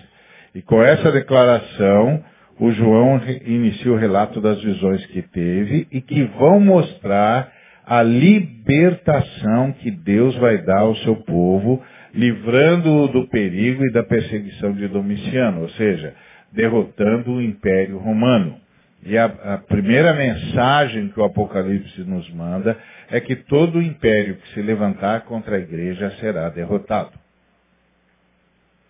E 0.54 0.62
com 0.62 0.82
essa 0.84 1.12
declaração, 1.12 2.24
o 2.60 2.72
João 2.72 3.20
inicia 3.44 3.92
o 3.92 3.98
relato 3.98 4.40
das 4.40 4.62
visões 4.62 5.04
que 5.08 5.24
teve 5.24 5.88
e 5.92 6.02
que 6.02 6.24
vão 6.38 6.60
mostrar 6.60 7.52
a 7.84 8.04
libertação 8.04 9.72
que 9.74 9.90
Deus 9.90 10.36
vai 10.38 10.60
dar 10.60 10.82
ao 10.82 10.96
seu 10.98 11.16
povo 11.16 11.82
livrando-o 12.14 13.08
do 13.08 13.28
perigo 13.28 13.86
e 13.86 13.92
da 13.92 14.04
perseguição 14.04 14.74
de 14.74 14.88
Domiciano, 14.88 15.62
ou 15.62 15.70
seja, 15.70 16.14
derrotando 16.52 17.32
o 17.32 17.42
Império 17.42 17.98
Romano. 17.98 18.56
E 19.04 19.18
a, 19.18 19.26
a, 19.26 19.58
primeira 19.58 20.14
mensagem 20.14 21.10
que 21.10 21.20
o 21.20 21.24
Apocalipse 21.24 22.02
nos 22.02 22.30
manda 22.32 22.78
é 23.10 23.20
que 23.20 23.36
todo 23.36 23.80
o 23.80 23.82
império 23.82 24.38
que 24.38 24.54
se 24.54 24.62
levantar 24.62 25.22
contra 25.22 25.56
a 25.56 25.60
igreja 25.60 26.12
será 26.20 26.50
derrotado. 26.50 27.12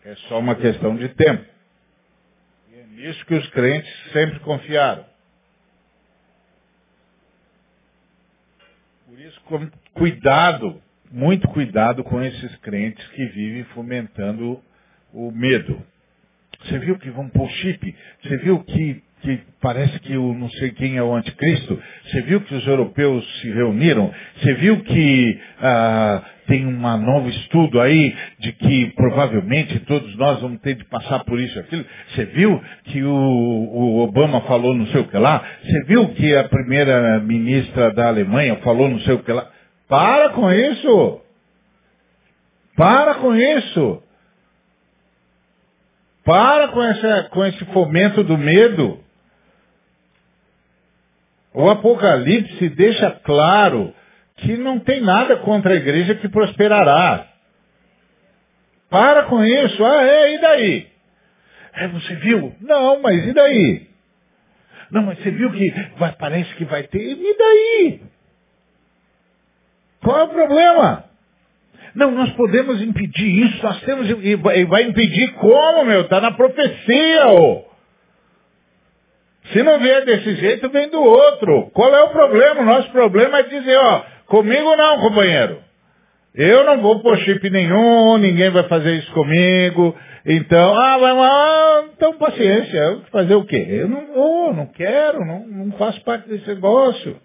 É 0.03 0.15
só 0.27 0.39
uma 0.39 0.55
questão 0.55 0.95
de 0.95 1.07
tempo. 1.09 1.45
E 2.71 2.79
é 2.79 2.83
nisso 2.87 3.25
que 3.25 3.35
os 3.35 3.47
crentes 3.51 3.91
sempre 4.11 4.39
confiaram. 4.39 5.05
Por 9.07 9.19
isso, 9.19 9.41
cuidado 9.93 10.81
muito 11.11 11.47
cuidado 11.49 12.03
com 12.03 12.21
esses 12.21 12.55
crentes 12.57 13.05
que 13.09 13.25
vivem 13.25 13.65
fomentando 13.65 14.61
o 15.13 15.29
medo. 15.29 15.81
Você 16.63 16.79
viu 16.79 16.97
que 16.97 17.09
vão 17.09 17.27
pôr 17.27 17.49
chip? 17.49 17.95
Você 18.23 18.37
viu 18.37 18.63
que, 18.63 19.03
que 19.21 19.39
parece 19.61 19.99
que 19.99 20.17
o 20.17 20.33
não 20.33 20.49
sei 20.51 20.71
quem 20.71 20.97
é 20.97 21.03
o 21.03 21.13
anticristo? 21.13 21.81
Você 22.05 22.21
viu 22.21 22.41
que 22.41 22.55
os 22.55 22.65
europeus 22.67 23.25
se 23.39 23.51
reuniram? 23.51 24.11
Você 24.37 24.53
viu 24.55 24.81
que 24.83 25.39
ah, 25.59 26.23
tem 26.47 26.65
um 26.65 26.97
novo 26.97 27.29
estudo 27.29 27.79
aí 27.79 28.15
de 28.39 28.51
que 28.53 28.87
provavelmente 28.95 29.79
todos 29.81 30.15
nós 30.17 30.41
vamos 30.41 30.59
ter 30.61 30.75
de 30.75 30.85
passar 30.85 31.23
por 31.23 31.39
isso 31.39 31.59
aquilo? 31.59 31.85
Você 32.09 32.25
viu 32.25 32.61
que 32.85 33.03
o, 33.03 33.13
o 33.13 33.99
Obama 33.99 34.41
falou 34.41 34.73
não 34.73 34.87
sei 34.87 35.01
o 35.01 35.07
que 35.07 35.17
lá? 35.17 35.43
Você 35.63 35.83
viu 35.85 36.09
que 36.09 36.35
a 36.35 36.43
primeira 36.49 37.19
ministra 37.19 37.93
da 37.93 38.07
Alemanha 38.07 38.57
falou 38.57 38.89
não 38.89 38.99
sei 39.01 39.13
o 39.13 39.23
que 39.23 39.31
lá? 39.31 39.49
Para 39.87 40.29
com 40.29 40.51
isso. 40.51 41.21
Para 42.75 43.15
com 43.15 43.35
isso. 43.35 44.03
Para 46.23 46.67
com, 46.69 46.83
essa, 46.83 47.23
com 47.29 47.45
esse 47.45 47.65
fomento 47.65 48.23
do 48.23 48.37
medo. 48.37 48.99
O 51.53 51.69
Apocalipse 51.69 52.69
deixa 52.69 53.11
claro 53.23 53.93
que 54.37 54.55
não 54.57 54.79
tem 54.79 55.01
nada 55.01 55.37
contra 55.37 55.73
a 55.73 55.75
igreja 55.75 56.15
que 56.15 56.29
prosperará. 56.29 57.27
Para 58.89 59.23
com 59.23 59.43
isso. 59.43 59.85
Ah, 59.85 60.03
é, 60.03 60.33
e 60.35 60.41
daí? 60.41 60.87
É, 61.73 61.87
você 61.89 62.15
viu? 62.15 62.55
Não, 62.61 63.01
mas 63.01 63.25
e 63.25 63.33
daí? 63.33 63.87
Não, 64.91 65.03
mas 65.03 65.19
você 65.19 65.31
viu 65.31 65.51
que 65.51 65.69
vai, 65.97 66.11
parece 66.13 66.53
que 66.55 66.65
vai 66.65 66.83
ter. 66.83 66.99
E 66.99 67.37
daí? 67.37 68.01
Qual 70.03 70.19
é 70.19 70.23
o 70.23 70.29
problema? 70.29 71.05
Não, 71.95 72.11
nós 72.11 72.31
podemos 72.33 72.81
impedir 72.81 73.45
isso, 73.45 73.63
nós 73.63 73.79
temos. 73.81 74.09
E 74.09 74.35
vai 74.35 74.83
impedir 74.83 75.33
como, 75.33 75.85
meu? 75.85 76.01
Está 76.01 76.19
na 76.19 76.31
profecia, 76.31 77.27
ô. 77.29 77.70
Se 79.51 79.63
não 79.63 79.79
vier 79.79 80.05
desse 80.05 80.35
jeito, 80.35 80.69
vem 80.69 80.89
do 80.89 81.01
outro. 81.01 81.71
Qual 81.73 81.93
é 81.93 82.03
o 82.03 82.09
problema? 82.09 82.61
O 82.61 82.65
nosso 82.65 82.89
problema 82.91 83.39
é 83.39 83.43
dizer, 83.43 83.77
ó, 83.77 84.03
comigo 84.27 84.75
não, 84.75 84.99
companheiro. 84.99 85.59
Eu 86.33 86.63
não 86.63 86.81
vou 86.81 87.01
pôr 87.01 87.17
chip 87.19 87.49
nenhum, 87.49 88.17
ninguém 88.17 88.49
vai 88.49 88.63
fazer 88.63 88.95
isso 88.95 89.11
comigo. 89.11 89.95
Então, 90.25 90.75
ah, 90.75 90.97
vai 90.97 91.13
lá, 91.13 91.83
então 91.93 92.17
paciência. 92.17 93.01
Fazer 93.11 93.35
o 93.35 93.45
quê? 93.45 93.65
Eu 93.69 93.89
não 93.89 94.07
vou, 94.13 94.53
não 94.53 94.67
quero, 94.67 95.25
não, 95.25 95.45
não 95.47 95.77
faço 95.77 96.01
parte 96.03 96.29
desse 96.29 96.47
negócio. 96.47 97.19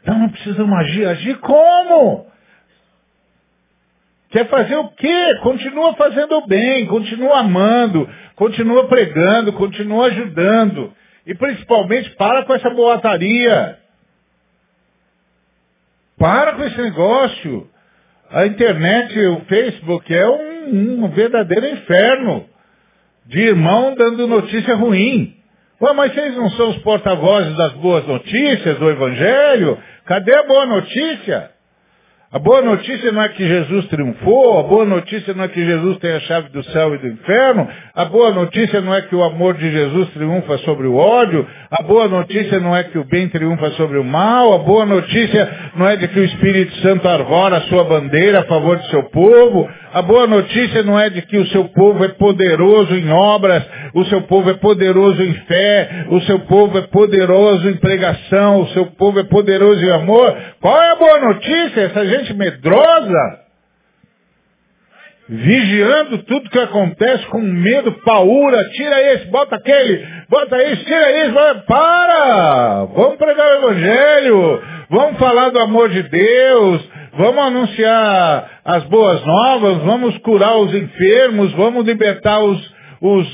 Então 0.00 0.18
não 0.18 0.30
precisamos 0.30 0.78
agir. 0.78 1.06
Agir 1.06 1.38
como? 1.40 2.26
Quer 4.30 4.46
fazer 4.48 4.76
o 4.76 4.88
quê? 4.88 5.34
Continua 5.42 5.94
fazendo 5.94 6.36
o 6.36 6.46
bem, 6.46 6.86
continua 6.86 7.40
amando, 7.40 8.08
continua 8.38 8.86
pregando, 8.86 9.52
continua 9.52 10.06
ajudando. 10.06 10.92
E 11.26 11.34
principalmente 11.34 12.10
para 12.10 12.44
com 12.44 12.54
essa 12.54 12.70
boataria. 12.70 13.78
Para 16.16 16.52
com 16.52 16.62
esse 16.62 16.80
negócio. 16.80 17.68
A 18.30 18.46
internet, 18.46 19.18
o 19.26 19.40
Facebook 19.40 20.14
é 20.14 20.28
um, 20.28 21.04
um 21.04 21.08
verdadeiro 21.08 21.66
inferno 21.66 22.46
de 23.26 23.40
irmão 23.40 23.94
dando 23.96 24.26
notícia 24.26 24.74
ruim. 24.74 25.34
Ué, 25.80 25.92
mas 25.92 26.12
vocês 26.14 26.36
não 26.36 26.50
são 26.50 26.70
os 26.70 26.78
porta-vozes 26.78 27.56
das 27.56 27.72
boas 27.74 28.06
notícias 28.06 28.78
do 28.78 28.88
Evangelho? 28.88 29.78
Cadê 30.04 30.34
a 30.34 30.42
boa 30.44 30.66
notícia? 30.66 31.50
A 32.30 32.38
boa 32.38 32.60
notícia 32.60 33.10
não 33.10 33.22
é 33.22 33.30
que 33.30 33.46
Jesus 33.46 33.86
triunfou, 33.86 34.58
a 34.58 34.62
boa 34.64 34.84
notícia 34.84 35.32
não 35.32 35.44
é 35.44 35.48
que 35.48 35.64
Jesus 35.64 35.96
tem 35.96 36.12
a 36.12 36.20
chave 36.20 36.50
do 36.50 36.62
céu 36.64 36.94
e 36.94 36.98
do 36.98 37.08
inferno, 37.08 37.66
a 37.98 38.04
boa 38.04 38.30
notícia 38.30 38.80
não 38.80 38.94
é 38.94 39.02
que 39.02 39.16
o 39.16 39.24
amor 39.24 39.54
de 39.54 39.72
Jesus 39.72 40.10
triunfa 40.10 40.56
sobre 40.58 40.86
o 40.86 40.94
ódio, 40.94 41.44
a 41.68 41.82
boa 41.82 42.06
notícia 42.06 42.60
não 42.60 42.76
é 42.76 42.84
que 42.84 42.96
o 42.96 43.04
bem 43.04 43.28
triunfa 43.28 43.72
sobre 43.72 43.98
o 43.98 44.04
mal, 44.04 44.54
a 44.54 44.58
boa 44.58 44.86
notícia 44.86 45.70
não 45.74 45.84
é 45.84 45.96
de 45.96 46.06
que 46.06 46.20
o 46.20 46.24
Espírito 46.24 46.76
Santo 46.76 47.08
arvora 47.08 47.56
a 47.56 47.60
sua 47.62 47.82
bandeira 47.82 48.38
a 48.38 48.44
favor 48.44 48.76
de 48.76 48.88
seu 48.88 49.02
povo, 49.10 49.68
a 49.92 50.00
boa 50.00 50.28
notícia 50.28 50.84
não 50.84 50.96
é 50.96 51.10
de 51.10 51.22
que 51.22 51.38
o 51.38 51.46
seu 51.48 51.64
povo 51.70 52.04
é 52.04 52.08
poderoso 52.10 52.94
em 52.94 53.10
obras, 53.10 53.64
o 53.92 54.04
seu 54.04 54.22
povo 54.22 54.48
é 54.48 54.54
poderoso 54.54 55.20
em 55.20 55.32
fé, 55.32 56.06
o 56.10 56.20
seu 56.20 56.38
povo 56.38 56.78
é 56.78 56.82
poderoso 56.82 57.68
em 57.68 57.78
pregação, 57.78 58.60
o 58.60 58.68
seu 58.68 58.86
povo 58.92 59.18
é 59.18 59.24
poderoso 59.24 59.84
em 59.84 59.90
amor. 59.90 60.36
Qual 60.60 60.80
é 60.80 60.92
a 60.92 60.94
boa 60.94 61.18
notícia? 61.18 61.80
Essa 61.80 62.06
gente 62.06 62.32
medrosa. 62.32 63.47
Vigiando 65.28 66.18
tudo 66.24 66.48
que 66.48 66.58
acontece 66.58 67.26
com 67.26 67.40
medo, 67.40 67.92
paura, 68.02 68.64
tira 68.70 69.12
esse, 69.12 69.26
bota 69.26 69.56
aquele, 69.56 70.06
bota 70.28 70.56
esse, 70.62 70.84
tira 70.84 71.10
esse, 71.10 71.32
para! 71.66 72.86
Vamos 72.94 73.16
pregar 73.16 73.46
o 73.46 73.56
Evangelho, 73.58 74.62
vamos 74.88 75.18
falar 75.18 75.50
do 75.50 75.60
amor 75.60 75.90
de 75.90 76.02
Deus, 76.04 76.88
vamos 77.18 77.44
anunciar 77.44 78.60
as 78.64 78.84
boas 78.84 79.24
novas, 79.26 79.78
vamos 79.82 80.16
curar 80.18 80.56
os 80.56 80.74
enfermos, 80.74 81.52
vamos 81.52 81.84
libertar 81.84 82.40
os, 82.40 82.74
os 83.02 83.28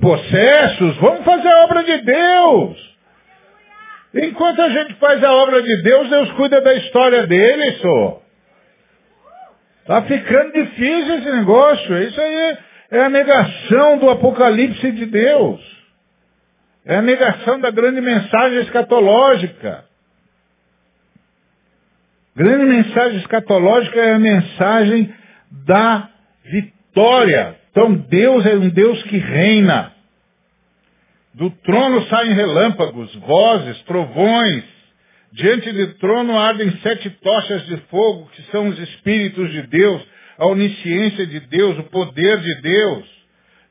possessos, 0.00 0.96
vamos 0.98 1.24
fazer 1.24 1.48
a 1.48 1.64
obra 1.64 1.82
de 1.82 1.98
Deus. 2.02 2.88
Enquanto 4.14 4.60
a 4.60 4.68
gente 4.68 4.94
faz 4.94 5.22
a 5.24 5.32
obra 5.32 5.62
de 5.62 5.82
Deus, 5.82 6.10
Deus 6.10 6.30
cuida 6.32 6.60
da 6.60 6.74
história 6.74 7.26
dele, 7.26 7.72
só. 7.80 8.27
Está 9.88 10.02
ficando 10.02 10.52
difícil 10.52 11.14
esse 11.14 11.30
negócio. 11.30 12.02
Isso 12.02 12.20
aí 12.20 12.58
é 12.90 13.04
a 13.04 13.08
negação 13.08 13.96
do 13.96 14.10
apocalipse 14.10 14.92
de 14.92 15.06
Deus. 15.06 15.78
É 16.84 16.96
a 16.96 17.00
negação 17.00 17.58
da 17.58 17.70
grande 17.70 18.02
mensagem 18.02 18.58
escatológica. 18.58 19.86
Grande 22.36 22.66
mensagem 22.66 23.18
escatológica 23.20 23.98
é 23.98 24.12
a 24.12 24.18
mensagem 24.18 25.14
da 25.66 26.10
vitória. 26.44 27.56
Então 27.70 27.94
Deus 27.94 28.44
é 28.44 28.56
um 28.56 28.68
Deus 28.68 29.02
que 29.04 29.16
reina. 29.16 29.94
Do 31.32 31.48
trono 31.48 32.04
saem 32.08 32.34
relâmpagos, 32.34 33.14
vozes, 33.16 33.80
trovões, 33.84 34.64
Diante 35.32 35.70
do 35.72 35.94
trono 35.94 36.38
ardem 36.38 36.70
sete 36.82 37.10
tochas 37.10 37.66
de 37.66 37.76
fogo, 37.90 38.30
que 38.34 38.42
são 38.50 38.68
os 38.68 38.78
Espíritos 38.78 39.50
de 39.52 39.62
Deus, 39.62 40.02
a 40.38 40.46
onisciência 40.46 41.26
de 41.26 41.40
Deus, 41.40 41.78
o 41.78 41.84
poder 41.84 42.38
de 42.38 42.54
Deus. 42.62 43.04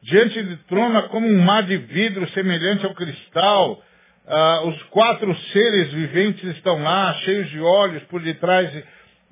Diante 0.03 0.41
do 0.43 0.57
trono 0.67 0.97
há 0.99 1.03
como 1.03 1.27
um 1.27 1.39
mar 1.39 1.63
de 1.63 1.77
vidro 1.77 2.29
semelhante 2.29 2.85
ao 2.85 2.93
cristal. 2.93 3.81
Ah, 4.27 4.61
os 4.65 4.83
quatro 4.83 5.35
seres 5.51 5.91
viventes 5.93 6.43
estão 6.55 6.81
lá, 6.83 7.13
cheios 7.25 7.49
de 7.49 7.59
olhos 7.59 8.03
por 8.03 8.21
detrás 8.21 8.69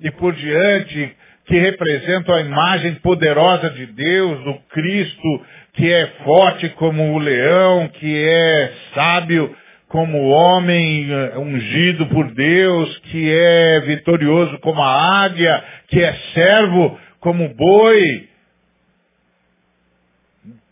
e 0.00 0.10
por 0.12 0.34
diante, 0.34 1.16
que 1.46 1.58
representam 1.58 2.34
a 2.34 2.40
imagem 2.40 2.94
poderosa 2.96 3.70
de 3.70 3.86
Deus, 3.86 4.42
do 4.42 4.54
Cristo, 4.70 5.46
que 5.74 5.92
é 5.92 6.06
forte 6.24 6.68
como 6.70 7.14
o 7.14 7.18
leão, 7.18 7.88
que 7.88 8.24
é 8.24 8.72
sábio 8.94 9.54
como 9.88 10.28
homem 10.28 11.10
eh, 11.10 11.38
ungido 11.38 12.06
por 12.06 12.32
Deus, 12.32 12.98
que 12.98 13.30
é 13.30 13.80
vitorioso 13.80 14.58
como 14.58 14.82
a 14.82 15.22
águia, 15.24 15.64
que 15.88 16.02
é 16.02 16.12
servo 16.34 16.98
como 17.20 17.54
boi. 17.54 18.28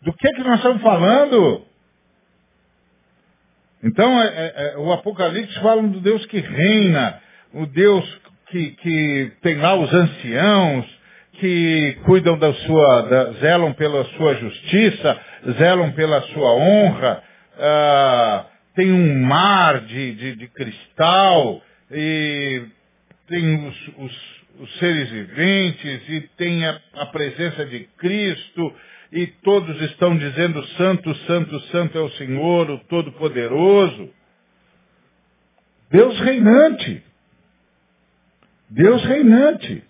Do 0.03 0.12
que, 0.12 0.28
que 0.32 0.43
nós 0.43 0.57
estamos 0.57 0.82
falando? 0.82 1.65
Então, 3.82 4.20
é, 4.20 4.27
é, 4.27 4.53
é, 4.57 4.78
o 4.78 4.93
Apocalipse 4.93 5.61
fala 5.61 5.82
do 5.82 6.01
Deus 6.01 6.24
que 6.27 6.41
reina, 6.41 7.20
o 7.53 7.66
Deus 7.66 8.20
que, 8.49 8.70
que 8.70 9.32
tem 9.43 9.57
lá 9.57 9.74
os 9.74 9.93
anciãos, 9.93 10.86
que 11.35 11.99
cuidam 12.05 12.39
da 12.39 12.53
sua, 12.53 13.03
da, 13.03 13.32
zelam 13.35 13.73
pela 13.74 14.05
sua 14.16 14.35
justiça, 14.36 15.20
zelam 15.59 15.93
pela 15.93 16.20
sua 16.23 16.55
honra. 16.55 17.23
Ah, 17.59 18.47
tem 18.74 18.92
um 18.92 19.22
mar 19.24 19.80
de, 19.82 20.14
de, 20.14 20.36
de 20.36 20.48
cristal, 20.48 21.62
e 21.90 22.62
tem 23.28 23.68
os, 23.68 23.88
os, 23.98 24.42
os, 24.60 24.78
seres 24.78 25.09
viventes, 25.10 26.09
e 26.09 26.20
tem 26.36 26.66
a, 26.66 26.80
a 26.94 27.06
presença 27.06 27.64
de 27.66 27.88
Cristo, 27.98 28.74
e 29.12 29.26
todos 29.42 29.80
estão 29.82 30.16
dizendo 30.16 30.64
santo, 30.76 31.14
santo, 31.26 31.60
santo 31.70 31.96
é 31.96 32.01
o 32.01 32.10
Senhor, 32.12 32.68
o 32.70 32.78
Todo-Poderoso. 32.80 34.10
Deus 35.88 36.18
reinante. 36.20 37.02
Deus 38.68 39.05
reinante. 39.05 39.84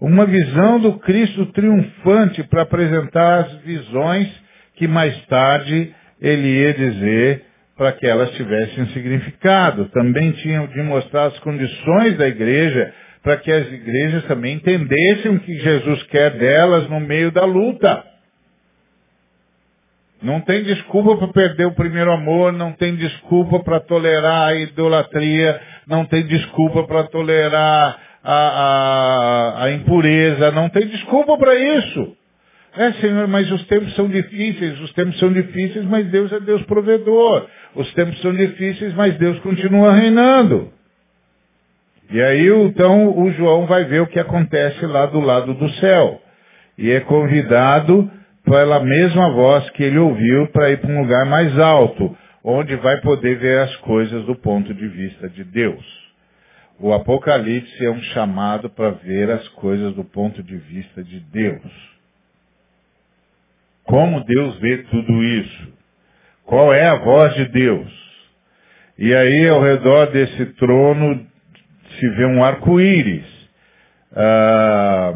Uma 0.00 0.26
visão 0.26 0.78
do 0.78 0.96
Cristo 1.00 1.46
triunfante 1.46 2.44
para 2.44 2.62
apresentar 2.62 3.46
as 3.46 3.54
visões 3.62 4.28
que 4.76 4.86
mais 4.86 5.26
tarde 5.26 5.92
ele 6.20 6.60
ia 6.60 6.72
dizer 6.72 7.47
para 7.78 7.92
que 7.92 8.06
elas 8.06 8.32
tivessem 8.32 8.86
significado. 8.88 9.88
Também 9.90 10.32
tinham 10.32 10.66
de 10.66 10.82
mostrar 10.82 11.26
as 11.26 11.38
condições 11.38 12.18
da 12.18 12.26
igreja 12.26 12.92
para 13.22 13.36
que 13.36 13.52
as 13.52 13.70
igrejas 13.72 14.24
também 14.24 14.56
entendessem 14.56 15.30
o 15.30 15.40
que 15.40 15.54
Jesus 15.54 16.02
quer 16.04 16.36
delas 16.36 16.88
no 16.90 16.98
meio 16.98 17.30
da 17.30 17.44
luta. 17.44 18.04
Não 20.20 20.40
tem 20.40 20.64
desculpa 20.64 21.16
para 21.16 21.28
perder 21.28 21.66
o 21.66 21.74
primeiro 21.74 22.12
amor, 22.12 22.52
não 22.52 22.72
tem 22.72 22.96
desculpa 22.96 23.60
para 23.60 23.78
tolerar 23.78 24.48
a 24.48 24.54
idolatria, 24.56 25.60
não 25.86 26.04
tem 26.04 26.26
desculpa 26.26 26.84
para 26.84 27.04
tolerar 27.04 28.00
a, 28.24 28.34
a, 28.34 29.64
a 29.64 29.70
impureza, 29.70 30.50
não 30.50 30.68
tem 30.68 30.88
desculpa 30.88 31.38
para 31.38 31.54
isso. 31.54 32.17
É, 32.76 32.92
Senhor, 32.92 33.26
mas 33.26 33.50
os 33.50 33.66
tempos 33.66 33.94
são 33.94 34.08
difíceis, 34.08 34.78
os 34.80 34.92
tempos 34.92 35.18
são 35.18 35.32
difíceis, 35.32 35.84
mas 35.84 36.06
Deus 36.08 36.32
é 36.32 36.40
Deus 36.40 36.62
provedor. 36.62 37.46
Os 37.74 37.92
tempos 37.94 38.20
são 38.20 38.32
difíceis, 38.32 38.94
mas 38.94 39.16
Deus 39.16 39.38
continua 39.40 39.92
reinando. 39.92 40.70
E 42.10 42.20
aí, 42.22 42.46
então, 42.46 43.18
o 43.18 43.30
João 43.32 43.66
vai 43.66 43.84
ver 43.84 44.00
o 44.00 44.06
que 44.06 44.18
acontece 44.18 44.84
lá 44.86 45.06
do 45.06 45.20
lado 45.20 45.54
do 45.54 45.68
céu. 45.72 46.20
E 46.76 46.90
é 46.90 47.00
convidado 47.00 48.10
pela 48.44 48.80
mesma 48.80 49.30
voz 49.30 49.68
que 49.70 49.82
ele 49.82 49.98
ouviu 49.98 50.46
para 50.48 50.70
ir 50.70 50.78
para 50.78 50.90
um 50.90 51.02
lugar 51.02 51.26
mais 51.26 51.58
alto, 51.58 52.16
onde 52.42 52.76
vai 52.76 53.00
poder 53.00 53.38
ver 53.38 53.60
as 53.60 53.76
coisas 53.76 54.24
do 54.24 54.34
ponto 54.36 54.72
de 54.72 54.88
vista 54.88 55.28
de 55.28 55.44
Deus. 55.44 55.84
O 56.80 56.92
Apocalipse 56.92 57.84
é 57.84 57.90
um 57.90 58.00
chamado 58.00 58.70
para 58.70 58.90
ver 58.90 59.30
as 59.30 59.46
coisas 59.48 59.94
do 59.94 60.04
ponto 60.04 60.42
de 60.42 60.56
vista 60.56 61.02
de 61.02 61.20
Deus. 61.20 61.97
Como 63.88 64.22
Deus 64.22 64.58
vê 64.58 64.78
tudo 64.90 65.24
isso? 65.24 65.72
Qual 66.44 66.74
é 66.74 66.84
a 66.84 66.96
voz 66.96 67.34
de 67.36 67.46
Deus? 67.46 67.90
E 68.98 69.14
aí, 69.14 69.48
ao 69.48 69.62
redor 69.62 70.10
desse 70.10 70.44
trono, 70.56 71.26
se 71.98 72.08
vê 72.10 72.26
um 72.26 72.44
arco-íris. 72.44 73.24
Ah, 74.14 75.14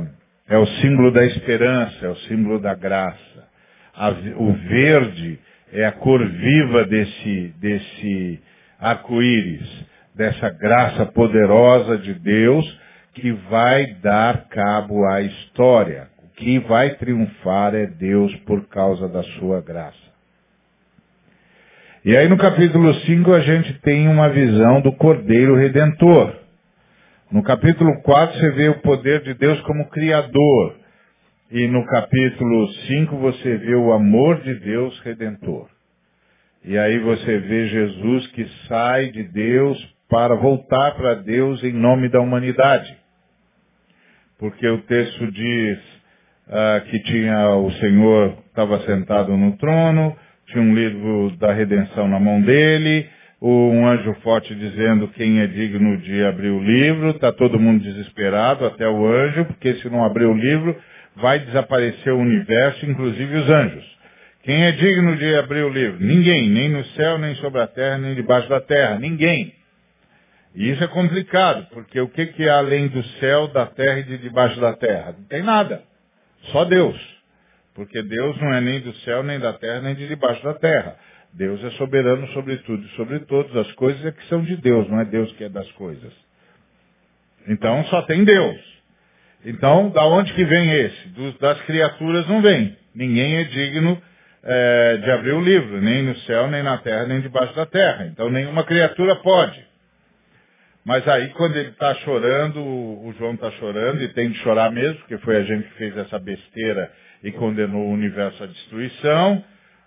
é 0.49 0.57
o 0.57 0.65
símbolo 0.65 1.11
da 1.11 1.23
esperança, 1.23 2.07
é 2.07 2.09
o 2.09 2.17
símbolo 2.17 2.61
da 2.61 2.75
graça. 2.75 3.47
A, 3.95 4.09
o 4.39 4.53
verde 4.55 5.39
é 5.71 5.85
a 5.85 5.93
cor 5.93 6.27
viva 6.27 6.87
desse, 6.87 7.55
desse 7.61 8.41
arco-íris, 8.81 9.87
dessa 10.15 10.49
graça 10.49 11.05
poderosa 11.05 11.99
de 11.99 12.15
Deus 12.15 12.81
que 13.13 13.33
vai 13.33 13.85
dar 14.01 14.49
cabo 14.49 15.05
à 15.05 15.21
história 15.21 16.12
que 16.43 16.59
vai 16.59 16.97
triunfar 16.97 17.73
é 17.73 17.87
Deus 17.87 18.35
por 18.41 18.67
causa 18.67 19.09
da 19.09 19.23
sua 19.23 19.61
graça. 19.61 20.13
E 22.05 22.17
aí 22.17 22.29
no 22.29 22.37
capítulo 22.37 22.93
5 22.93 23.33
a 23.33 23.41
gente 23.41 23.75
tem 23.81 24.09
uma 24.09 24.29
visão 24.29 24.81
do 24.81 24.93
Cordeiro 24.97 25.55
Redentor. 25.55 26.35
No 27.31 27.45
capítulo 27.45 28.03
4 28.03 28.41
você 28.41 28.51
vê 28.51 28.69
o 28.71 28.81
poder 28.81 29.23
de 29.23 29.35
Deus 29.35 29.61
como 29.61 29.89
Criador. 29.91 30.75
E 31.53 31.69
no 31.69 31.87
capítulo 31.87 32.69
5 32.89 33.17
você 33.19 33.57
vê 33.59 33.77
o 33.77 33.93
amor 33.93 34.41
de 34.41 34.55
Deus 34.57 34.99
Redentor. 35.05 35.69
E 36.65 36.77
aí 36.77 36.99
você 36.99 37.39
vê 37.39 37.69
Jesus 37.69 38.27
que 38.33 38.49
sai 38.67 39.11
de 39.13 39.23
Deus 39.23 39.79
para 40.09 40.35
voltar 40.35 40.97
para 40.97 41.15
Deus 41.15 41.63
em 41.63 41.73
nome 41.73 42.09
da 42.09 42.21
humanidade. 42.21 42.97
Porque 44.41 44.67
o 44.67 44.83
texto 44.83 45.31
diz, 45.31 45.92
ah, 46.49 46.83
que 46.89 46.99
tinha 47.01 47.51
o 47.57 47.71
Senhor 47.73 48.37
estava 48.49 48.81
sentado 48.81 49.37
no 49.37 49.57
trono, 49.57 50.17
tinha 50.47 50.63
um 50.63 50.75
livro 50.75 51.37
da 51.39 51.53
redenção 51.53 52.07
na 52.09 52.21
mão 52.21 52.41
dele, 52.41 53.09
um 53.41 53.87
anjo 53.87 54.15
forte 54.23 54.55
dizendo 54.55 55.09
quem 55.09 55.41
é 55.41 55.47
digno 55.47 55.97
de 55.99 56.25
abrir 56.25 56.51
o 56.51 56.63
livro, 56.63 57.11
está 57.11 57.33
todo 57.33 57.59
mundo 57.59 57.83
desesperado, 57.83 58.65
até 58.65 58.89
o 58.89 59.07
anjo, 59.07 59.47
porque 59.47 59.75
se 59.75 59.89
não 59.89 60.05
abrir 60.05 60.27
o 60.27 60.35
livro, 60.35 60.77
vai 61.17 61.41
desaparecer 61.41 62.13
o 62.13 62.19
universo, 62.19 62.87
inclusive 62.87 63.37
os 63.37 63.51
anjos. 63.51 63.93
Quem 64.43 64.65
é 64.65 64.73
digno 64.73 65.17
de 65.17 65.35
abrir 65.37 65.63
o 65.63 65.69
livro? 65.69 66.05
Ninguém, 66.05 66.49
nem 66.49 66.69
no 66.69 66.85
céu, 66.85 67.19
nem 67.19 67.35
sobre 67.37 67.61
a 67.61 67.67
terra, 67.67 67.99
nem 67.99 68.15
debaixo 68.15 68.49
da 68.49 68.61
terra, 68.61 68.99
ninguém. 68.99 69.55
E 70.55 70.71
isso 70.71 70.85
é 70.85 70.89
complicado, 70.89 71.67
porque 71.73 72.01
o 72.01 72.09
que, 72.09 72.27
que 72.27 72.49
há 72.49 72.59
além 72.59 72.89
do 72.89 73.03
céu, 73.21 73.49
da 73.49 73.67
terra 73.67 74.01
e 74.01 74.03
de 74.03 74.19
debaixo 74.19 74.61
da 74.61 74.75
terra? 74.75 75.15
Não 75.19 75.25
tem 75.27 75.43
nada. 75.43 75.83
Só 76.51 76.65
Deus. 76.65 76.97
Porque 77.75 78.03
Deus 78.03 78.39
não 78.41 78.53
é 78.53 78.61
nem 78.61 78.81
do 78.81 78.95
céu, 78.97 79.23
nem 79.23 79.39
da 79.39 79.53
terra, 79.55 79.81
nem 79.81 79.95
de 79.95 80.07
debaixo 80.09 80.43
da 80.43 80.55
terra. 80.55 80.97
Deus 81.33 81.63
é 81.65 81.71
soberano 81.73 82.27
sobre 82.29 82.59
tudo 82.59 82.85
e 82.85 82.89
sobre 82.91 83.21
todas 83.21 83.57
as 83.57 83.73
coisas 83.73 84.05
é 84.05 84.13
que 84.13 84.25
são 84.27 84.43
de 84.43 84.57
Deus, 84.57 84.89
não 84.89 85.01
é 85.01 85.05
Deus 85.07 85.33
que 85.33 85.45
é 85.45 85.49
das 85.49 85.71
coisas. 85.73 86.13
Então 87.49 87.85
só 87.85 88.03
tem 88.03 88.25
Deus. 88.25 88.73
Então, 89.45 89.91
da 89.91 90.05
onde 90.07 90.33
que 90.35 90.45
vem 90.45 90.71
esse? 90.71 91.09
Das 91.41 91.61
criaturas 91.63 92.29
não 92.29 92.41
vem. 92.41 92.77
Ninguém 92.95 93.39
é 93.39 93.45
digno 93.45 94.01
é, 94.45 94.97
de 94.99 95.11
abrir 95.11 95.33
o 95.33 95.41
livro, 95.41 95.81
nem 95.81 96.03
no 96.03 96.17
céu, 96.19 96.49
nem 96.49 96.63
na 96.63 96.79
terra, 96.79 97.07
nem 97.07 97.21
debaixo 97.21 97.55
da 97.55 97.67
terra. 97.67 98.07
Então, 98.07 98.31
nenhuma 98.31 98.63
criatura 98.65 99.17
pode. 99.17 99.72
Mas 100.85 101.07
aí, 101.07 101.29
quando 101.31 101.57
ele 101.57 101.69
está 101.69 101.95
chorando, 101.97 102.61
o 102.61 103.15
João 103.17 103.35
está 103.35 103.51
chorando, 103.53 104.03
e 104.03 104.09
tem 104.09 104.31
de 104.31 104.39
chorar 104.39 104.71
mesmo, 104.73 104.99
porque 104.99 105.19
foi 105.19 105.37
a 105.37 105.43
gente 105.45 105.69
que 105.69 105.75
fez 105.75 105.97
essa 105.97 106.19
besteira 106.19 106.91
e 107.23 107.31
condenou 107.31 107.87
o 107.87 107.93
universo 107.93 108.43
à 108.43 108.47
destruição, 108.47 109.45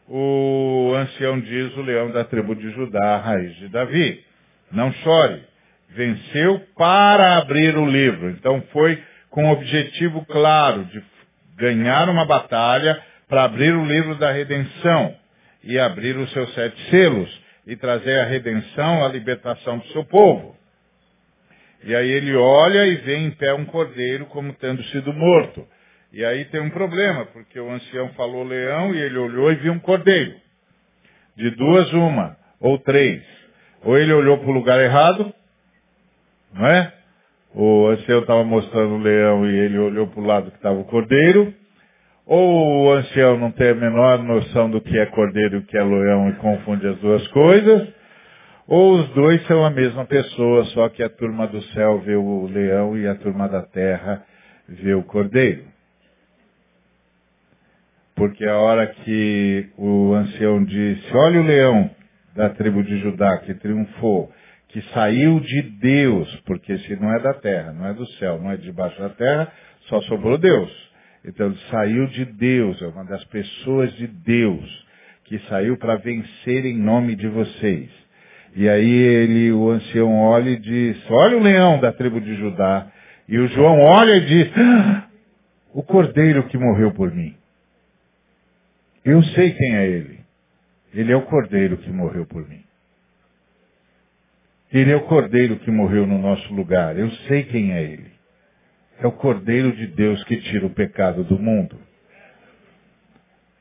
o 0.07 0.93
ancião 0.95 1.39
diz, 1.39 1.75
o 1.75 1.81
leão 1.81 2.11
da 2.11 2.23
tribo 2.23 2.55
de 2.55 2.69
Judá, 2.71 3.15
a 3.15 3.17
raiz 3.17 3.55
de 3.55 3.67
Davi, 3.69 4.23
não 4.71 4.91
chore, 4.93 5.43
venceu 5.89 6.61
para 6.77 7.37
abrir 7.37 7.75
o 7.77 7.85
livro. 7.85 8.29
Então 8.29 8.61
foi 8.71 9.01
com 9.29 9.45
o 9.45 9.51
objetivo 9.51 10.25
claro 10.25 10.85
de 10.85 11.03
ganhar 11.57 12.07
uma 12.09 12.25
batalha 12.25 13.01
para 13.27 13.43
abrir 13.43 13.73
o 13.73 13.85
livro 13.85 14.15
da 14.15 14.31
redenção 14.31 15.15
e 15.63 15.79
abrir 15.79 16.15
os 16.17 16.31
seus 16.31 16.53
sete 16.53 16.79
selos 16.89 17.43
e 17.65 17.75
trazer 17.75 18.19
a 18.19 18.25
redenção, 18.25 19.03
a 19.03 19.09
libertação 19.09 19.79
do 19.79 19.87
seu 19.87 20.05
povo. 20.05 20.55
E 21.85 21.95
aí 21.95 22.09
ele 22.09 22.35
olha 22.35 22.87
e 22.87 22.95
vê 22.95 23.17
em 23.17 23.31
pé 23.31 23.53
um 23.53 23.65
cordeiro 23.65 24.25
como 24.25 24.51
tendo 24.53 24.83
sido 24.85 25.13
morto. 25.13 25.65
E 26.11 26.25
aí 26.25 26.45
tem 26.45 26.59
um 26.59 26.69
problema, 26.71 27.25
porque 27.27 27.59
o 27.59 27.69
ancião 27.71 28.09
falou 28.13 28.43
leão 28.43 28.93
e 28.93 28.99
ele 28.99 29.17
olhou 29.17 29.51
e 29.51 29.55
viu 29.55 29.71
um 29.71 29.79
cordeiro. 29.79 30.33
De 31.37 31.51
duas, 31.51 31.93
uma, 31.93 32.35
ou 32.59 32.79
três. 32.79 33.21
Ou 33.83 33.97
ele 33.97 34.11
olhou 34.13 34.39
para 34.39 34.49
o 34.49 34.53
lugar 34.53 34.79
errado, 34.81 35.31
não 36.51 36.65
é? 36.65 36.91
O 37.53 37.87
ancião 37.87 38.21
estava 38.21 38.43
mostrando 38.43 38.95
o 38.95 39.01
leão 39.01 39.45
e 39.45 39.55
ele 39.55 39.77
olhou 39.77 40.07
para 40.07 40.19
o 40.19 40.25
lado 40.25 40.51
que 40.51 40.57
estava 40.57 40.79
o 40.79 40.85
cordeiro. 40.85 41.53
Ou 42.25 42.85
o 42.85 42.91
ancião 42.93 43.37
não 43.37 43.51
tem 43.51 43.69
a 43.69 43.75
menor 43.75 44.23
noção 44.23 44.71
do 44.71 44.81
que 44.81 44.97
é 44.97 45.05
cordeiro 45.05 45.57
e 45.57 45.59
o 45.59 45.65
que 45.65 45.77
é 45.77 45.83
leão 45.83 46.29
e 46.29 46.33
confunde 46.37 46.87
as 46.87 46.97
duas 46.97 47.27
coisas. 47.27 47.87
Ou 48.67 48.99
os 48.99 49.09
dois 49.09 49.45
são 49.45 49.63
a 49.63 49.69
mesma 49.69 50.05
pessoa, 50.05 50.65
só 50.65 50.89
que 50.89 51.03
a 51.03 51.09
turma 51.09 51.47
do 51.47 51.61
céu 51.65 51.99
vê 51.99 52.15
o 52.15 52.47
leão 52.47 52.97
e 52.97 53.07
a 53.07 53.13
turma 53.15 53.47
da 53.47 53.61
terra 53.61 54.25
vê 54.67 54.95
o 54.95 55.03
cordeiro. 55.03 55.65
Porque 58.15 58.43
a 58.45 58.57
hora 58.57 58.87
que 58.87 59.69
o 59.77 60.13
ancião 60.13 60.63
disse, 60.63 61.15
olha 61.15 61.41
o 61.41 61.43
leão 61.43 61.91
da 62.35 62.49
tribo 62.49 62.83
de 62.83 62.97
Judá 62.99 63.37
que 63.39 63.53
triunfou, 63.53 64.31
que 64.69 64.81
saiu 64.93 65.39
de 65.41 65.61
Deus, 65.61 66.35
porque 66.45 66.75
se 66.79 66.95
não 66.95 67.13
é 67.13 67.19
da 67.19 67.35
terra, 67.35 67.71
não 67.71 67.85
é 67.85 67.93
do 67.93 68.05
céu, 68.13 68.41
não 68.41 68.49
é 68.49 68.57
debaixo 68.57 68.99
da 68.99 69.09
terra, 69.09 69.51
só 69.81 70.01
sobrou 70.01 70.39
Deus. 70.39 70.71
Então 71.23 71.47
ele 71.47 71.59
saiu 71.69 72.07
de 72.07 72.25
Deus, 72.25 72.81
é 72.81 72.87
uma 72.87 73.05
das 73.05 73.23
pessoas 73.25 73.93
de 73.93 74.07
Deus, 74.07 74.85
que 75.25 75.37
saiu 75.49 75.77
para 75.77 75.97
vencer 75.97 76.65
em 76.65 76.77
nome 76.77 77.15
de 77.15 77.27
vocês. 77.27 78.04
E 78.55 78.69
aí 78.69 78.89
ele, 78.89 79.51
o 79.51 79.69
ancião 79.69 80.17
olha 80.17 80.51
e 80.51 80.57
diz, 80.57 80.97
olha 81.11 81.37
o 81.37 81.43
leão 81.43 81.79
da 81.81 81.91
tribo 81.91 82.21
de 82.21 82.35
Judá. 82.35 82.89
E 83.27 83.37
o 83.37 83.47
João 83.49 83.81
olha 83.81 84.15
e 84.15 84.25
diz, 84.25 84.51
ah, 84.57 85.07
o 85.73 85.83
cordeiro 85.83 86.47
que 86.47 86.57
morreu 86.57 86.93
por 86.93 87.13
mim. 87.13 87.35
Eu 89.03 89.21
sei 89.23 89.51
quem 89.51 89.75
é 89.75 89.87
ele. 89.87 90.19
Ele 90.93 91.11
é 91.11 91.15
o 91.17 91.23
cordeiro 91.23 91.77
que 91.77 91.89
morreu 91.91 92.25
por 92.25 92.47
mim. 92.47 92.63
Ele 94.71 94.91
é 94.91 94.95
o 94.95 95.01
cordeiro 95.01 95.57
que 95.57 95.69
morreu 95.69 96.07
no 96.07 96.17
nosso 96.17 96.53
lugar. 96.53 96.97
Eu 96.97 97.11
sei 97.27 97.43
quem 97.43 97.73
é 97.73 97.83
ele. 97.83 98.11
É 98.99 99.05
o 99.05 99.11
cordeiro 99.11 99.73
de 99.73 99.87
Deus 99.87 100.23
que 100.23 100.37
tira 100.37 100.65
o 100.65 100.69
pecado 100.69 101.25
do 101.25 101.37
mundo. 101.37 101.77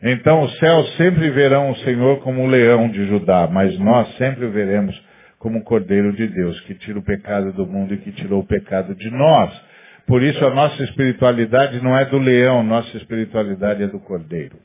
Então 0.03 0.43
os 0.43 0.59
céus 0.59 0.97
sempre 0.97 1.31
verão 1.31 1.71
o 1.71 1.77
Senhor 1.79 2.21
como 2.21 2.43
o 2.43 2.47
leão 2.47 2.89
de 2.91 3.07
Judá, 3.07 3.49
mas 3.51 3.79
nós 3.79 4.15
sempre 4.17 4.45
o 4.45 4.51
veremos 4.51 5.01
como 5.39 5.59
o 5.59 5.63
cordeiro 5.63 6.13
de 6.13 6.27
Deus 6.27 6.59
que 6.63 6.75
tira 6.75 6.99
o 6.99 7.03
pecado 7.03 7.53
do 7.53 7.67
mundo 7.67 7.95
e 7.95 7.99
que 7.99 8.13
tirou 8.13 8.41
o 8.41 8.47
pecado 8.47 8.95
de 8.95 9.11
nós. 9.11 9.53
Por 10.07 10.23
isso 10.23 10.45
a 10.45 10.51
nossa 10.51 10.83
espiritualidade 10.85 11.83
não 11.83 11.97
é 11.97 12.05
do 12.05 12.19
leão, 12.19 12.63
nossa 12.63 12.97
espiritualidade 12.97 13.83
é 13.83 13.87
do 13.87 13.99
cordeiro. 14.01 14.57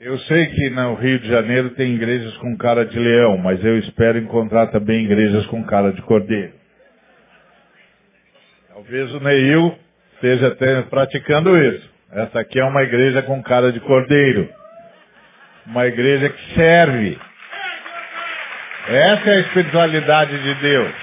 Eu 0.00 0.16
sei 0.20 0.46
que 0.46 0.70
no 0.70 0.94
Rio 0.94 1.18
de 1.18 1.28
Janeiro 1.28 1.70
tem 1.70 1.94
igrejas 1.94 2.36
com 2.36 2.56
cara 2.56 2.84
de 2.84 2.96
leão, 2.96 3.36
mas 3.38 3.64
eu 3.64 3.78
espero 3.78 4.18
encontrar 4.18 4.68
também 4.68 5.04
igrejas 5.04 5.44
com 5.46 5.64
cara 5.64 5.92
de 5.92 6.00
cordeiro. 6.02 6.52
Talvez 8.72 9.12
o 9.12 9.18
Neil 9.18 9.76
esteja 10.14 10.48
até 10.48 10.82
praticando 10.82 11.56
isso. 11.58 11.97
Essa 12.10 12.40
aqui 12.40 12.58
é 12.58 12.64
uma 12.64 12.82
igreja 12.82 13.22
com 13.22 13.42
cara 13.42 13.72
de 13.72 13.80
cordeiro. 13.80 14.48
Uma 15.66 15.86
igreja 15.86 16.30
que 16.30 16.54
serve. 16.54 17.18
Essa 18.88 19.30
é 19.30 19.34
a 19.34 19.40
espiritualidade 19.40 20.42
de 20.42 20.54
Deus. 20.54 20.94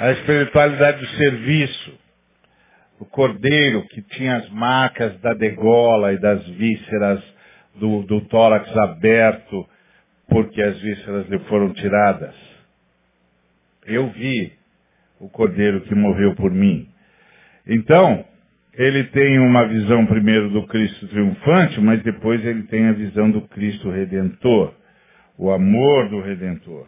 A 0.00 0.10
espiritualidade 0.12 1.00
do 1.00 1.06
serviço 1.16 1.98
o 3.00 3.04
cordeiro 3.04 3.86
que 3.88 4.02
tinha 4.02 4.36
as 4.36 4.48
marcas 4.50 5.18
da 5.20 5.32
degola 5.32 6.12
e 6.12 6.18
das 6.18 6.44
vísceras 6.48 7.22
do, 7.76 8.02
do 8.02 8.22
tórax 8.22 8.76
aberto, 8.76 9.68
porque 10.28 10.60
as 10.60 10.78
vísceras 10.80 11.28
lhe 11.28 11.38
foram 11.40 11.72
tiradas. 11.72 12.34
Eu 13.86 14.08
vi 14.10 14.52
o 15.20 15.28
cordeiro 15.28 15.80
que 15.82 15.94
morreu 15.94 16.34
por 16.34 16.50
mim. 16.50 16.88
Então, 17.66 18.24
ele 18.78 19.04
tem 19.04 19.40
uma 19.40 19.66
visão 19.66 20.06
primeiro 20.06 20.50
do 20.50 20.66
Cristo 20.68 21.08
triunfante, 21.08 21.80
mas 21.80 22.00
depois 22.04 22.44
ele 22.44 22.62
tem 22.62 22.86
a 22.86 22.92
visão 22.92 23.30
do 23.30 23.42
Cristo 23.48 23.90
redentor, 23.90 24.72
o 25.36 25.50
amor 25.50 26.08
do 26.08 26.20
redentor. 26.20 26.86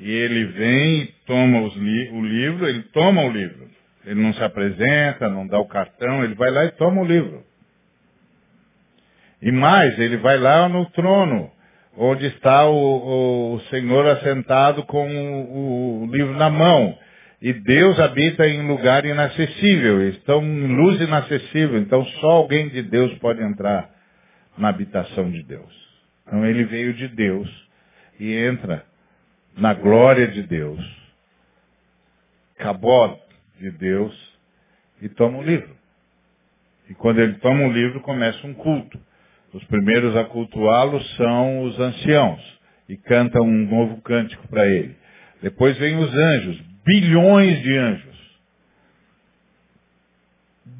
E 0.00 0.10
ele 0.10 0.44
vem 0.46 1.02
e 1.02 1.06
toma 1.26 1.60
li 1.76 2.10
o 2.10 2.24
livro, 2.24 2.66
ele 2.66 2.82
toma 2.84 3.22
o 3.22 3.30
livro. 3.30 3.66
Ele 4.06 4.22
não 4.22 4.32
se 4.32 4.42
apresenta, 4.42 5.28
não 5.28 5.46
dá 5.46 5.58
o 5.58 5.66
cartão, 5.66 6.24
ele 6.24 6.34
vai 6.34 6.50
lá 6.50 6.64
e 6.64 6.70
toma 6.72 7.02
o 7.02 7.04
livro. 7.04 7.42
E 9.42 9.52
mais, 9.52 9.98
ele 9.98 10.16
vai 10.16 10.38
lá 10.38 10.68
no 10.68 10.86
trono, 10.90 11.50
onde 11.96 12.26
está 12.26 12.66
o, 12.68 13.54
o 13.54 13.60
Senhor 13.70 14.06
assentado 14.06 14.84
com 14.84 15.06
o, 15.06 16.02
o, 16.04 16.10
livro 16.10 16.34
na 16.34 16.48
mão. 16.48 16.96
E 17.40 17.52
Deus 17.52 17.98
habita 18.00 18.46
em 18.48 18.66
lugar 18.66 19.04
inacessível, 19.04 20.08
estão 20.08 20.42
em 20.42 20.74
luz 20.74 21.00
inacessível, 21.00 21.78
então 21.78 22.04
só 22.20 22.30
alguém 22.30 22.68
de 22.70 22.82
Deus 22.82 23.12
pode 23.18 23.42
entrar 23.42 23.90
na 24.56 24.68
habitação 24.68 25.30
de 25.30 25.42
Deus. 25.42 25.86
Então 26.26 26.44
ele 26.46 26.64
veio 26.64 26.94
de 26.94 27.08
Deus 27.08 27.48
e 28.18 28.34
entra 28.34 28.84
na 29.56 29.74
glória 29.74 30.28
de 30.28 30.42
Deus. 30.42 30.80
Acabou 32.58 33.20
de 33.60 33.70
Deus 33.70 34.14
e 35.02 35.08
toma 35.10 35.38
o 35.38 35.42
livro. 35.42 35.76
E 36.88 36.94
quando 36.94 37.20
ele 37.20 37.34
toma 37.34 37.66
o 37.66 37.72
livro, 37.72 38.00
começa 38.00 38.46
um 38.46 38.54
culto. 38.54 38.98
Os 39.52 39.64
primeiros 39.64 40.16
a 40.16 40.24
cultuá-lo 40.24 41.02
são 41.16 41.62
os 41.62 41.78
anciãos 41.78 42.40
e 42.88 42.96
cantam 42.96 43.42
um 43.42 43.66
novo 43.68 44.00
cântico 44.02 44.46
para 44.48 44.66
ele. 44.66 44.96
Depois 45.42 45.76
vem 45.78 45.96
os 45.96 46.14
anjos, 46.14 46.62
bilhões 46.86 47.62
de 47.62 47.76
anjos. 47.76 48.16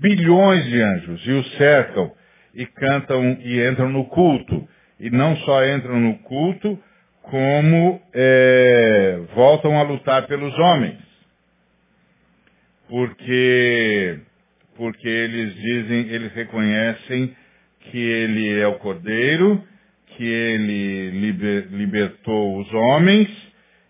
Bilhões 0.00 0.64
de 0.64 0.80
anjos 0.80 1.26
e 1.26 1.32
o 1.32 1.44
cercam 1.56 2.12
e 2.54 2.64
cantam 2.66 3.38
e 3.40 3.68
entram 3.68 3.90
no 3.90 4.04
culto. 4.06 4.66
E 4.98 5.10
não 5.10 5.36
só 5.38 5.66
entram 5.66 6.00
no 6.00 6.18
culto, 6.20 6.78
como 7.22 8.00
é, 8.14 9.20
voltam 9.34 9.78
a 9.78 9.82
lutar 9.82 10.26
pelos 10.26 10.56
homens 10.58 11.06
porque, 12.88 14.18
porque 14.76 15.08
eles 15.08 15.54
dizem, 15.54 16.08
eles 16.08 16.32
reconhecem 16.32 17.36
que 17.80 17.98
ele 17.98 18.60
é 18.60 18.66
o 18.66 18.78
Cordeiro, 18.78 19.62
que 20.16 20.24
ele 20.24 21.10
liber, 21.10 21.68
libertou 21.70 22.60
os 22.60 22.72
homens 22.72 23.28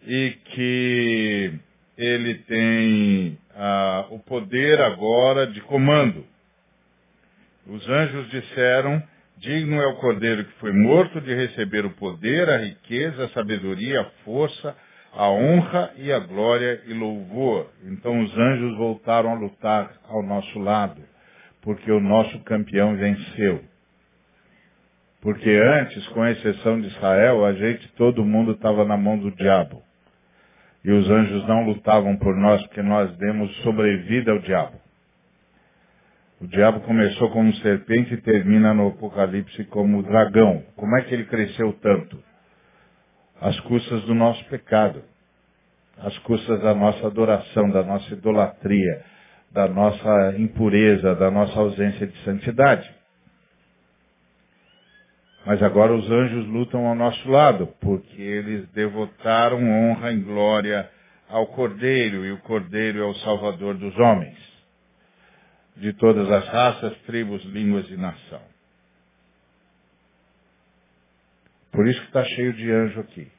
e 0.07 0.31
que 0.47 1.53
ele 1.97 2.35
tem 2.35 3.39
ah, 3.55 4.07
o 4.11 4.19
poder 4.19 4.81
agora 4.81 5.47
de 5.47 5.61
comando. 5.63 6.25
Os 7.67 7.89
anjos 7.89 8.31
disseram, 8.31 9.03
digno 9.39 9.81
é 9.81 9.87
o 9.87 9.97
Cordeiro 9.97 10.45
que 10.45 10.53
foi 10.61 10.73
morto 10.73 11.21
de 11.21 11.35
receber 11.35 11.85
o 11.85 11.91
poder, 11.91 12.49
a 12.49 12.59
riqueza, 12.59 13.25
a 13.25 13.29
sabedoria, 13.31 14.03
a 14.03 14.11
força, 14.25 14.77
a 15.13 15.31
honra 15.31 15.93
e 15.97 16.13
a 16.13 16.19
glória 16.19 16.83
e 16.87 16.93
louvor. 16.93 17.71
Então 17.85 18.21
os 18.23 18.37
anjos 18.37 18.77
voltaram 18.77 19.31
a 19.31 19.35
lutar 19.35 19.91
ao 20.05 20.23
nosso 20.23 20.59
lado, 20.59 21.01
porque 21.63 21.91
o 21.91 22.01
nosso 22.01 22.39
campeão 22.41 22.97
venceu. 22.97 23.65
Porque 25.23 25.51
antes, 25.51 26.07
com 26.09 26.25
exceção 26.25 26.81
de 26.81 26.87
Israel, 26.89 27.45
a 27.45 27.53
gente, 27.55 27.89
todo 27.95 28.25
mundo 28.25 28.53
estava 28.53 28.85
na 28.85 28.97
mão 28.97 29.19
do 29.19 29.31
diabo. 29.33 29.83
E 30.87 30.93
os 30.93 31.11
anjos 31.11 31.45
não 31.49 31.65
lutavam 31.65 32.17
por 32.17 32.37
nós 32.37 32.63
porque 32.69 32.81
nós 32.81 33.11
demos 33.17 33.53
sobrevida 33.63 34.31
ao 34.31 34.39
diabo. 34.39 34.81
O 36.41 36.47
diabo 36.47 36.79
começou 36.83 37.29
como 37.31 37.53
serpente 37.57 38.15
e 38.15 38.21
termina 38.21 38.73
no 38.73 38.91
Apocalipse 38.91 39.65
como 39.65 40.01
dragão. 40.05 40.63
Como 40.77 40.97
é 40.97 41.03
que 41.03 41.13
ele 41.13 41.25
cresceu 41.25 41.73
tanto? 41.83 42.17
Às 43.41 43.59
custas 43.61 44.03
do 44.03 44.15
nosso 44.15 44.45
pecado, 44.45 45.03
às 45.99 46.17
custas 46.19 46.63
da 46.63 46.73
nossa 46.73 47.05
adoração, 47.05 47.69
da 47.71 47.83
nossa 47.83 48.15
idolatria, 48.15 49.05
da 49.51 49.67
nossa 49.67 50.37
impureza, 50.39 51.17
da 51.17 51.33
nossa 51.33 51.59
ausência 51.59 52.07
de 52.07 52.17
santidade. 52.23 52.89
Mas 55.47 55.63
agora 55.63 55.95
os 55.95 56.11
anjos 56.11 56.45
lutam 56.49 56.85
ao 56.85 56.97
nosso 56.97 57.31
lado, 57.31 57.69
porque 57.81 58.21
eles 58.21 58.69
devotaram 58.71 59.63
honra 59.63 60.11
e 60.11 60.19
glória 60.21 60.91
ao 61.29 61.47
Cordeiro, 61.47 62.27
e 62.27 62.33
o 62.33 62.39
Cordeiro 62.39 62.99
é 62.99 63.05
o 63.05 63.15
Salvador 63.15 63.77
dos 63.77 63.97
homens, 63.97 64.37
de 65.77 65.93
todas 65.93 66.29
as 66.29 66.49
raças, 66.49 66.99
tribos, 67.03 67.45
línguas 67.45 67.89
e 67.91 67.97
nação. 67.97 68.43
Por 71.71 71.87
isso 71.87 72.01
que 72.01 72.07
está 72.09 72.25
cheio 72.25 72.53
de 72.53 72.69
anjo 72.69 72.99
aqui. 72.99 73.31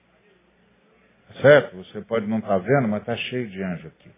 Certo? 1.41 1.75
Você 1.75 1.99
pode 2.01 2.25
não 2.25 2.37
estar 2.37 2.49
tá 2.49 2.57
vendo, 2.59 2.87
mas 2.87 3.01
está 3.01 3.17
cheio 3.17 3.49
de 3.49 3.61
anjo 3.61 3.87
aqui. 3.87 4.11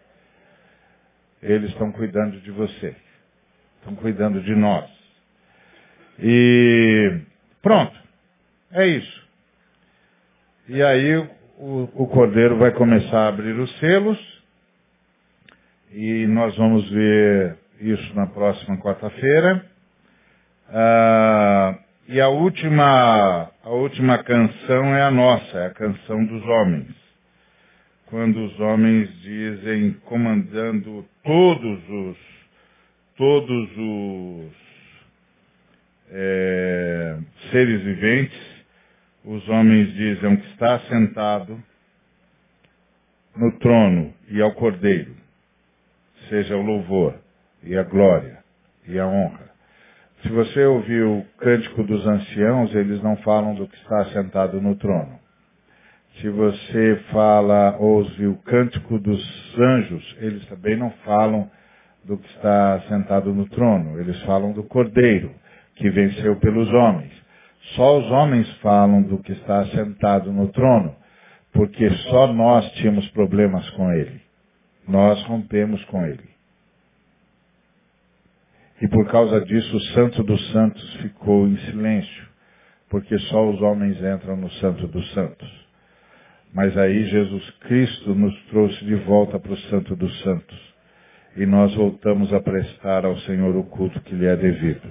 Eles 1.42 1.70
estão 1.70 1.90
cuidando 1.90 2.40
de 2.40 2.52
você. 2.52 2.94
Estão 3.78 3.96
cuidando 3.96 4.40
de 4.42 4.54
nós. 4.54 4.88
E 6.20 7.29
Pronto. 7.62 7.96
É 8.72 8.86
isso. 8.86 9.28
E 10.68 10.82
aí 10.82 11.16
o, 11.58 11.88
o 11.94 12.06
cordeiro 12.06 12.56
vai 12.58 12.70
começar 12.72 13.24
a 13.24 13.28
abrir 13.28 13.58
os 13.58 13.78
selos. 13.78 14.18
E 15.92 16.26
nós 16.28 16.56
vamos 16.56 16.88
ver 16.90 17.58
isso 17.80 18.14
na 18.14 18.26
próxima 18.26 18.78
quarta-feira. 18.78 19.64
Ah, 20.68 21.78
e 22.08 22.20
a 22.20 22.28
última, 22.28 23.50
a 23.62 23.70
última 23.70 24.18
canção 24.18 24.94
é 24.94 25.02
a 25.02 25.10
nossa, 25.10 25.58
é 25.58 25.66
a 25.66 25.74
canção 25.74 26.24
dos 26.24 26.42
homens. 26.44 26.94
Quando 28.06 28.44
os 28.44 28.60
homens 28.60 29.08
dizem, 29.20 29.92
comandando 30.04 31.04
todos 31.22 31.88
os, 31.88 32.16
todos 33.16 33.70
os 33.76 34.69
é, 36.10 37.16
seres 37.50 37.82
viventes, 37.82 38.64
os 39.24 39.48
homens 39.48 39.92
dizem 39.94 40.36
que 40.36 40.46
está 40.52 40.78
sentado 40.80 41.62
no 43.36 43.52
trono 43.58 44.12
e 44.28 44.40
ao 44.40 44.52
cordeiro, 44.54 45.14
seja 46.28 46.56
o 46.56 46.62
louvor 46.62 47.14
e 47.62 47.76
a 47.76 47.82
glória 47.82 48.38
e 48.86 48.98
a 48.98 49.06
honra. 49.06 49.50
Se 50.22 50.28
você 50.28 50.64
ouvir 50.64 51.02
o 51.04 51.24
cântico 51.38 51.82
dos 51.82 52.06
anciãos, 52.06 52.74
eles 52.74 53.02
não 53.02 53.16
falam 53.18 53.54
do 53.54 53.66
que 53.66 53.76
está 53.76 54.06
sentado 54.06 54.60
no 54.60 54.76
trono. 54.76 55.18
Se 56.20 56.28
você 56.28 56.96
fala, 57.10 57.76
ouve 57.78 58.26
o 58.26 58.36
cântico 58.36 58.98
dos 58.98 59.58
anjos, 59.58 60.16
eles 60.20 60.44
também 60.46 60.76
não 60.76 60.90
falam 61.04 61.50
do 62.04 62.18
que 62.18 62.28
está 62.34 62.80
sentado 62.88 63.32
no 63.32 63.48
trono. 63.48 63.98
Eles 63.98 64.20
falam 64.22 64.52
do 64.52 64.64
cordeiro 64.64 65.39
que 65.80 65.90
venceu 65.90 66.36
pelos 66.36 66.70
homens. 66.72 67.10
Só 67.74 67.98
os 67.98 68.10
homens 68.10 68.48
falam 68.58 69.02
do 69.02 69.18
que 69.18 69.32
está 69.32 69.64
sentado 69.66 70.30
no 70.30 70.48
trono, 70.48 70.94
porque 71.52 71.88
só 72.10 72.32
nós 72.32 72.70
tínhamos 72.72 73.08
problemas 73.10 73.68
com 73.70 73.90
ele. 73.92 74.20
Nós 74.86 75.22
rompemos 75.24 75.82
com 75.86 76.04
ele. 76.06 76.28
E 78.82 78.88
por 78.88 79.06
causa 79.08 79.40
disso 79.40 79.76
o 79.76 79.80
Santo 79.94 80.22
dos 80.22 80.52
Santos 80.52 80.96
ficou 80.96 81.46
em 81.46 81.56
silêncio, 81.58 82.28
porque 82.88 83.18
só 83.18 83.48
os 83.48 83.60
homens 83.62 83.96
entram 84.02 84.36
no 84.36 84.50
Santo 84.52 84.86
dos 84.86 85.12
Santos. 85.12 85.48
Mas 86.52 86.76
aí 86.76 87.04
Jesus 87.06 87.50
Cristo 87.60 88.14
nos 88.14 88.34
trouxe 88.46 88.84
de 88.84 88.96
volta 88.96 89.38
para 89.38 89.52
o 89.52 89.58
Santo 89.68 89.94
dos 89.96 90.20
Santos. 90.22 90.70
E 91.36 91.46
nós 91.46 91.74
voltamos 91.74 92.32
a 92.32 92.40
prestar 92.40 93.04
ao 93.04 93.16
Senhor 93.18 93.54
o 93.54 93.64
culto 93.64 94.00
que 94.00 94.14
lhe 94.14 94.26
é 94.26 94.36
devido. 94.36 94.90